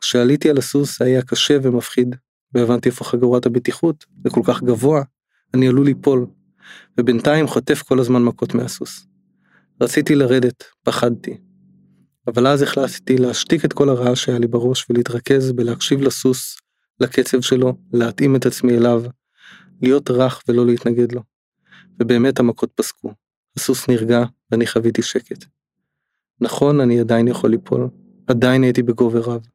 כשעליתי 0.00 0.50
על 0.50 0.58
הסוס 0.58 1.02
היה 1.02 1.22
קשה 1.22 1.56
ומפחיד, 1.62 2.16
והבנתי 2.54 2.88
איפה 2.88 3.04
חגורת 3.04 3.46
הבטיחות, 3.46 4.04
זה 4.24 4.30
כל 4.30 4.40
כך 4.44 4.62
גבוה, 4.62 5.02
אני 5.54 5.68
עלול 5.68 5.86
ליפול, 5.86 6.26
ובינתיים 6.98 7.46
חוטף 7.46 7.82
כל 7.82 8.00
הזמן 8.00 8.22
מכות 8.22 8.54
מהסוס. 8.54 9.09
רציתי 9.80 10.14
לרדת, 10.14 10.64
פחדתי. 10.82 11.36
אבל 12.26 12.46
אז 12.46 12.62
החלטתי 12.62 13.16
להשתיק 13.16 13.64
את 13.64 13.72
כל 13.72 13.88
הרעש 13.88 14.24
שהיה 14.24 14.38
לי 14.38 14.46
בראש 14.46 14.86
ולהתרכז 14.90 15.52
בלהקשיב 15.52 16.00
לסוס, 16.00 16.56
לקצב 17.00 17.40
שלו, 17.40 17.76
להתאים 17.92 18.36
את 18.36 18.46
עצמי 18.46 18.76
אליו, 18.76 19.02
להיות 19.82 20.10
רך 20.10 20.42
ולא 20.48 20.66
להתנגד 20.66 21.12
לו. 21.12 21.22
ובאמת 22.00 22.40
המכות 22.40 22.70
פסקו. 22.74 23.12
הסוס 23.56 23.88
נרגע 23.88 24.24
ואני 24.50 24.66
חוויתי 24.66 25.02
שקט. 25.02 25.44
נכון, 26.40 26.80
אני 26.80 27.00
עדיין 27.00 27.28
יכול 27.28 27.50
ליפול, 27.50 27.88
עדיין 28.26 28.62
הייתי 28.62 28.82
בגובה 28.82 29.20
רב. 29.20 29.46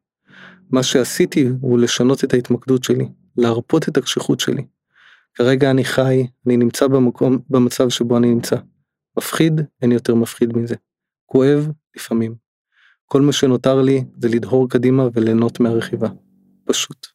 מה 0.70 0.82
שעשיתי 0.82 1.48
הוא 1.60 1.78
לשנות 1.78 2.24
את 2.24 2.34
ההתמקדות 2.34 2.84
שלי, 2.84 3.08
להרפות 3.36 3.88
את 3.88 3.96
הקשיחות 3.96 4.40
שלי. 4.40 4.66
כרגע 5.34 5.70
אני 5.70 5.84
חי, 5.84 6.26
אני 6.46 6.56
נמצא 6.56 6.86
במקום, 6.86 7.38
במצב 7.50 7.88
שבו 7.88 8.16
אני 8.16 8.28
נמצא. 8.34 8.56
מפחיד, 9.18 9.60
אין 9.82 9.92
יותר 9.92 10.14
מפחיד 10.14 10.56
מזה. 10.56 10.74
כואב, 11.26 11.68
לפעמים. 11.96 12.34
כל 13.06 13.22
מה 13.22 13.32
שנותר 13.32 13.82
לי 13.82 14.04
זה 14.18 14.28
לדהור 14.28 14.68
קדימה 14.70 15.08
וליהנות 15.12 15.60
מהרכיבה. 15.60 16.08
פשוט. 16.64 17.06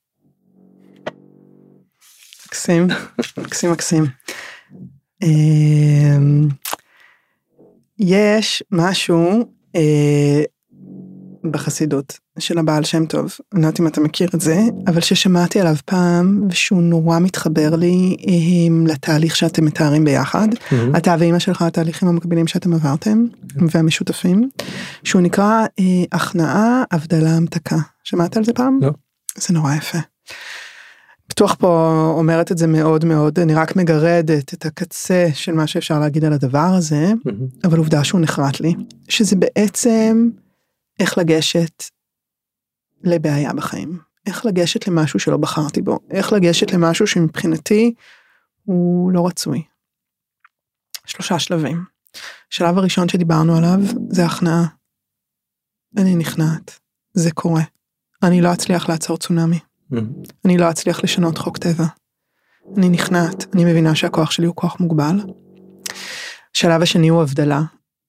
מקסים, 2.47 2.87
מקסים 3.45 3.71
מקסים. 3.71 4.03
אמ, 5.23 6.47
יש 7.99 8.63
משהו 8.71 9.53
אה, 9.75 10.43
בחסידות 11.43 12.19
של 12.39 12.57
הבעל 12.57 12.83
שם 12.83 13.05
טוב, 13.05 13.31
אני 13.53 13.61
לא 13.61 13.67
יודעת 13.67 13.79
אם 13.79 13.87
אתה 13.87 14.01
מכיר 14.01 14.29
את 14.35 14.41
זה, 14.41 14.59
אבל 14.87 15.01
ששמעתי 15.01 15.59
עליו 15.59 15.75
פעם 15.85 16.47
ושהוא 16.49 16.81
נורא 16.81 17.19
מתחבר 17.19 17.75
לי 17.75 18.17
אה, 18.27 18.93
לתהליך 18.93 19.35
שאתם 19.35 19.65
מתארים 19.65 20.05
ביחד, 20.05 20.47
Mm-hmm. 20.51 20.97
אתה 20.97 21.15
ואימא 21.19 21.39
שלך 21.39 21.61
התהליכים 21.61 22.07
המקבילים 22.07 22.47
שאתם 22.47 22.73
עברתם 22.73 23.25
והמשותפים, 23.55 24.49
שהוא 25.03 25.21
נקרא 25.21 25.65
אה, 25.79 26.03
הכנעה, 26.11 26.83
הבדלה, 26.91 27.29
המתקה. 27.29 27.77
שמעת 28.03 28.37
על 28.37 28.43
זה 28.43 28.53
פעם? 28.53 28.79
לא. 28.81 28.91
זה 29.35 29.53
נורא 29.53 29.73
יפה. 29.73 29.97
בטוח 31.29 31.55
פה 31.59 32.13
אומרת 32.17 32.51
את 32.51 32.57
זה 32.57 32.67
מאוד 32.67 33.05
מאוד, 33.05 33.39
אני 33.39 33.53
רק 33.53 33.75
מגרדת 33.75 34.53
את 34.53 34.65
הקצה 34.65 35.27
של 35.33 35.51
מה 35.51 35.67
שאפשר 35.67 35.99
להגיד 35.99 36.25
על 36.25 36.33
הדבר 36.33 36.59
הזה, 36.77 37.13
מהמם. 37.25 37.47
אבל 37.63 37.77
עובדה 37.77 38.03
שהוא 38.03 38.21
נחרט 38.21 38.59
לי, 38.59 38.73
שזה 39.09 39.35
בעצם 39.35 40.29
איך 41.01 41.17
לגשת 41.17 41.83
לבעיה 43.03 43.53
בחיים, 43.53 43.99
איך 44.25 44.45
לגשת 44.45 44.87
למשהו 44.87 45.19
שלא 45.19 45.37
בחרתי 45.37 45.81
בו, 45.81 45.99
איך 46.11 46.33
לגשת 46.33 46.71
למשהו 46.71 47.07
שמבחינתי 47.07 47.93
הוא 48.63 49.11
לא 49.11 49.27
רצוי. 49.27 49.63
שלושה 51.05 51.39
שלבים. 51.39 51.83
השלב 52.51 52.77
הראשון 52.77 53.09
שדיברנו 53.09 53.57
עליו 53.57 53.79
זה 54.09 54.25
הכנעה. 54.25 54.65
אני 55.97 56.15
נכנעת, 56.15 56.79
זה 57.13 57.31
קורה. 57.31 57.63
אני 58.23 58.41
לא 58.41 58.53
אצליח 58.53 58.89
לעצור 58.89 59.17
צונאמי. 59.17 59.59
מהמם. 59.89 60.09
אני 60.45 60.57
לא 60.57 60.69
אצליח 60.69 61.03
לשנות 61.03 61.37
חוק 61.37 61.57
טבע. 61.57 61.85
אני 62.77 62.89
נכנעת, 62.89 63.45
אני 63.53 63.65
מבינה 63.65 63.95
שהכוח 63.95 64.31
שלי 64.31 64.45
הוא 64.45 64.55
כוח 64.55 64.79
מוגבל. 64.79 65.19
השלב 66.55 66.81
השני 66.81 67.07
הוא 67.07 67.21
הבדלה, 67.21 67.61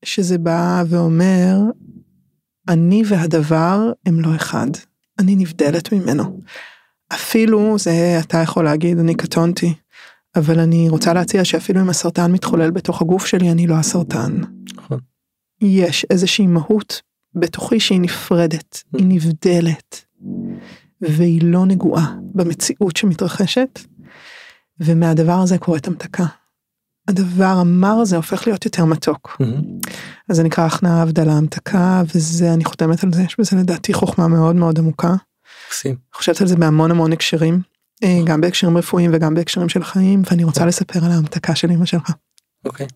שזה 0.04 0.38
בא 0.38 0.82
ואומר, 0.88 1.56
אני 2.68 3.02
והדבר 3.06 3.92
הם 4.06 4.20
לא 4.20 4.34
אחד, 4.34 4.66
אני 5.18 5.36
נבדלת 5.36 5.92
ממנו. 5.92 6.40
אפילו, 7.12 7.78
זה 7.78 8.18
אתה 8.20 8.38
יכול 8.38 8.64
להגיד, 8.64 8.98
אני 8.98 9.14
קטונתי, 9.14 9.74
אבל 10.36 10.60
אני 10.60 10.88
רוצה 10.88 11.12
להציע 11.12 11.44
שאפילו 11.44 11.80
אם 11.80 11.90
הסרטן 11.90 12.32
מתחולל 12.32 12.70
בתוך 12.70 13.02
הגוף 13.02 13.26
שלי, 13.26 13.50
אני 13.50 13.66
לא 13.66 13.74
הסרטן. 13.74 14.40
נכון. 14.74 14.98
יש 15.60 16.06
איזושהי 16.10 16.46
מהות 16.46 17.02
בתוכי 17.34 17.80
שהיא 17.80 18.00
נפרדת, 18.00 18.82
היא 18.96 19.06
נבדלת, 19.08 20.04
והיא 21.00 21.40
לא 21.44 21.66
נגועה 21.66 22.14
במציאות 22.34 22.96
שמתרחשת, 22.96 23.80
ומהדבר 24.80 25.32
הזה 25.32 25.58
קורית 25.58 25.88
המתקה. 25.88 26.26
הדבר 27.08 27.44
המר 27.44 27.94
הזה 28.00 28.16
הופך 28.16 28.46
להיות 28.46 28.64
יותר 28.64 28.84
מתוק. 28.84 29.36
מהמם. 29.40 29.62
אז 30.28 30.36
זה 30.36 30.42
נקרא 30.42 30.66
הכנעה, 30.66 31.02
הבדלה, 31.02 31.32
המתקה, 31.32 32.02
וזה, 32.14 32.54
אני 32.54 32.64
חותמת 32.64 33.04
על 33.04 33.12
זה, 33.12 33.22
יש 33.22 33.40
בזה 33.40 33.56
לדעתי 33.56 33.92
חוכמה 33.92 34.28
מאוד 34.28 34.56
מאוד 34.56 34.78
עמוקה. 34.78 35.14
מקסים. 35.66 35.96
חושבת 36.12 36.40
על 36.40 36.46
זה 36.46 36.56
בהמון 36.56 36.90
המון 36.90 37.12
הקשרים, 37.12 37.60
אה, 38.04 38.18
גם 38.24 38.40
בהקשרים 38.40 38.78
רפואיים 38.78 39.10
וגם 39.14 39.34
בהקשרים 39.34 39.68
של 39.68 39.84
חיים, 39.84 40.22
ואני 40.30 40.44
רוצה 40.44 40.66
לספר 40.66 41.04
על 41.04 41.10
ההמתקה 41.10 41.54
של 41.54 41.70
אמא 41.70 41.86
שלך. 41.86 42.10
אוקיי. 42.64 42.86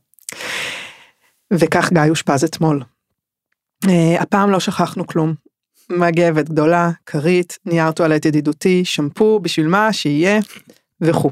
וכך 1.52 1.92
גיא 1.92 2.02
אושפז 2.11 2.44
אתמול. 2.44 2.82
Uh, 3.84 3.90
הפעם 4.20 4.50
לא 4.50 4.61
שכחנו 4.61 5.07
כלום. 5.07 5.34
מגבת 5.90 6.48
גדולה, 6.48 6.90
כרית, 7.07 7.59
נייר 7.66 7.92
טואלט 7.92 8.24
ידידותי, 8.24 8.84
שמפו, 8.84 9.40
בשביל 9.40 9.66
מה, 9.66 9.92
שיהיה, 9.92 10.40
וכו'. 11.00 11.30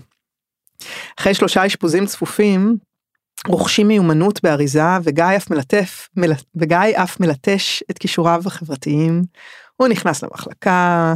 אחרי 1.21 1.35
שלושה 1.35 1.67
אשפוזים 1.67 2.07
צפופים, 2.07 2.77
רוכשים 3.47 3.89
מיומנות 3.89 4.43
באריזה, 4.43 4.83
וגיא 5.03 5.25
אף 5.37 5.51
מלטף, 5.51 6.09
מל... 6.17 6.33
וגיא 6.57 6.79
אף 6.95 7.21
מלטש 7.21 7.83
את 7.91 7.99
כישוריו 7.99 8.43
החברתיים. 8.47 9.23
הוא 9.77 9.89
נכנס 9.89 10.25
למחלקה, 10.25 11.15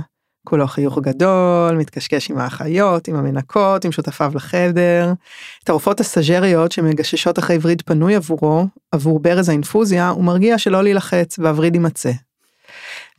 כולו 0.48 0.66
חיוך 0.66 0.98
גדול, 0.98 1.76
מתקשקש 1.76 2.30
עם 2.30 2.38
האחיות, 2.38 3.08
עם 3.08 3.16
המנקות, 3.16 3.84
עם 3.84 3.92
שותפיו 3.92 4.32
לחדר. 4.34 5.12
את 5.64 5.68
הרופאות 5.68 6.00
הסטאג'ריות 6.00 6.72
שמגששות 6.72 7.38
אחרי 7.38 7.58
וריד 7.62 7.82
פנוי 7.82 8.16
עבורו, 8.16 8.66
עבור 8.92 9.20
ברז 9.20 9.48
האינפוזיה, 9.48 10.08
הוא 10.08 10.24
מרגיע 10.24 10.58
שלא 10.58 10.82
להילחץ 10.82 11.38
והווריד 11.38 11.74
יימצא. 11.74 12.12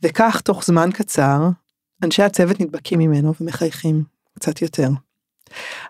וכך 0.02 0.40
תוך 0.40 0.64
זמן 0.64 0.90
קצר, 0.92 1.48
אנשי 2.04 2.22
הצוות 2.22 2.60
נדבקים 2.60 2.98
ממנו 2.98 3.34
ומחייכים 3.40 4.04
קצת 4.34 4.62
יותר. 4.62 4.88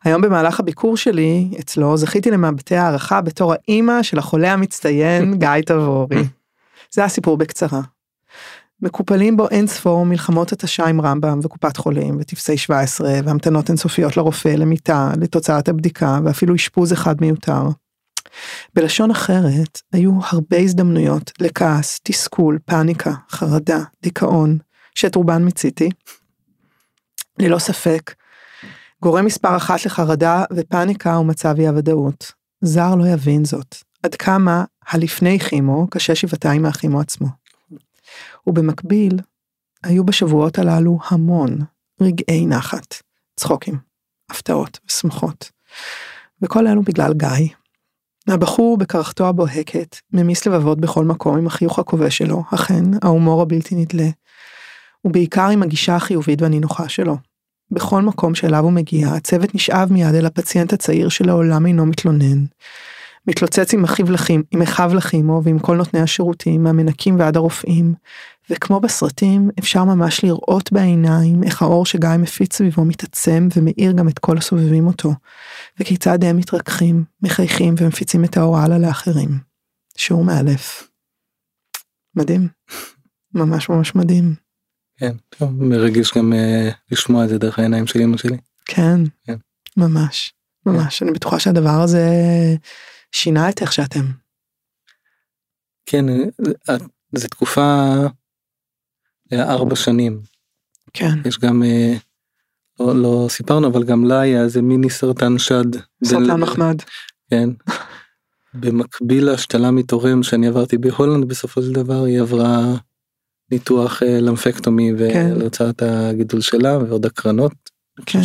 היום 0.04 0.22
במהלך 0.22 0.61
הביקור 0.61 0.96
שלי 0.96 1.50
אצלו 1.61 1.96
זכיתי 1.96 2.30
למבטי 2.30 2.76
הערכה 2.76 3.20
בתור 3.20 3.52
האימא 3.52 4.02
של 4.02 4.18
החולה 4.18 4.52
המצטיין 4.52 5.34
גיא 5.38 5.62
תבורי. 5.66 6.24
זה 6.90 7.04
הסיפור 7.04 7.36
בקצרה. 7.36 7.80
מקופלים 8.82 9.36
בו 9.36 9.48
אין 9.48 9.66
ספור 9.66 10.06
מלחמות 10.06 10.52
התשה 10.52 10.86
עם 10.86 11.00
רמב"ם 11.00 11.38
וקופת 11.42 11.76
חולים 11.76 12.16
וטפסי 12.20 12.56
17 12.56 13.12
והמתנות 13.24 13.68
אינסופיות 13.68 14.16
לרופא, 14.16 14.48
למיטה, 14.48 15.12
לתוצאת 15.20 15.68
הבדיקה 15.68 16.18
ואפילו 16.24 16.54
אשפוז 16.54 16.92
אחד 16.92 17.20
מיותר. 17.20 17.62
בלשון 18.74 19.11
אחרת, 19.11 19.80
היו 19.92 20.12
הרבה 20.28 20.56
הזדמנויות 20.56 21.32
לכעס, 21.40 22.00
תסכול, 22.02 22.58
פאניקה, 22.64 23.12
חרדה, 23.30 23.78
דיכאון, 24.02 24.58
שאת 24.94 25.14
רובן 25.14 25.44
מיציתי. 25.44 25.88
ללא 27.38 27.58
ספק, 27.58 28.14
גורם 29.03 29.24
מספר 29.24 29.57
אחת 29.57 29.84
לחרדה 29.86 30.44
ופאניקה 30.53 31.14
הוא 31.14 31.26
מצב 31.26 31.55
אי 31.59 31.68
הוודאות. 31.68 32.32
זר 32.61 32.94
לא 32.94 33.07
יבין 33.09 33.44
זאת. 33.44 33.76
עד 34.03 34.14
כמה 34.14 34.64
הלפני 34.88 35.38
כימו 35.38 35.86
קשה 35.90 36.14
שבעתיים 36.14 36.62
מהכימו 36.62 37.01
עצמו. 37.01 37.26
ובמקביל, 38.46 39.20
היו 39.84 40.05
בשבועות 40.05 40.59
הללו 40.59 40.98
המון 41.09 41.59
רגעי 42.01 42.46
נחת, 42.46 43.03
צחוקים, 43.36 43.78
הפתעות 44.30 44.78
ושמחות. 44.88 45.51
וכל 46.42 46.66
אלו 46.66 46.82
בגלל 46.82 47.12
גיא. 47.12 47.48
הבחור 48.28 48.78
בקרחתו 48.78 49.28
הבוהקת, 49.28 49.96
ממיס 50.12 50.46
לבבות 50.46 50.80
בכל 50.80 51.05
מקום 51.05 51.38
עם 51.38 51.46
החיוך 51.46 51.78
הכובש 51.78 52.18
שלו, 52.18 52.42
אכן, 52.55 52.84
ההומור 53.03 53.42
הבלתי 53.42 53.74
נדלה. 53.74 54.09
ובעיקר 55.05 55.48
עם 55.48 55.62
הגישה 55.62 55.96
החיובית 55.96 56.42
והנינוחה 56.42 56.88
שלו. 56.88 57.16
בכל 57.71 58.03
מקום 58.03 58.35
שאליו 58.35 58.64
הוא 58.64 58.73
מגיע, 58.73 59.09
הצוות 59.09 59.55
נשאב 59.55 59.93
מיד 59.93 60.14
אל 60.14 60.27
הפציינט 60.27 60.73
הצעיר 60.73 61.09
שלעולם 61.09 61.66
אינו 61.66 61.87
מתלונן. 61.87 62.45
מתלוצץ 63.27 63.75
עם 63.75 63.85
אחיו 63.85 64.11
לחים, 64.11 64.43
עם 64.51 64.62
אחיו 64.62 64.95
לכימו 64.95 65.41
ועם 65.45 65.59
כל 65.59 65.77
נותני 65.77 66.01
השירותים, 66.01 66.62
מהמנקים 66.62 67.18
ועד 67.18 67.37
הרופאים. 67.37 67.95
וכמו 68.51 68.81
בסרטים, 68.81 69.51
אפשר 69.59 69.85
ממש 69.85 70.25
לראות 70.25 70.73
בעיניים 70.73 71.43
איך 71.43 71.62
האור 71.62 71.87
שגיא 71.87 72.09
מפיץ 72.18 72.57
סביבו 72.57 72.85
מתעצם 72.85 73.49
ומאיר 73.57 73.93
גם 73.93 74.09
את 74.09 74.18
כל 74.18 74.39
הסובבים 74.39 74.87
אותו. 74.87 75.12
וכיצד 75.81 76.25
הם 76.25 76.37
מתרככים, 76.37 77.05
מחייכים 77.23 77.75
ומפיצים 77.79 78.25
את 78.25 78.37
האור 78.37 78.59
הלאה 78.59 78.79
לאחרים. 78.79 79.39
שיעור 79.97 80.25
מאלף. 80.25 80.89
מדהים. 82.16 82.49
ממש 83.35 83.68
ממש 83.68 83.95
מדהים. 83.95 84.49
כן, 85.01 85.12
טוב, 85.38 85.62
מרגש 85.62 86.12
גם 86.18 86.32
uh, 86.32 86.74
לשמוע 86.90 87.24
את 87.24 87.28
זה 87.28 87.38
דרך 87.38 87.59
העיניים 87.59 87.86
של 87.86 88.01
אמא 88.01 88.16
שלי. 88.16 88.36
כן, 88.64 89.01
כן. 89.24 89.36
ממש, 89.76 90.32
ממש. 90.66 91.03
אני 91.03 91.12
בטוחה 91.12 91.40
שהדבר 91.40 91.80
הזה 91.82 92.09
שינה 93.12 93.48
את 93.48 93.62
איך 93.62 93.72
שאתם. 93.72 94.05
כן, 95.86 96.05
אה, 96.68 96.76
זו 97.12 97.28
תקופה, 97.28 97.94
היה 99.30 99.51
ארבע 99.51 99.76
שנים. 99.76 100.20
כן, 100.92 101.14
יש 101.24 101.38
גם, 101.38 101.62
אה, 101.62 101.94
לא, 102.80 103.03
לא 103.03 103.26
סיפרנו, 103.28 103.68
אבל 103.68 103.84
גם 103.84 104.05
לה 104.05 104.20
היה 104.20 104.42
איזה 104.42 104.62
מיני 104.62 104.90
סרטן 104.90 105.38
שד. 105.38 105.76
סרטן 106.05 106.40
מחמד. 106.40 106.76
כן. 107.30 107.48
במקביל 108.55 109.24
להשתלה 109.24 109.70
מתורם 109.70 110.22
שאני 110.22 110.46
עברתי 110.48 110.78
בהולנד 110.78 111.28
בסופו 111.28 111.62
של 111.62 111.72
דבר 111.72 112.05
היא 112.05 112.20
עברה 112.20 112.76
ניתוח 113.51 114.03
אה, 114.03 114.20
למפקטומי 114.20 114.92
כן. 115.12 115.32
ולהוצאת 115.36 115.82
הגידול 115.82 116.40
שלה 116.40 116.78
ועוד 116.78 117.07
הקרנות. 117.07 117.53
כן. 118.07 118.18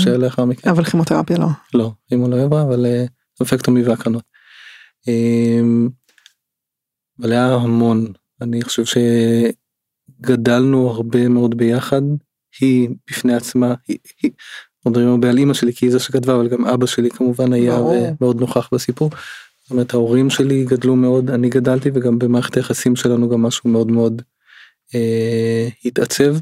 מכן. 0.46 0.70
אבל 0.70 0.84
כימותרפיה 0.84 1.38
לא. 1.38 1.48
לא, 1.74 1.92
אם 2.14 2.20
הוא 2.20 2.30
לא 2.30 2.42
עברה 2.42 2.62
אבל 2.62 2.86
אה, 2.86 3.06
למפקטומי 3.40 3.84
והקרנות. 3.84 4.24
אמ, 5.08 5.90
אבל 7.20 7.32
היה 7.32 7.54
המון 7.54 8.06
אני 8.42 8.62
חושב 8.62 8.84
שגדלנו 10.22 10.90
הרבה 10.90 11.28
מאוד 11.28 11.58
ביחד 11.58 12.02
היא 12.62 12.90
בפני 13.10 13.36
עצמה 13.36 13.74
היא, 13.88 13.98
מדברים 14.86 15.08
הרבה 15.08 15.30
על 15.30 15.40
אמא 15.40 15.54
שלי 15.54 15.74
כי 15.74 15.86
היא 15.86 15.92
זו 15.92 16.00
שכתבה 16.00 16.36
אבל 16.36 16.48
גם 16.48 16.66
אבא 16.66 16.86
שלי 16.86 17.10
כמובן 17.10 17.54
היה 17.54 17.78
ברור. 17.78 18.16
מאוד 18.22 18.40
נוכח 18.40 18.70
בסיפור. 18.74 19.10
זאת 19.62 19.72
אומרת 19.72 19.94
ההורים 19.94 20.30
שלי 20.30 20.66
גדלו 20.66 20.96
מאוד 20.96 21.32
אני 21.32 21.50
גדלתי 21.50 21.90
וגם 21.94 22.20
במערכת 22.20 22.58
היחסים 22.58 22.96
שלנו 22.96 23.30
גם 23.30 23.42
משהו 23.42 23.70
מאוד 23.70 23.92
מאוד 23.92 24.22
אה, 24.96 25.68
התעצב. 25.86 26.36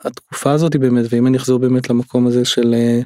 התקופה 0.00 0.52
הזאת 0.52 0.72
היא 0.72 0.80
באמת 0.80 1.04
ואם 1.10 1.26
אני 1.26 1.36
אחזור 1.36 1.58
באמת 1.58 1.90
למקום 1.90 2.26
הזה 2.26 2.44
של 2.44 2.74
אה, 2.74 3.00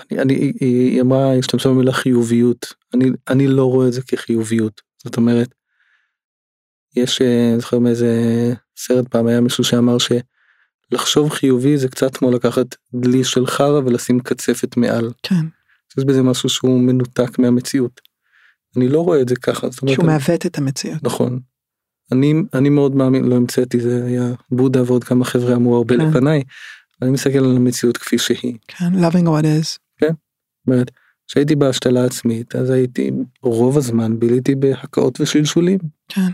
אני, 0.00 0.20
אני, 0.22 0.34
היא, 0.34 0.54
היא 0.60 1.00
אמרה, 1.00 1.34
השתמשה 1.34 1.68
במילה 1.68 1.92
חיוביות, 1.92 2.74
אני, 2.94 3.10
אני 3.28 3.46
לא 3.46 3.64
רואה 3.64 3.88
את 3.88 3.92
זה 3.92 4.02
כחיוביות, 4.02 4.80
זאת 5.04 5.16
אומרת, 5.16 5.54
יש, 6.96 7.22
אה, 7.22 7.50
אני 7.52 7.60
זוכר 7.60 7.78
מאיזה 7.78 8.12
סרט 8.76 9.08
פעם 9.08 9.26
היה 9.26 9.40
מישהו 9.40 9.64
שאמר 9.64 9.96
שלחשוב 9.98 11.30
חיובי 11.30 11.78
זה 11.78 11.88
קצת 11.88 12.16
כמו 12.16 12.30
לקחת 12.30 12.66
דלי 12.94 13.24
של 13.24 13.46
חרא 13.46 13.80
ולשים 13.86 14.20
קצפת 14.20 14.76
מעל, 14.76 15.10
כן, 15.22 15.46
יש 15.98 16.04
בזה 16.04 16.22
משהו 16.22 16.48
שהוא 16.48 16.80
מנותק 16.80 17.38
מהמציאות. 17.38 18.00
אני 18.76 18.88
לא 18.88 19.00
רואה 19.00 19.20
את 19.20 19.28
זה 19.28 19.36
ככה, 19.36 19.66
אומרת, 19.82 19.94
שהוא 19.94 20.06
מעוות 20.06 20.46
את 20.46 20.58
המציאות. 20.58 21.02
נכון. 21.02 21.40
אני, 22.12 22.34
אני 22.54 22.68
מאוד 22.68 22.96
מאמין, 22.96 23.24
לא 23.24 23.36
המצאתי, 23.36 23.80
זה 23.80 24.04
היה 24.04 24.32
בודה 24.50 24.82
ועוד 24.86 25.04
כמה 25.04 25.24
חבר'ה 25.24 25.54
אמרו 25.54 25.76
הרבה 25.76 25.96
כן. 25.96 26.08
לפניי, 26.08 26.42
אני 27.02 27.10
מסתכל 27.10 27.38
על 27.38 27.56
המציאות 27.56 27.96
כפי 27.96 28.18
שהיא. 28.18 28.54
כן, 28.68 29.04
loving 29.04 29.26
what 29.26 29.44
is. 29.44 29.78
זאת 29.98 30.66
אומרת, 30.66 30.90
כשהייתי 31.28 31.56
בהשתלה 31.56 32.04
עצמית 32.04 32.56
אז 32.56 32.70
הייתי 32.70 33.10
רוב 33.42 33.78
הזמן 33.78 34.18
ביליתי 34.18 34.54
בהקאות 34.54 35.20
ושלשולים 35.20 35.78
כן, 36.08 36.28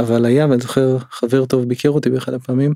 אבל 0.00 0.24
היה 0.24 0.46
ואני 0.46 0.60
זוכר 0.60 0.98
חבר 0.98 1.46
טוב 1.46 1.64
ביקר 1.64 1.90
אותי 1.90 2.10
באחד 2.10 2.34
הפעמים 2.34 2.74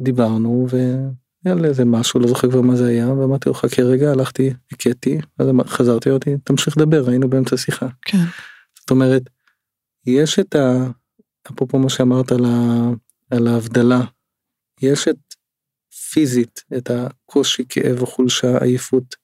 דיברנו 0.00 0.66
והיה 0.70 1.54
לי 1.54 1.68
איזה 1.68 1.84
משהו 1.84 2.20
לא 2.20 2.28
זוכר 2.28 2.50
כבר 2.50 2.60
מה 2.60 2.76
זה 2.76 2.86
היה 2.86 3.12
ואמרתי 3.12 3.48
לו 3.48 3.54
חכה 3.54 3.82
רגע 3.82 4.10
הלכתי 4.10 4.52
הכיתי 4.72 5.18
אז 5.38 5.48
חזרתי 5.66 6.10
אותי 6.10 6.36
תמשיך 6.44 6.78
לדבר 6.78 7.08
היינו 7.08 7.30
באמצע 7.30 7.56
שיחה 7.56 7.86
כן, 8.02 8.24
זאת 8.80 8.90
אומרת 8.90 9.22
יש 10.06 10.38
את 10.38 10.56
ה... 10.56 10.90
אפרופו 11.46 11.78
מה 11.78 11.90
שאמרת 11.90 12.32
על, 12.32 12.44
ה... 12.44 12.88
על 13.30 13.46
ההבדלה 13.46 14.00
יש 14.82 15.08
את 15.08 15.16
פיזית 16.12 16.64
את 16.76 16.90
הקושי 16.90 17.64
כאב 17.68 18.00
או 18.00 18.06
חולשה 18.06 18.58
עייפות 18.58 19.16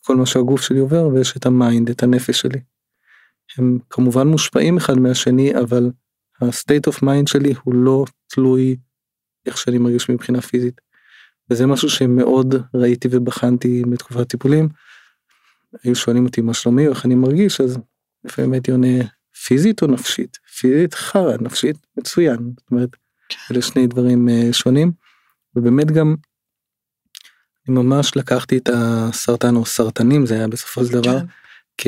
כל 0.00 0.16
מה 0.16 0.26
שהגוף 0.26 0.60
שלי 0.60 0.78
עובר 0.78 1.08
ויש 1.08 1.36
את 1.36 1.46
ה 1.46 1.55
mind 1.55 1.90
את 1.90 2.02
הנפש 2.02 2.40
שלי. 2.40 2.60
הם 3.58 3.78
כמובן 3.90 4.28
מושפעים 4.28 4.76
אחד 4.76 4.94
מהשני 4.98 5.52
אבל 5.60 5.90
ה-state 6.40 6.92
of 6.92 7.02
mind 7.02 7.26
שלי 7.26 7.54
הוא 7.62 7.74
לא 7.74 8.04
תלוי 8.26 8.76
איך 9.46 9.58
שאני 9.58 9.78
מרגיש 9.78 10.10
מבחינה 10.10 10.40
פיזית. 10.40 10.80
וזה 11.50 11.66
משהו 11.66 11.90
שמאוד 11.90 12.54
ראיתי 12.74 13.08
ובחנתי 13.10 13.82
בתקופת 13.90 14.28
טיפולים. 14.28 14.68
היו 15.82 15.96
שואלים 15.96 16.26
אותי 16.26 16.40
מה 16.40 16.54
שלומי 16.54 16.86
או 16.86 16.92
איך 16.92 17.06
אני 17.06 17.14
מרגיש 17.14 17.60
אז 17.60 17.78
לפעמים 18.24 18.52
הייתי 18.52 18.70
עונה 18.70 19.04
פיזית 19.46 19.82
או 19.82 19.86
נפשית 19.86 20.38
פיזית 20.60 20.94
חרא 20.94 21.36
נפשית 21.40 21.76
מצוין 21.96 22.38
זאת 22.58 22.70
אומרת 22.70 22.90
אלה 23.50 23.62
שני 23.62 23.86
דברים 23.86 24.28
אה, 24.28 24.52
שונים 24.52 24.92
ובאמת 25.56 25.90
גם 25.90 26.14
אני 27.68 27.74
ממש 27.74 28.16
לקחתי 28.16 28.58
את 28.58 28.68
הסרטן 28.74 29.56
או 29.56 29.66
סרטנים 29.66 30.26
זה 30.26 30.34
היה 30.34 30.48
בסופו 30.48 30.84
של 30.84 30.92
דבר 30.92 31.18
כן, 31.20 31.26
כ... 31.78 31.86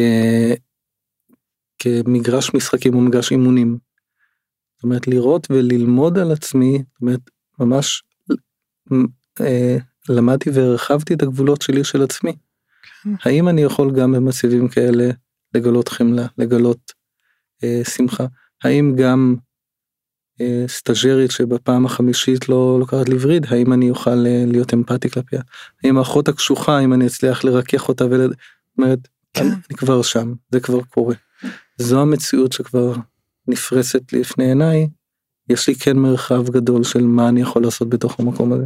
כמגרש 1.83 2.55
משחקים 2.55 2.95
או 2.95 3.01
מגרש 3.01 3.31
אימונים. 3.31 3.79
זאת 4.77 4.85
אומרת 4.85 5.07
לראות 5.07 5.47
וללמוד 5.51 6.19
על 6.19 6.33
עצמי, 6.33 6.79
זאת 6.79 7.03
אומרת 7.03 7.21
ממש 7.59 8.03
אה, 9.41 9.77
למדתי 10.09 10.51
והרחבתי 10.51 11.15
את 11.15 11.23
הגבולות 11.23 11.63
שלי 11.63 11.85
של 11.85 12.03
עצמי. 12.03 12.37
כן. 13.03 13.11
האם 13.23 13.49
אני 13.49 13.63
יכול 13.63 13.93
גם 14.01 14.13
במצבים 14.13 14.69
כאלה 14.69 15.11
לגלות 15.55 15.89
חמלה, 15.89 16.27
לגלות 16.39 16.93
שמחה? 17.85 18.25
האם 18.65 18.97
גם 18.97 19.37
אה, 20.41 20.65
סטאג'רית 20.69 21.31
שבפעם 21.31 21.87
החמישית 21.87 22.49
לא 22.49 22.77
לוקחת 22.81 23.09
לי 23.09 23.17
וריד, 23.21 23.47
האם 23.51 23.73
אני 23.73 23.91
אוכל 23.91 24.27
אה, 24.27 24.45
להיות 24.47 24.75
אמפתי 24.75 25.11
כלפיה? 25.11 25.41
האם 25.85 25.99
האחות 25.99 26.29
הקשוחה, 26.29 26.81
אם 26.81 26.93
אני 26.93 27.07
אצליח 27.07 27.45
לרכך 27.45 27.89
אותה 27.89 28.05
ול... 28.11 28.33
אומרת, 28.79 29.09
כן. 29.35 29.47
אני, 29.47 29.77
כבר 29.77 30.03
שם, 30.03 30.33
זה 30.51 30.61
כבר 30.61 30.81
קורה. 30.83 31.15
זו 31.77 32.01
המציאות 32.03 32.53
שכבר 32.53 32.95
נפרסת 33.49 34.13
לי 34.13 34.21
לפני 34.21 34.45
עיניי, 34.45 34.89
יש 35.49 35.69
לי 35.69 35.75
כן 35.75 35.97
מרחב 35.97 36.49
גדול 36.51 36.85
של 36.85 37.03
מה 37.03 37.29
אני 37.29 37.41
יכול 37.41 37.63
לעשות 37.63 37.89
בתוך 37.89 38.21
המקום 38.21 38.53
הזה. 38.53 38.65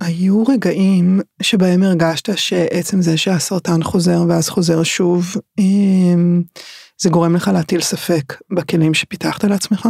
היו 0.00 0.42
רגעים 0.42 1.20
שבהם 1.42 1.82
הרגשת 1.82 2.38
שעצם 2.38 3.02
זה 3.02 3.16
שהסרטן 3.16 3.82
חוזר 3.82 4.24
ואז 4.28 4.48
חוזר 4.48 4.82
שוב, 4.82 5.26
אמ, 5.58 6.42
זה 7.00 7.10
גורם 7.10 7.36
לך 7.36 7.48
להטיל 7.48 7.80
ספק 7.80 8.40
בכלים 8.50 8.94
שפיתחת 8.94 9.44
לעצמך? 9.44 9.88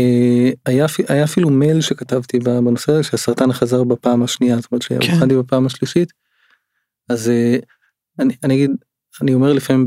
אה, 0.00 0.50
היה, 0.66 0.86
היה 1.08 1.24
אפילו 1.24 1.50
מייל 1.50 1.80
שכתבתי 1.80 2.38
בנושא 2.38 2.92
הזה 2.92 3.02
שהסרטן 3.02 3.52
חזר 3.52 3.84
בפעם 3.84 4.22
השנייה, 4.22 4.56
זאת 4.56 4.72
אומרת 4.72 4.84
כן. 4.84 5.02
שאובחנתי 5.02 5.36
בפעם 5.36 5.66
השלישית, 5.66 6.12
אז 7.08 7.28
אה, 7.28 7.56
אני, 8.18 8.34
אני 8.44 8.54
אגיד, 8.54 8.70
אני 9.22 9.34
אומר 9.34 9.52
לפעמים 9.52 9.86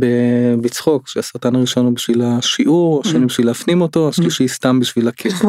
בצחוק 0.62 1.08
שהסרטן 1.08 1.56
הראשון 1.56 1.86
הוא 1.86 1.94
בשביל 1.94 2.22
השיעור, 2.22 3.02
השני 3.06 3.26
בשביל 3.26 3.48
להפנים 3.48 3.82
אותו, 3.82 4.10
השלישי 4.10 4.48
סתם 4.48 4.80
בשביל 4.80 5.08
הכיף. 5.08 5.34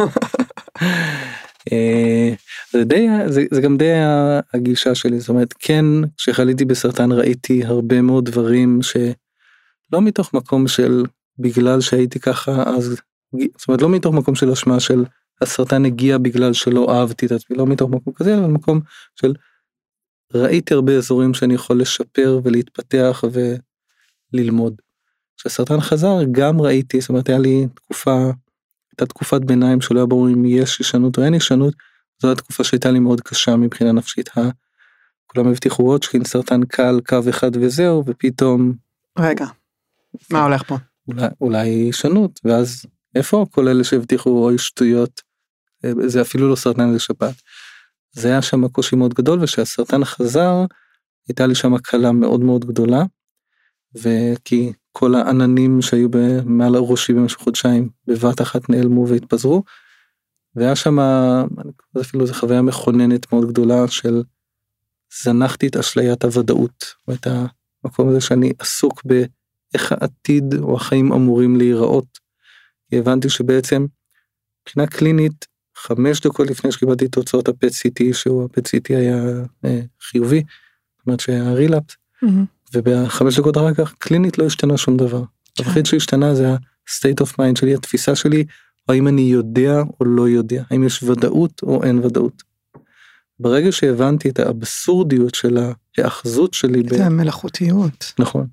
אה, 1.73 2.33
זה 2.73 2.85
די 2.85 3.07
זה, 3.27 3.45
זה 3.51 3.61
גם 3.61 3.77
די 3.77 3.93
הגישה 4.55 4.95
שלי 4.95 5.21
זאת 5.21 5.29
אומרת 5.29 5.55
כן 5.59 5.85
כשחליתי 6.17 6.65
בסרטן 6.65 7.13
ראיתי 7.13 7.65
הרבה 7.65 8.03
מאוד 8.03 8.25
דברים 8.25 8.83
שלא 9.91 10.03
מתוך 10.03 10.35
מקום 10.35 10.69
של 10.69 11.05
בגלל 11.39 11.81
שהייתי 11.81 12.21
ככה 12.21 12.63
אז 12.77 12.97
זאת 13.33 13.69
אומרת 13.69 13.83
לא 13.83 13.89
מתוך 13.89 14.15
מקום 14.15 14.35
של 14.35 14.51
אשמה 14.51 14.81
של 14.81 15.05
הסרטן 15.41 15.85
הגיע 15.85 16.19
בגלל 16.19 16.53
שלא 16.53 16.95
אהבתי 16.95 17.27
את 17.27 17.33
עצמי 17.33 17.57
לא 17.57 17.67
מתוך 17.67 17.91
מקום 17.91 18.13
כזה 18.15 18.35
אלא 18.35 18.49
מקום 18.49 18.81
של 19.21 19.35
ראיתי 20.35 20.75
הרבה 20.75 20.97
אזורים 20.97 21.35
שאני 21.35 21.55
יכול 21.55 21.81
לשפר 21.81 22.41
ולהתפתח 22.45 23.25
וללמוד. 24.33 24.83
כשהסרטן 25.37 25.81
חזר 25.81 26.17
גם 26.33 26.61
ראיתי 26.61 27.01
זאת 27.01 27.09
אומרת 27.09 27.29
היה 27.29 27.39
לי 27.39 27.67
תקופה 27.75 28.31
הייתה 29.01 29.07
תקופת 29.07 29.41
ביניים 29.41 29.81
שלא 29.81 29.99
היה 29.99 30.07
ברור 30.07 30.29
אם 30.29 30.45
יש 30.45 30.79
הישנות 30.79 31.19
או 31.19 31.25
אין 31.25 31.33
הישנות, 31.33 31.75
זו 32.23 32.33
התקופה 32.33 32.65
שהייתה 32.65 32.91
לי 32.91 32.99
מאוד 32.99 33.21
קשה 33.21 33.57
מבחינה 33.57 33.93
נפשית. 33.93 34.31
כולם 35.27 35.49
הבטיחו 35.49 35.83
רודשקין 35.83 36.25
סרטן 36.25 36.65
קל 36.65 37.01
קו 37.09 37.19
אחד 37.31 37.51
וזהו 37.57 38.05
ופתאום. 38.07 38.73
רגע, 39.19 39.47
מה 40.31 40.45
הולך 40.45 40.63
פה? 40.63 40.77
אולי, 41.09 41.27
אולי 41.41 41.69
הישנות 41.69 42.41
ואז 42.45 42.87
איפה 43.15 43.47
כל 43.51 43.69
אלה 43.69 43.85
שהבטיחו 43.85 44.45
אוי 44.45 44.59
שטויות 44.59 45.21
זה 46.07 46.21
אפילו 46.21 46.51
לא 46.51 46.57
סרטן 46.57 46.93
זה 46.93 46.99
שפעת. 46.99 47.35
זה 48.13 48.29
היה 48.29 48.43
שם 48.43 48.69
קושי 48.69 48.97
מאוד 48.97 49.15
גדול 49.15 49.43
וכשהסרטן 49.43 50.05
חזר 50.05 50.65
הייתה 51.29 51.47
לי 51.47 51.55
שם 51.55 51.75
הקלה 51.75 52.13
מאוד 52.13 52.41
מאוד 52.41 52.65
גדולה. 52.65 53.03
וכי 53.95 54.73
כל 54.93 55.15
העננים 55.15 55.83
שהיו 55.83 56.09
מעל 56.45 56.77
ראשי 56.77 57.13
במשך 57.13 57.39
חודשיים 57.39 57.89
בבת 58.07 58.41
אחת 58.41 58.71
נעלמו 58.71 59.09
והתפזרו. 59.09 59.63
והיה 60.55 60.77
שם 60.77 60.99
אפילו 62.01 62.27
זו 62.27 62.35
חוויה 62.35 62.63
מכוננת 62.63 63.33
מאוד 63.33 63.49
גדולה 63.49 63.89
של 63.89 64.23
זנחתי 65.23 65.67
את 65.67 65.77
אשליית 65.77 66.25
הוודאות 66.25 66.85
או 67.09 67.15
את 67.15 67.27
המקום 67.27 68.09
הזה 68.09 68.21
שאני 68.21 68.53
עסוק 68.59 69.03
באיך 69.73 69.93
העתיד 69.93 70.55
או 70.55 70.77
החיים 70.77 71.13
אמורים 71.13 71.57
להיראות. 71.57 72.19
הבנתי 72.93 73.29
שבעצם 73.29 73.87
מבחינה 74.63 74.87
קלינית 74.87 75.47
חמש 75.77 76.21
דקות 76.21 76.51
לפני 76.51 76.73
שקיבלתי 76.73 77.05
את 77.05 77.13
תוצאות 77.13 77.49
הפט 77.49 77.73
סיטי 77.73 78.13
שהוא 78.13 78.45
הפט 78.45 78.67
סיטי 78.67 78.97
היה 78.97 79.23
אה, 79.65 79.81
חיובי. 80.01 80.43
זאת 80.99 81.07
אומרת 81.07 81.21
שהיה 81.21 81.53
רילאפס. 81.53 81.95
Mm-hmm. 82.25 82.29
ובחמש 82.75 83.39
דקות 83.39 83.57
אחר 83.57 83.75
כך 83.75 83.95
קלינית 83.99 84.39
לא 84.39 84.47
השתנה 84.47 84.77
שום 84.77 84.97
דבר. 84.97 85.23
כן. 85.55 85.65
היחיד 85.65 85.87
שהשתנה 85.87 86.35
זה 86.35 86.49
ה-state 86.51 87.25
of 87.25 87.33
mind 87.33 87.59
שלי 87.61 87.75
התפיסה 87.75 88.15
שלי 88.15 88.45
האם 88.89 89.09
אני 89.09 89.23
יודע 89.23 89.83
או 90.01 90.05
לא 90.05 90.29
יודע 90.29 90.63
האם 90.71 90.85
יש 90.85 91.03
ודאות 91.03 91.63
או 91.63 91.85
אין 91.85 91.99
ודאות. 91.99 92.43
ברגע 93.41 93.73
שהבנתי 93.73 94.29
את 94.29 94.39
האבסורדיות 94.39 95.35
של 95.35 95.59
ההאחזות 95.99 96.55
שלי. 96.55 96.83
זה 96.89 97.07
המלאכותיות. 97.07 98.13
נכון. 98.19 98.47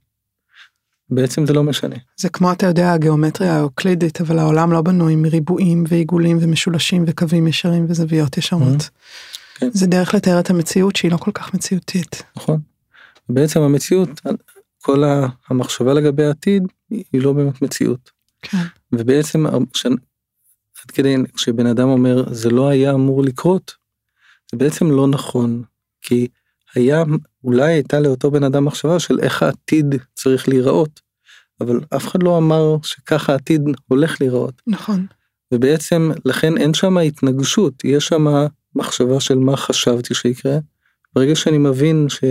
בעצם 1.09 1.45
זה 1.45 1.53
לא 1.53 1.63
משנה. 1.63 1.95
זה 2.17 2.29
כמו 2.29 2.51
אתה 2.51 2.65
יודע 2.65 2.93
הגיאומטריה 2.93 3.57
האוקלידית 3.57 4.21
אבל 4.21 4.39
העולם 4.39 4.71
לא 4.71 4.81
בנוי 4.81 5.15
מריבועים 5.15 5.83
ועיגולים 5.87 6.37
ומשולשים 6.41 7.03
וקווים 7.07 7.47
ישרים 7.47 7.85
וזוויות 7.89 8.37
ישרות. 8.37 8.81
Mm-hmm. 8.81 9.59
כן. 9.59 9.69
זה 9.73 9.87
דרך 9.87 10.13
לתאר 10.13 10.39
את 10.39 10.49
המציאות 10.49 10.95
שהיא 10.95 11.11
לא 11.11 11.17
כל 11.17 11.31
כך 11.31 11.53
מציאותית. 11.53 12.23
נכון. 12.35 12.59
בעצם 13.29 13.61
המציאות, 13.61 14.21
כל 14.81 15.03
המחשבה 15.49 15.93
לגבי 15.93 16.25
העתיד 16.25 16.63
היא 16.89 17.21
לא 17.21 17.33
באמת 17.33 17.61
מציאות. 17.61 18.11
כן. 18.41 18.57
ובעצם 18.91 19.45
ש... 19.73 19.85
עד 20.83 20.91
כדי 20.91 21.15
כשבן 21.33 21.65
אדם 21.65 21.89
אומר 21.89 22.33
זה 22.33 22.49
לא 22.49 22.69
היה 22.69 22.93
אמור 22.93 23.23
לקרות, 23.23 23.75
זה 24.51 24.57
בעצם 24.57 24.91
לא 24.91 25.07
נכון, 25.07 25.63
כי 26.01 26.27
היה, 26.77 27.03
אולי 27.43 27.73
הייתה 27.73 27.99
לאותו 27.99 28.31
בן 28.31 28.43
אדם 28.43 28.65
מחשבה 28.65 28.99
של 28.99 29.19
איך 29.19 29.43
העתיד 29.43 29.95
צריך 30.13 30.49
להיראות, 30.49 30.99
אבל 31.61 31.79
אף 31.95 32.07
אחד 32.07 32.23
לא 32.23 32.37
אמר 32.37 32.75
שככה 32.83 33.31
העתיד 33.31 33.61
הולך 33.87 34.21
להיראות. 34.21 34.61
נכון. 34.67 35.05
ובעצם 35.53 36.11
לכן 36.25 36.57
אין 36.57 36.73
שם 36.73 36.97
התנגשות, 36.97 37.73
יש 37.85 38.07
שם 38.07 38.25
מחשבה 38.75 39.19
של 39.19 39.35
מה 39.35 39.57
חשבתי 39.57 40.13
שיקרה. 40.13 40.57
ברגע 41.15 41.35
שאני 41.35 41.57
מבין 41.57 42.05
ש... 42.09 42.23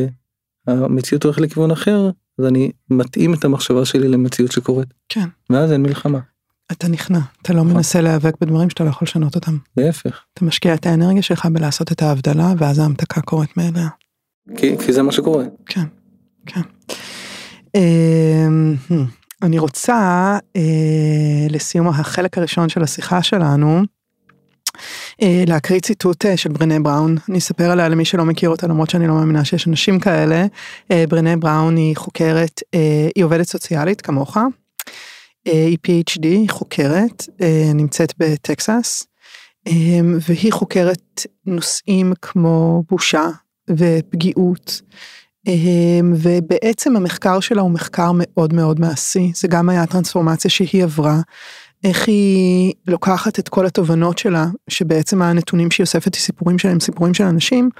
המציאות 0.66 1.24
הולכת 1.24 1.40
לכיוון 1.40 1.70
אחר 1.70 2.10
אז 2.38 2.46
אני 2.46 2.70
מתאים 2.90 3.34
את 3.34 3.44
המחשבה 3.44 3.84
שלי 3.84 4.08
למציאות 4.08 4.52
שקורית. 4.52 4.88
כן. 5.08 5.28
ואז 5.50 5.72
אין 5.72 5.82
מלחמה. 5.82 6.18
אתה 6.72 6.88
נכנע, 6.88 7.18
אתה 7.42 7.52
לא 7.52 7.60
נכון. 7.60 7.76
מנסה 7.76 8.00
להיאבק 8.00 8.34
בדברים 8.40 8.70
שאתה 8.70 8.84
לא 8.84 8.88
יכול 8.88 9.06
לשנות 9.06 9.34
אותם. 9.34 9.56
להפך. 9.76 10.24
אתה 10.34 10.44
משקיע 10.44 10.74
את 10.74 10.86
האנרגיה 10.86 11.22
שלך 11.22 11.46
בלעשות 11.46 11.92
את 11.92 12.02
ההבדלה 12.02 12.52
ואז 12.58 12.78
ההמתקה 12.78 13.20
קורית 13.20 13.56
מאליה. 13.56 13.88
כי, 14.56 14.78
כי 14.78 14.92
זה 14.92 15.02
מה 15.02 15.12
שקורה. 15.12 15.44
כן, 15.66 15.84
כן. 16.46 16.60
אמ, 17.74 18.74
אני 19.42 19.58
רוצה 19.58 20.38
אה, 20.56 21.46
לסיום 21.50 21.88
החלק 21.88 22.38
הראשון 22.38 22.68
של 22.68 22.82
השיחה 22.82 23.22
שלנו 23.22 23.82
אה, 25.22 25.44
להקריא 25.46 25.80
ציטוט 25.80 26.26
אה, 26.26 26.36
של 26.36 26.48
ברנה 26.48 26.80
בראון, 26.80 27.16
אני 27.28 27.38
אספר 27.38 27.70
עליה 27.70 27.88
למי 27.88 28.04
שלא 28.04 28.24
מכיר 28.24 28.50
אותה 28.50 28.66
למרות 28.66 28.90
שאני 28.90 29.06
לא 29.06 29.14
מאמינה 29.14 29.44
שיש 29.44 29.68
אנשים 29.68 30.00
כאלה. 30.00 30.46
ברנה 31.08 31.36
בראון 31.36 31.76
היא 31.76 31.96
חוקרת, 31.96 32.62
היא 33.14 33.24
עובדת 33.24 33.46
סוציאלית 33.46 34.00
כמוך, 34.00 34.36
היא 35.44 35.78
PhD, 35.86 36.22
היא 36.22 36.50
חוקרת, 36.50 37.28
נמצאת 37.74 38.12
בטקסס, 38.18 39.06
והיא 40.20 40.52
חוקרת 40.52 41.26
נושאים 41.46 42.12
כמו 42.22 42.82
בושה 42.88 43.28
ופגיעות. 43.70 44.82
ובעצם 46.14 46.96
המחקר 46.96 47.40
שלה 47.40 47.62
הוא 47.62 47.70
מחקר 47.70 48.10
מאוד 48.14 48.52
מאוד 48.52 48.80
מעשי, 48.80 49.32
זה 49.34 49.48
גם 49.48 49.68
היה 49.68 49.86
טרנספורמציה 49.86 50.50
שהיא 50.50 50.84
עברה, 50.84 51.20
איך 51.84 52.08
היא 52.08 52.72
לוקחת 52.86 53.38
את 53.38 53.48
כל 53.48 53.66
התובנות 53.66 54.18
שלה, 54.18 54.46
שבעצם 54.68 55.22
הנתונים 55.22 55.70
שהיא 55.70 55.84
אוספת 55.84 56.14
היא 56.14 56.22
סיפורים 56.22 56.58
שלהם, 56.58 56.80
סיפורים 56.80 57.14
של 57.14 57.24
אנשים, 57.24 57.70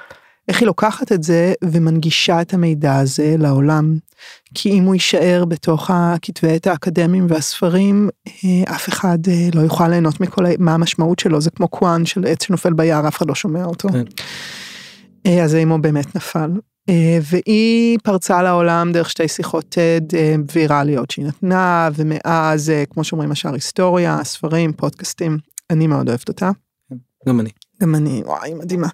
איך 0.49 0.61
היא 0.61 0.67
לוקחת 0.67 1.13
את 1.13 1.23
זה 1.23 1.53
ומנגישה 1.65 2.41
את 2.41 2.55
המידע 2.55 2.97
הזה 2.97 3.35
לעולם. 3.39 3.99
כי 4.55 4.71
אם 4.71 4.85
הוא 4.85 4.95
יישאר 4.95 5.45
בתוך 5.45 5.91
הכתבי 5.95 6.55
עת 6.55 6.67
האקדמיים 6.67 7.27
והספרים, 7.29 8.09
אה, 8.29 8.75
אף 8.75 8.89
אחד 8.89 9.19
אה, 9.29 9.49
לא 9.55 9.61
יוכל 9.61 9.89
ליהנות 9.89 10.21
מכל, 10.21 10.45
מה 10.59 10.75
המשמעות 10.75 11.19
שלו, 11.19 11.41
זה 11.41 11.51
כמו 11.51 11.69
קוואן 11.69 12.07
של 12.07 12.25
עץ 12.29 12.43
שנופל 12.45 12.73
ביער, 12.73 13.09
אף 13.09 13.17
אחד 13.17 13.29
לא 13.29 13.35
שומע 13.35 13.65
אותו. 13.65 13.89
כן. 13.89 14.05
אה, 15.27 15.45
אז 15.45 15.55
הוא 15.55 15.79
באמת 15.79 16.17
נפל. 16.17 16.51
אה, 16.89 17.19
והיא 17.23 17.99
פרצה 18.03 18.43
לעולם 18.43 18.93
דרך 18.93 19.11
שתי 19.11 19.29
שיחות 19.29 19.65
TED 19.75 20.17
אה, 20.17 20.35
ויראליות 20.53 21.11
שהיא 21.11 21.27
נתנה, 21.27 21.89
ומאז, 21.95 22.73
כמו 22.91 23.05
שאומרים, 23.05 23.33
השאר 23.33 23.55
היסטוריה, 23.55 24.25
ספרים, 24.25 24.73
פודקאסטים, 24.73 25.39
אני 25.71 25.87
מאוד 25.87 26.09
אוהבת 26.09 26.29
אותה. 26.29 26.51
גם 27.29 27.41
אני. 27.41 27.51
גם 27.83 27.95
אני, 27.95 28.23
וואי, 28.25 28.55
מדהימה. 28.55 28.89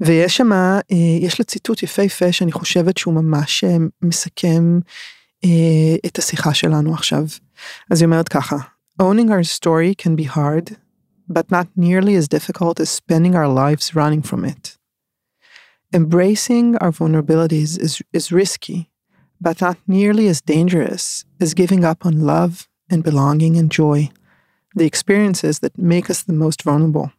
ויש 0.00 0.36
שם, 0.36 0.50
יש 1.20 1.40
לה 1.40 1.44
ציטוט 1.44 1.82
יפהפה 1.82 2.32
שאני 2.32 2.52
חושבת 2.52 2.96
שהוא 2.98 3.14
ממש 3.14 3.64
מסכם 4.02 4.78
את 6.06 6.18
השיחה 6.18 6.54
שלנו 6.54 6.94
עכשיו. 6.94 7.24
אז 7.90 8.00
היא 8.00 8.06
אומרת 8.06 8.28
ככה, 8.28 8.56
Owning 9.02 9.28
our 9.28 9.44
story 9.44 9.94
can 9.94 10.16
be 10.16 10.24
hard, 10.24 10.76
but 11.28 11.50
not 11.50 11.66
nearly 11.76 12.14
as 12.16 12.26
difficult 12.28 12.80
as 12.80 12.88
spending 12.88 13.34
our 13.34 13.48
lives 13.48 13.94
running 13.94 14.22
from 14.22 14.44
it. 14.44 14.75
Embracing 15.95 16.77
our 16.77 16.91
vulnerabilities 16.91 17.77
is, 17.79 18.01
is 18.13 18.31
risky, 18.31 18.89
but 19.41 19.59
not 19.59 19.77
nearly 19.87 20.27
as 20.27 20.39
dangerous 20.41 21.25
as 21.39 21.53
giving 21.53 21.83
up 21.83 22.05
on 22.05 22.25
love 22.25 22.69
and 22.89 23.03
belonging 23.03 23.57
and 23.57 23.71
joy, 23.71 24.09
the 24.75 24.85
experiences 24.85 25.59
that 25.59 25.77
make 25.77 26.09
us 26.09 26.23
the 26.23 26.33
most 26.33 26.63
vulnerable. 26.63 27.11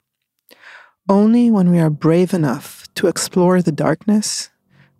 Only 1.09 1.51
when 1.51 1.71
we 1.71 1.81
are 1.81 1.91
brave 1.91 2.33
enough 2.33 2.87
to 2.95 3.09
explore 3.09 3.61
the 3.61 3.73
darkness 3.73 4.51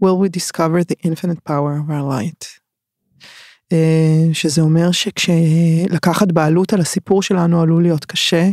will 0.01 0.19
we 0.19 0.29
discover 0.29 0.83
the 0.83 0.99
infinite 1.03 1.45
power 1.45 1.79
of 1.79 1.91
our 1.91 2.03
light. 2.03 2.59
שזה 4.33 4.61
אומר 4.61 4.93
שכשלקחת 4.93 6.33
בעלות 6.33 6.73
על 6.73 6.81
הסיפור 6.81 7.23
שלנו 7.23 7.63
עלול 7.63 7.83
להיות 7.83 8.05
קשה, 8.05 8.49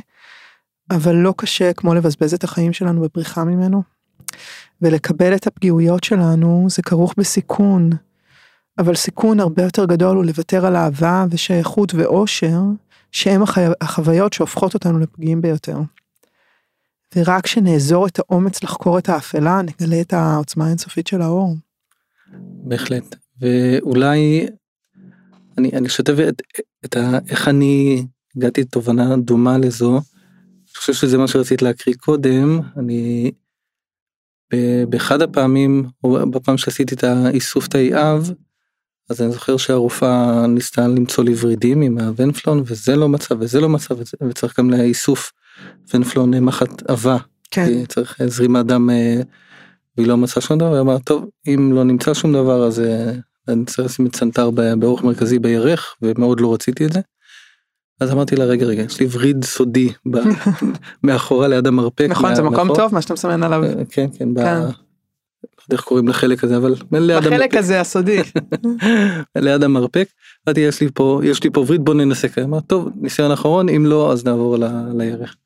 אבל 0.92 1.16
לא 1.16 1.34
קשה 1.38 1.74
כמו 1.74 1.94
לבזבז 1.94 2.34
את 2.34 2.44
החיים 2.44 2.74
שלנו 2.74 3.02
בבריחה 3.02 3.44
ממנו. 3.44 3.84
ולקבל 4.83 5.35
את 5.35 5.47
הפגיעויות 5.47 6.05
שלנו 6.05 6.67
זה 6.71 6.83
כרוך 6.83 7.15
בסיכון, 7.19 7.91
אבל 8.79 8.95
סיכון 8.95 9.41
הרבה 9.41 9.63
יותר 9.63 9.85
גדול 9.85 10.17
הוא 10.17 10.25
לוותר 10.25 10.67
על 10.67 10.77
אהבה 10.77 11.25
ושייכות 11.31 11.95
ואושר, 11.95 12.61
שהם 13.13 13.43
החו... 13.43 13.61
החוויות 13.81 14.33
שהופכות 14.33 14.75
אותנו 14.75 14.99
לפגיעים 14.99 15.41
ביותר. 15.41 15.79
ורק 17.17 17.45
כשנאזור 17.45 18.07
את 18.07 18.19
האומץ 18.19 18.63
לחקור 18.63 18.99
את 18.99 19.09
האפלה, 19.09 19.63
נגלה 19.63 20.01
את 20.01 20.13
העוצמה 20.13 20.67
האינסופית 20.67 21.07
של 21.07 21.23
האור. 21.23 21.57
בהחלט, 22.65 23.17
ואולי 23.41 24.47
אני, 25.59 25.71
אני 25.73 25.87
אשתף 25.87 26.15
את, 26.29 26.43
את 26.85 26.97
ה, 26.97 27.19
איך 27.29 27.49
אני 27.49 28.07
הגעתי 28.37 28.61
לתובנה 28.61 29.17
דומה 29.17 29.59
לזו. 29.59 29.93
אני 29.93 30.77
חושב 30.77 30.93
שזה 30.93 31.19
מה 31.19 31.29
שרצית 31.29 31.63
להקריא 31.63 31.95
קודם, 32.01 32.61
אני 32.77 33.31
באחד 34.89 35.23
הפעמים, 35.23 35.85
או 36.05 36.31
בפעם 36.31 36.59
שעשיתי 36.59 36.95
את 36.95 37.05
האיסוף 37.05 37.69
תאי 37.69 37.95
אב, 37.95 38.31
אז 39.11 39.23
אני 39.23 39.33
זוכר 39.33 39.57
שהרופאה 39.57 40.47
ניסתה 40.47 40.89
למצוא 40.89 41.25
לי 41.25 41.35
ורידים 41.41 41.83
עם 41.83 41.99
הוונפלון 41.99 42.63
וזה 42.67 42.97
לא 42.97 43.09
מצב 43.09 43.37
וזה 43.39 43.61
לא 43.61 43.69
מצב 43.69 43.95
וצריך 44.29 44.59
גם 44.59 44.71
לאיסוף 44.71 45.33
ונפלון 45.95 46.39
מחט 46.39 46.91
עבה. 46.91 47.17
כן. 47.51 47.85
צריך 47.85 48.21
זרימת 48.27 48.67
דם 48.67 48.91
אה, 48.91 49.21
והיא 49.97 50.09
לא 50.09 50.17
מצאה 50.17 50.43
שום 50.43 50.59
דבר, 50.59 50.73
היא 50.73 50.81
אמרה 50.81 50.99
טוב 50.99 51.29
אם 51.47 51.73
לא 51.75 51.85
נמצא 51.85 52.15
שום 52.15 52.33
דבר 52.33 52.67
אז 52.67 52.81
אה, 52.81 53.13
אני 53.49 53.65
צריך 53.65 53.89
לשים 53.89 54.09
צנתר 54.09 54.51
באורך 54.51 55.05
מרכזי 55.05 55.39
בירך 55.39 55.95
ומאוד 56.03 56.41
לא 56.41 56.55
רציתי 56.55 56.87
את 56.87 56.93
זה. 56.93 57.01
אז 58.01 58.13
אמרתי 58.13 58.37
לה 58.37 58.45
רגע 58.45 58.67
רגע 58.67 58.83
יש 58.83 59.01
לי 59.01 59.07
וריד 59.11 59.45
סודי 59.45 59.93
מאחורה 61.05 61.49
ליד 61.49 61.67
המרפק. 61.67 62.07
נכון 62.11 62.35
זה 62.35 62.43
מקום 62.43 62.69
טוב 62.75 62.95
מה 62.95 63.03
שאתה 63.03 63.15
מסמן 63.15 63.43
עליו. 63.43 63.65
אה, 63.65 63.73
כן 63.91 64.07
כן. 64.19 64.29
כן. 64.35 64.61
איך 65.73 65.81
קוראים 65.81 66.09
לחלק 66.09 66.45
הזה 66.45 66.57
אבל 66.57 66.75
ליד 66.93 67.25
בחלק 67.25 67.55
הזה 67.55 67.81
הסודי 67.81 68.21
ליד 69.37 69.63
המרפק 69.63 70.09
אמרתי 70.49 70.61
יש 70.61 70.81
לי 70.81 70.89
פה 70.95 71.21
יש 71.25 71.45
לי 71.45 71.51
פה 71.51 71.61
וריד 71.61 71.85
בוא 71.85 71.95
ננסה 71.95 72.29
כמה 72.29 72.61
טוב 72.61 72.89
ניסיון 72.97 73.31
אחרון 73.31 73.69
אם 73.69 73.87
לא 73.87 74.13
אז 74.13 74.25
נעבור 74.25 74.57
לירך 74.95 75.37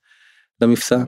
למפסע. 0.60 1.02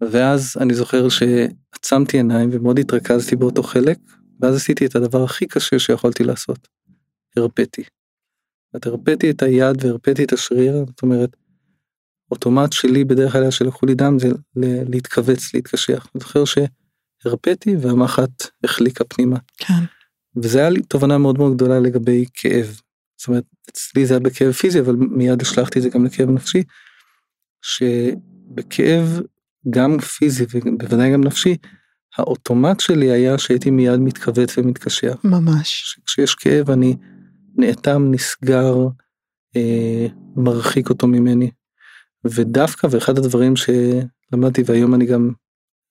ואז 0.00 0.56
אני 0.60 0.74
זוכר 0.74 1.08
שעצמתי 1.08 2.16
עיניים 2.16 2.50
ומאוד 2.52 2.78
התרכזתי 2.78 3.36
באותו 3.36 3.62
חלק 3.62 3.98
ואז 4.40 4.56
עשיתי 4.56 4.86
את 4.86 4.96
הדבר 4.96 5.24
הכי 5.24 5.46
קשה 5.46 5.78
שיכולתי 5.78 6.24
לעשות. 6.24 6.68
הרפאתי. 7.36 7.82
הרפאתי 8.86 9.30
את 9.30 9.42
היד 9.42 9.84
והרפאתי 9.84 10.24
את 10.24 10.32
השריר 10.32 10.84
זאת 10.86 11.02
אומרת. 11.02 11.36
אוטומט 12.30 12.72
שלי 12.72 13.04
בדרך 13.04 13.32
כלל 13.32 13.50
שלקחו 13.50 13.86
לי 13.86 13.94
דם 13.94 14.18
זה 14.18 14.28
להתכווץ 14.88 15.54
להתקשח. 15.54 16.06
אני 16.14 16.20
זוכר 16.20 16.44
ש... 16.44 16.58
הרפאתי 17.24 17.76
והמחט 17.76 18.30
החליקה 18.64 19.04
פנימה. 19.04 19.38
כן. 19.56 19.82
וזה 20.36 20.58
היה 20.58 20.70
לי 20.70 20.82
תובנה 20.82 21.18
מאוד 21.18 21.38
מאוד 21.38 21.54
גדולה 21.54 21.80
לגבי 21.80 22.24
כאב. 22.34 22.80
זאת 23.16 23.28
אומרת, 23.28 23.44
אצלי 23.70 24.06
זה 24.06 24.14
היה 24.14 24.20
בכאב 24.20 24.52
פיזי, 24.52 24.80
אבל 24.80 24.96
מיד 24.96 25.42
השלכתי 25.42 25.78
את 25.78 25.82
זה 25.82 25.88
גם 25.88 26.04
לכאב 26.04 26.30
נפשי, 26.30 26.62
שבכאב 27.62 29.20
גם 29.70 29.98
פיזי 29.98 30.46
ובוודאי 30.50 31.12
גם 31.12 31.24
נפשי, 31.24 31.56
האוטומט 32.16 32.80
שלי 32.80 33.10
היה 33.10 33.38
שהייתי 33.38 33.70
מיד 33.70 34.00
מתכווץ 34.00 34.58
ומתקשר. 34.58 35.12
ממש. 35.24 35.98
כשיש 36.06 36.34
כאב 36.34 36.70
אני 36.70 36.96
נאטם, 37.56 38.10
נסגר, 38.10 38.74
אה, 39.56 40.06
מרחיק 40.36 40.90
אותו 40.90 41.06
ממני. 41.06 41.50
ודווקא, 42.24 42.86
ואחד 42.90 43.18
הדברים 43.18 43.54
שלמדתי 43.56 44.62
והיום 44.66 44.94
אני 44.94 45.06
גם 45.06 45.30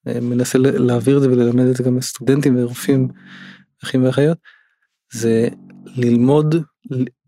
מנסה 0.05 0.57
להעביר 0.57 1.18
את 1.18 1.22
זה 1.22 1.30
וללמד 1.30 1.66
את 1.66 1.76
זה 1.76 1.84
גם 1.84 1.97
לסטודנטים 1.97 2.55
ורופאים, 2.57 3.07
אחים 3.84 4.03
ואחיות, 4.03 4.38
זה 5.14 5.47
ללמוד 5.86 6.55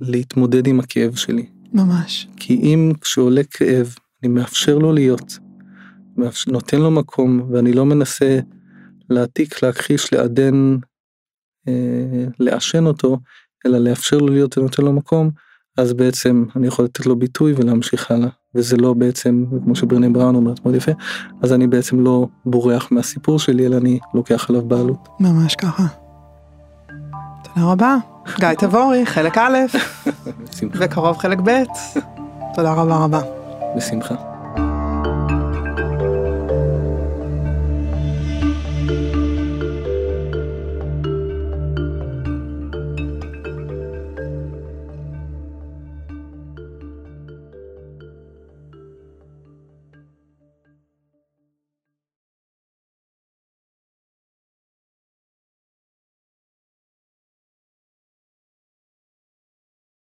להתמודד 0.01 0.67
עם 0.67 0.79
הכאב 0.79 1.15
שלי. 1.15 1.49
ממש. 1.73 2.27
כי 2.38 2.53
אם 2.53 2.91
כשעולה 3.01 3.41
כאב, 3.43 3.95
אני 4.23 4.31
מאפשר 4.31 4.77
לו 4.77 4.93
להיות, 4.93 5.38
מאפשר, 6.17 6.51
נותן 6.51 6.77
לו 6.77 6.91
מקום, 6.91 7.51
ואני 7.51 7.73
לא 7.73 7.86
מנסה 7.86 8.39
להעתיק, 9.09 9.63
להכחיש, 9.63 10.13
לעדן, 10.13 10.77
אה, 11.67 12.25
לעשן 12.39 12.86
אותו, 12.86 13.17
אלא 13.66 13.78
לאפשר 13.78 14.18
לו 14.18 14.28
להיות 14.28 14.57
ונותן 14.57 14.84
לו 14.84 14.93
מקום, 14.93 15.30
אז 15.78 15.93
בעצם 15.93 16.45
אני 16.55 16.68
יכול 16.68 16.86
לתת 16.86 17.05
לו 17.05 17.16
ביטוי 17.16 17.53
ולהמשיך 17.57 18.11
הלאה. 18.11 18.30
וזה 18.55 18.78
לא 18.78 18.93
בעצם, 18.93 19.45
כמו 19.64 19.76
שברני 19.76 20.09
בראון 20.09 20.36
אומרת 20.36 20.66
מאוד 20.66 20.76
יפה, 20.76 20.91
אז 21.41 21.53
אני 21.53 21.68
בעצם 21.68 21.99
לא 21.99 22.28
בורח 22.45 22.88
מהסיפור 22.91 23.39
שלי, 23.39 23.66
אלא 23.66 23.78
אני 23.78 23.99
לוקח 24.14 24.49
עליו 24.49 24.61
בעלות. 24.61 25.07
ממש 25.20 25.55
ככה. 25.55 25.84
תודה 27.43 27.68
רבה. 27.72 27.95
גיא 28.39 28.53
תבורי, 28.68 29.05
חלק 29.05 29.38
א', 29.38 29.57
וקרוב 30.80 31.18
חלק 31.18 31.38
ב'. 31.43 31.64
תודה 32.55 32.74
רבה 32.74 32.97
רבה. 32.97 33.22
בשמחה. 33.78 34.32